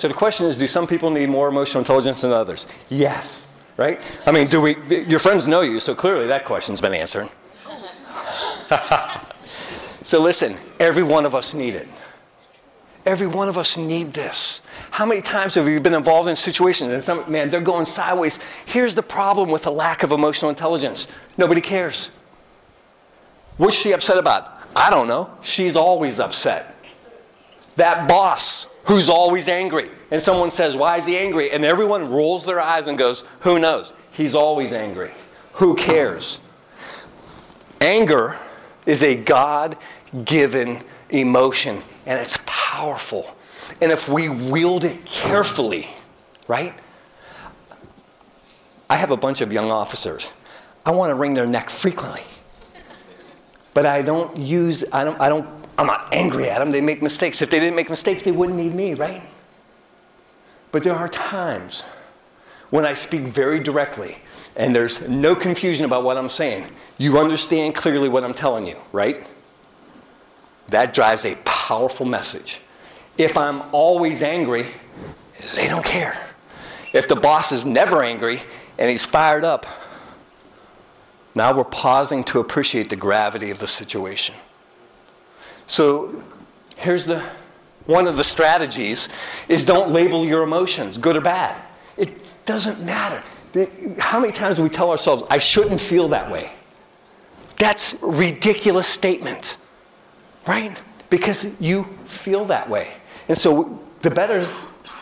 So 0.00 0.08
the 0.08 0.14
question 0.14 0.46
is 0.46 0.56
do 0.56 0.66
some 0.66 0.86
people 0.86 1.10
need 1.10 1.28
more 1.28 1.46
emotional 1.46 1.80
intelligence 1.82 2.22
than 2.22 2.32
others? 2.32 2.66
Yes, 2.88 3.60
right? 3.76 4.00
I 4.24 4.32
mean, 4.32 4.46
do 4.46 4.58
we 4.58 4.74
your 4.88 5.18
friends 5.18 5.46
know 5.46 5.60
you, 5.60 5.78
so 5.78 5.94
clearly 5.94 6.26
that 6.26 6.46
question's 6.46 6.80
been 6.80 6.94
answered. 6.94 7.28
so 10.02 10.18
listen, 10.22 10.56
every 10.78 11.02
one 11.02 11.26
of 11.26 11.34
us 11.34 11.52
need 11.52 11.74
it. 11.74 11.86
Every 13.04 13.26
one 13.26 13.50
of 13.50 13.58
us 13.58 13.76
need 13.76 14.14
this. 14.14 14.62
How 14.90 15.04
many 15.04 15.20
times 15.20 15.52
have 15.56 15.68
you 15.68 15.78
been 15.80 15.92
involved 15.92 16.30
in 16.30 16.36
situations 16.36 16.92
and 16.92 17.04
some 17.04 17.30
man, 17.30 17.50
they're 17.50 17.60
going 17.60 17.84
sideways. 17.84 18.38
Here's 18.64 18.94
the 18.94 19.02
problem 19.02 19.50
with 19.50 19.64
the 19.64 19.70
lack 19.70 20.02
of 20.02 20.12
emotional 20.12 20.48
intelligence. 20.48 21.08
Nobody 21.36 21.60
cares. 21.60 22.10
What's 23.58 23.76
she 23.76 23.92
upset 23.92 24.16
about? 24.16 24.62
I 24.74 24.88
don't 24.88 25.08
know. 25.08 25.28
She's 25.42 25.76
always 25.76 26.18
upset. 26.18 26.74
That 27.76 28.08
boss 28.08 28.69
who's 28.84 29.08
always 29.08 29.48
angry. 29.48 29.90
And 30.10 30.22
someone 30.22 30.50
says, 30.50 30.76
Why 30.76 30.98
is 30.98 31.06
he 31.06 31.16
angry? 31.16 31.50
And 31.50 31.64
everyone 31.64 32.10
rolls 32.10 32.44
their 32.44 32.60
eyes 32.60 32.86
and 32.86 32.98
goes, 32.98 33.24
Who 33.40 33.58
knows? 33.58 33.92
He's 34.12 34.34
always 34.34 34.72
angry. 34.72 35.12
Who 35.54 35.74
cares? 35.74 36.40
Anger 37.80 38.38
is 38.86 39.02
a 39.02 39.14
God 39.14 39.76
given 40.24 40.84
emotion, 41.08 41.82
and 42.06 42.18
it's 42.18 42.38
powerful. 42.46 43.36
And 43.80 43.92
if 43.92 44.08
we 44.08 44.28
wield 44.28 44.84
it 44.84 45.04
carefully, 45.04 45.88
right? 46.48 46.74
I 48.88 48.96
have 48.96 49.10
a 49.10 49.16
bunch 49.16 49.40
of 49.40 49.52
young 49.52 49.70
officers. 49.70 50.28
I 50.84 50.90
want 50.90 51.10
to 51.10 51.14
wring 51.14 51.34
their 51.34 51.46
neck 51.46 51.70
frequently. 51.70 52.22
But 53.72 53.86
I 53.86 54.02
don't 54.02 54.40
use, 54.40 54.82
I 54.92 55.04
don't, 55.04 55.20
I 55.20 55.28
don't, 55.28 55.46
I'm 55.80 55.86
not 55.86 56.12
angry 56.12 56.50
at 56.50 56.58
them. 56.58 56.72
They 56.72 56.82
make 56.82 57.00
mistakes. 57.00 57.40
If 57.40 57.48
they 57.48 57.58
didn't 57.58 57.74
make 57.74 57.88
mistakes, 57.88 58.22
they 58.22 58.32
wouldn't 58.32 58.58
need 58.58 58.74
me, 58.74 58.92
right? 58.92 59.22
But 60.72 60.84
there 60.84 60.94
are 60.94 61.08
times 61.08 61.84
when 62.68 62.84
I 62.84 62.92
speak 62.92 63.22
very 63.22 63.60
directly 63.60 64.18
and 64.56 64.76
there's 64.76 65.08
no 65.08 65.34
confusion 65.34 65.86
about 65.86 66.04
what 66.04 66.18
I'm 66.18 66.28
saying. 66.28 66.66
You 66.98 67.18
understand 67.18 67.74
clearly 67.74 68.10
what 68.10 68.24
I'm 68.24 68.34
telling 68.34 68.66
you, 68.66 68.76
right? 68.92 69.26
That 70.68 70.92
drives 70.92 71.24
a 71.24 71.36
powerful 71.46 72.04
message. 72.04 72.60
If 73.16 73.38
I'm 73.38 73.62
always 73.72 74.22
angry, 74.22 74.66
they 75.54 75.66
don't 75.66 75.84
care. 75.84 76.28
If 76.92 77.08
the 77.08 77.16
boss 77.16 77.52
is 77.52 77.64
never 77.64 78.02
angry 78.04 78.42
and 78.76 78.90
he's 78.90 79.06
fired 79.06 79.44
up, 79.44 79.64
now 81.34 81.56
we're 81.56 81.64
pausing 81.64 82.22
to 82.24 82.38
appreciate 82.38 82.90
the 82.90 82.96
gravity 82.96 83.50
of 83.50 83.60
the 83.60 83.66
situation. 83.66 84.34
So 85.70 86.20
here's 86.74 87.06
the 87.06 87.22
one 87.86 88.08
of 88.08 88.16
the 88.16 88.24
strategies 88.24 89.08
is 89.48 89.64
don't 89.64 89.92
label 89.92 90.24
your 90.24 90.42
emotions, 90.42 90.98
good 90.98 91.16
or 91.16 91.20
bad. 91.20 91.62
It 91.96 92.10
doesn't 92.44 92.84
matter. 92.84 93.22
How 94.00 94.18
many 94.18 94.32
times 94.32 94.56
do 94.56 94.64
we 94.64 94.68
tell 94.68 94.90
ourselves, 94.90 95.22
I 95.30 95.38
shouldn't 95.38 95.80
feel 95.80 96.08
that 96.08 96.28
way? 96.28 96.50
That's 97.56 97.92
a 98.02 98.06
ridiculous 98.06 98.88
statement, 98.88 99.58
right? 100.44 100.76
Because 101.08 101.60
you 101.60 101.86
feel 102.06 102.44
that 102.46 102.68
way. 102.68 102.94
And 103.28 103.38
so 103.38 103.80
the 104.00 104.10
better 104.10 104.48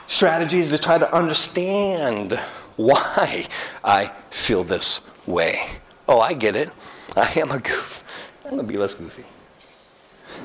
strategy 0.07 0.59
is 0.59 0.69
to 0.69 0.77
try 0.77 0.99
to 0.99 1.11
understand 1.14 2.39
why 2.77 3.49
I 3.83 4.12
feel 4.31 4.64
this 4.64 5.01
way. 5.27 5.66
Oh, 6.07 6.21
I 6.21 6.35
get 6.35 6.57
it. 6.57 6.71
I 7.16 7.33
am 7.41 7.53
a 7.53 7.59
goof. 7.59 8.05
I'm 8.45 8.51
going 8.51 8.66
to 8.66 8.71
be 8.71 8.79
less 8.79 8.93
goofy. 8.93 9.25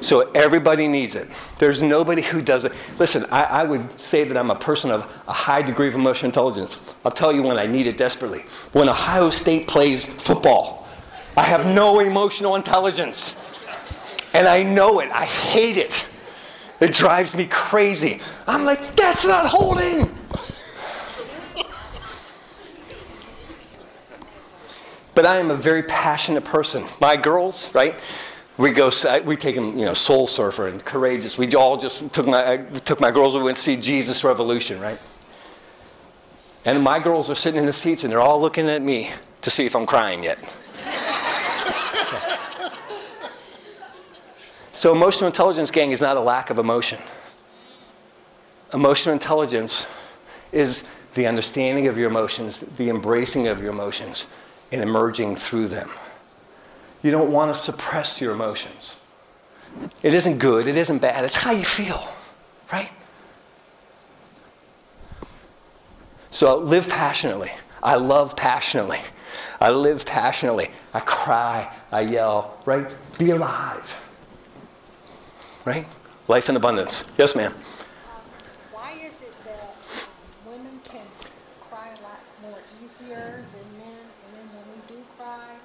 So 0.03 0.29
everybody 0.31 0.89
needs 0.89 1.15
it. 1.15 1.29
There's 1.59 1.81
nobody 1.81 2.21
who 2.21 2.41
does 2.41 2.65
it. 2.65 2.73
Listen, 2.99 3.25
I, 3.31 3.43
I, 3.43 3.63
would 3.63 3.97
say 3.97 4.25
that 4.25 4.35
I'm 4.35 4.51
a 4.51 4.55
person 4.55 4.91
of 4.91 5.09
a 5.29 5.33
high 5.33 5.61
degree 5.61 5.87
of 5.87 5.95
emotional 5.95 6.27
intelligence. 6.27 6.75
I'll 7.05 7.11
tell 7.11 7.31
you 7.31 7.41
when 7.41 7.57
I 7.57 7.67
need 7.67 7.87
it 7.87 7.97
desperately. 7.97 8.41
When 8.73 8.89
Ohio 8.89 9.29
State 9.29 9.65
plays 9.65 10.11
football, 10.11 10.89
I 11.37 11.43
have 11.43 11.65
no 11.65 12.01
emotional 12.01 12.55
intelligence. 12.55 13.41
And 14.33 14.45
I 14.45 14.61
know 14.61 14.99
it. 14.99 15.09
I 15.09 15.23
hate 15.23 15.77
it. 15.77 16.05
It 16.81 16.91
drives 16.91 17.33
me 17.33 17.47
crazy. 17.49 18.19
I'm 18.45 18.65
like, 18.65 18.97
that's 18.97 19.25
not 19.25 19.45
holding. 19.45 20.17
But 25.15 25.25
I 25.25 25.37
am 25.37 25.49
a 25.49 25.55
very 25.55 25.83
passionate 25.83 26.43
person. 26.43 26.83
My 26.99 27.15
girls, 27.15 27.73
right? 27.73 27.95
We 28.57 28.71
go, 28.71 28.91
we 29.25 29.35
take 29.35 29.55
them, 29.55 29.77
you 29.77 29.85
know, 29.85 29.95
Soul 29.95 30.27
Surfer 30.27 30.67
and 30.67 30.83
Courageous. 30.85 31.37
We 31.37 31.53
all 31.55 31.75
just 31.77 32.13
took 32.13 32.27
my, 32.27 32.51
I 32.51 32.57
took 32.57 32.99
my 32.99 33.09
girls, 33.09 33.33
we 33.33 33.41
went 33.41 33.57
to 33.57 33.63
see 33.63 33.75
Jesus 33.77 34.23
Revolution, 34.23 34.79
right? 34.79 34.99
And 36.65 36.83
my 36.83 36.99
girls 36.99 37.29
are 37.31 37.35
sitting 37.35 37.59
in 37.59 37.65
the 37.65 37.73
seats 37.73 38.03
and 38.03 38.13
they're 38.13 38.21
all 38.21 38.39
looking 38.39 38.69
at 38.69 38.81
me 38.81 39.11
to 39.41 39.49
see 39.49 39.65
if 39.65 39.75
I'm 39.75 39.87
crying 39.87 40.23
yet. 40.23 40.37
so, 44.71 44.93
emotional 44.93 45.27
intelligence, 45.27 45.71
gang, 45.71 45.91
is 45.91 45.99
not 45.99 46.15
a 46.15 46.21
lack 46.21 46.49
of 46.51 46.59
emotion. 46.59 46.99
Emotional 48.73 49.13
intelligence 49.13 49.87
is 50.51 50.87
the 51.15 51.27
understanding 51.27 51.87
of 51.87 51.97
your 51.97 52.09
emotions, 52.09 52.61
the 52.77 52.89
embracing 52.89 53.47
of 53.47 53.61
your 53.61 53.71
emotions, 53.71 54.27
and 54.71 54.81
emerging 54.81 55.35
through 55.35 55.67
them. 55.67 55.89
You 57.03 57.11
don't 57.11 57.31
want 57.31 57.53
to 57.53 57.61
suppress 57.61 58.19
your 58.19 58.33
emotions. 58.33 58.97
It 60.01 60.13
isn't 60.13 60.37
good, 60.37 60.67
it 60.67 60.77
isn't 60.77 60.99
bad, 60.99 61.25
it's 61.25 61.35
how 61.35 61.51
you 61.51 61.65
feel, 61.65 62.07
right? 62.71 62.91
So 66.31 66.57
live 66.57 66.87
passionately. 66.89 67.51
I 67.83 67.95
love 67.95 68.35
passionately. 68.35 68.99
I 69.59 69.71
live 69.71 70.05
passionately. 70.05 70.71
I 70.93 70.99
cry, 71.01 71.71
I 71.91 72.01
yell, 72.01 72.57
right? 72.65 72.87
Be 73.17 73.31
alive. 73.31 73.95
Right? 75.65 75.85
Life 76.27 76.49
in 76.49 76.55
abundance. 76.55 77.05
Yes, 77.17 77.35
ma'am. 77.35 77.53
Um, 77.53 78.21
Why 78.71 78.93
is 79.03 79.21
it 79.21 79.33
that 79.43 79.75
um, 79.91 80.53
women 80.53 80.79
can 80.83 81.05
cry 81.61 81.89
a 81.89 82.01
lot 82.01 82.19
more 82.41 82.59
easier 82.83 83.43
than 83.53 83.77
men, 83.77 84.03
and 84.25 84.33
then 84.33 84.47
when 84.55 84.75
we 84.75 84.95
do 84.95 85.01
cry, 85.17 85.55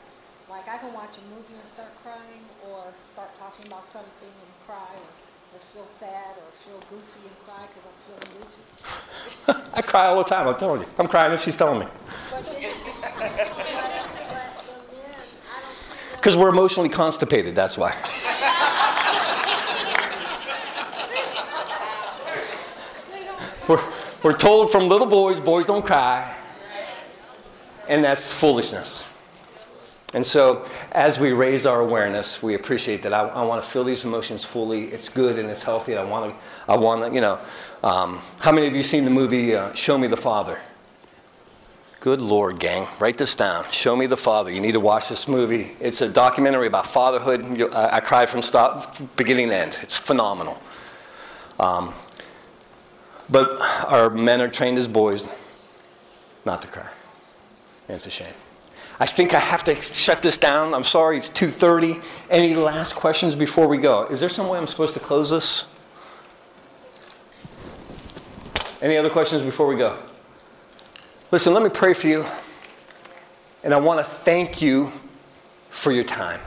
like 0.50 0.68
I 0.68 0.78
can 0.78 0.92
watch 0.92 1.16
a 1.18 1.34
movie 1.34 1.54
and 1.54 1.64
start 1.64 1.90
crying, 2.02 2.44
or 2.68 2.84
start 3.00 3.34
talking 3.58 3.72
about 3.72 3.84
something 3.84 4.08
and 4.22 4.66
cry, 4.66 4.94
or, 4.94 5.56
or 5.56 5.60
feel 5.60 5.86
sad, 5.86 6.36
or 6.36 6.52
feel 6.52 6.80
goofy 6.90 7.20
and 7.26 7.38
cry 7.44 7.66
because 7.66 7.84
I'm 7.86 7.92
feeling 8.06 8.30
goofy? 8.40 9.70
I 9.74 9.82
cry 9.82 10.06
all 10.06 10.18
the 10.18 10.24
time, 10.24 10.46
I'm 10.46 10.56
telling 10.56 10.82
you. 10.82 10.88
I'm 10.98 11.08
crying 11.08 11.32
if 11.32 11.42
she's 11.42 11.56
telling 11.56 11.80
me. 11.80 11.86
But 12.30 12.44
then, 12.44 12.74
but, 12.84 13.02
but 13.18 13.28
the 13.28 13.34
men, 13.34 15.14
I 15.44 15.60
don't 15.60 15.76
see 15.76 15.90
them. 15.90 15.98
Because 16.16 16.36
we're 16.36 16.50
emotionally 16.50 16.88
constipated, 16.88 17.56
that's 17.56 17.76
why. 17.76 17.94
we're, 23.68 23.82
we're 24.22 24.36
told 24.36 24.70
from 24.70 24.88
little 24.88 25.08
boys, 25.08 25.42
boys 25.42 25.66
don't 25.66 25.84
cry. 25.84 26.36
And 27.88 28.04
that's 28.04 28.30
foolishness. 28.30 29.07
And 30.14 30.24
so, 30.24 30.66
as 30.92 31.18
we 31.18 31.32
raise 31.32 31.66
our 31.66 31.80
awareness, 31.80 32.42
we 32.42 32.54
appreciate 32.54 33.02
that. 33.02 33.12
I, 33.12 33.28
I 33.28 33.44
want 33.44 33.62
to 33.62 33.70
feel 33.70 33.84
these 33.84 34.04
emotions 34.04 34.42
fully. 34.42 34.84
It's 34.84 35.10
good 35.10 35.38
and 35.38 35.50
it's 35.50 35.62
healthy. 35.62 35.96
I 35.96 36.04
want 36.04 36.32
to, 36.32 36.72
I 36.72 36.76
want 36.78 37.04
to, 37.04 37.14
you 37.14 37.20
know. 37.20 37.38
Um, 37.82 38.20
how 38.38 38.50
many 38.50 38.66
of 38.66 38.74
you 38.74 38.82
seen 38.82 39.04
the 39.04 39.10
movie 39.10 39.54
uh, 39.54 39.74
Show 39.74 39.98
Me 39.98 40.08
the 40.08 40.16
Father? 40.16 40.58
Good 42.00 42.22
Lord, 42.22 42.58
gang. 42.58 42.88
Write 42.98 43.18
this 43.18 43.36
down. 43.36 43.66
Show 43.70 43.96
Me 43.96 44.06
the 44.06 44.16
Father. 44.16 44.50
You 44.50 44.60
need 44.60 44.72
to 44.72 44.80
watch 44.80 45.10
this 45.10 45.28
movie. 45.28 45.76
It's 45.78 46.00
a 46.00 46.08
documentary 46.08 46.68
about 46.68 46.86
fatherhood. 46.86 47.60
I, 47.72 47.96
I 47.96 48.00
cried 48.00 48.30
from 48.30 48.40
stop, 48.40 48.96
beginning 49.16 49.48
to 49.48 49.56
end. 49.56 49.78
It's 49.82 49.98
phenomenal. 49.98 50.58
Um, 51.60 51.92
but 53.28 53.60
our 53.90 54.08
men 54.08 54.40
are 54.40 54.48
trained 54.48 54.78
as 54.78 54.88
boys 54.88 55.28
not 56.46 56.62
to 56.62 56.68
cry. 56.68 56.88
And 57.88 57.96
it's 57.96 58.06
a 58.06 58.10
shame. 58.10 58.32
I 59.00 59.06
think 59.06 59.32
I 59.32 59.38
have 59.38 59.62
to 59.64 59.80
shut 59.80 60.22
this 60.22 60.38
down. 60.38 60.74
I'm 60.74 60.84
sorry, 60.84 61.18
it's 61.18 61.28
2:30. 61.28 62.02
Any 62.30 62.54
last 62.54 62.94
questions 62.96 63.34
before 63.34 63.68
we 63.68 63.78
go? 63.78 64.06
Is 64.06 64.18
there 64.18 64.28
some 64.28 64.48
way 64.48 64.58
I'm 64.58 64.66
supposed 64.66 64.94
to 64.94 65.00
close 65.00 65.30
this? 65.30 65.64
Any 68.80 68.96
other 68.96 69.10
questions 69.10 69.42
before 69.42 69.66
we 69.66 69.76
go? 69.76 69.98
Listen, 71.30 71.52
let 71.52 71.62
me 71.62 71.68
pray 71.68 71.94
for 71.94 72.08
you. 72.08 72.24
And 73.62 73.74
I 73.74 73.80
want 73.80 73.98
to 73.98 74.04
thank 74.04 74.62
you 74.62 74.92
for 75.70 75.92
your 75.92 76.04
time. 76.04 76.40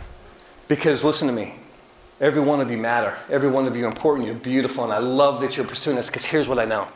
Because 0.67 1.03
listen 1.03 1.27
to 1.27 1.33
me. 1.33 1.55
Every 2.19 2.41
one 2.41 2.61
of 2.61 2.69
you 2.71 2.77
matter. 2.77 3.17
Every 3.29 3.49
one 3.49 3.67
of 3.67 3.75
you 3.75 3.85
are 3.85 3.89
important. 3.89 4.27
You're 4.27 4.35
beautiful. 4.35 4.83
And 4.83 4.93
I 4.93 4.99
love 4.99 5.41
that 5.41 5.57
you're 5.57 5.65
pursuing 5.65 5.95
this 5.95 6.07
because 6.07 6.23
here's 6.23 6.47
what 6.47 6.59
I 6.59 6.65
know. 6.65 6.87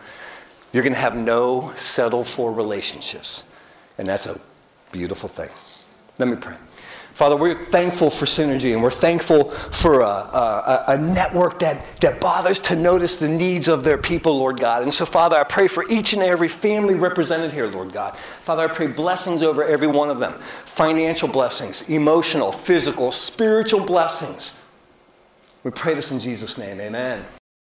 You're 0.71 0.83
going 0.83 0.93
to 0.93 0.99
have 0.99 1.15
no 1.15 1.73
settle 1.75 2.23
for 2.23 2.53
relationships. 2.53 3.43
And 3.97 4.07
that's 4.07 4.25
a 4.25 4.39
beautiful 4.91 5.29
thing. 5.29 5.49
Let 6.17 6.27
me 6.27 6.35
pray. 6.35 6.55
Father, 7.15 7.37
we're 7.37 7.63
thankful 7.67 8.09
for 8.09 8.25
synergy 8.25 8.73
and 8.73 8.83
we're 8.83 8.91
thankful 8.91 9.51
for 9.51 10.01
a, 10.01 10.05
a, 10.05 10.83
a, 10.89 10.97
network 10.97 11.59
that, 11.59 11.81
that 12.01 12.19
bothers 12.19 12.59
to 12.59 12.75
notice 12.75 13.15
the 13.15 13.27
needs 13.29 13.69
of 13.69 13.85
their 13.85 13.97
people, 13.97 14.37
Lord 14.37 14.59
God. 14.59 14.83
And 14.83 14.93
so, 14.93 15.05
Father, 15.05 15.37
I 15.37 15.45
pray 15.45 15.69
for 15.69 15.89
each 15.89 16.11
and 16.11 16.21
every 16.21 16.49
family 16.49 16.93
represented 16.93 17.53
here, 17.53 17.67
Lord 17.67 17.93
God. 17.93 18.17
Father, 18.43 18.63
I 18.63 18.67
pray 18.67 18.87
blessings 18.87 19.43
over 19.43 19.63
every 19.63 19.87
one 19.87 20.09
of 20.09 20.19
them 20.19 20.33
financial 20.65 21.29
blessings, 21.29 21.89
emotional, 21.89 22.51
physical, 22.51 23.13
spiritual 23.13 23.85
blessings. 23.85 24.51
We 25.63 25.71
pray 25.71 25.93
this 25.93 26.11
in 26.11 26.19
Jesus' 26.19 26.57
name. 26.57 26.81
Amen. 26.81 27.23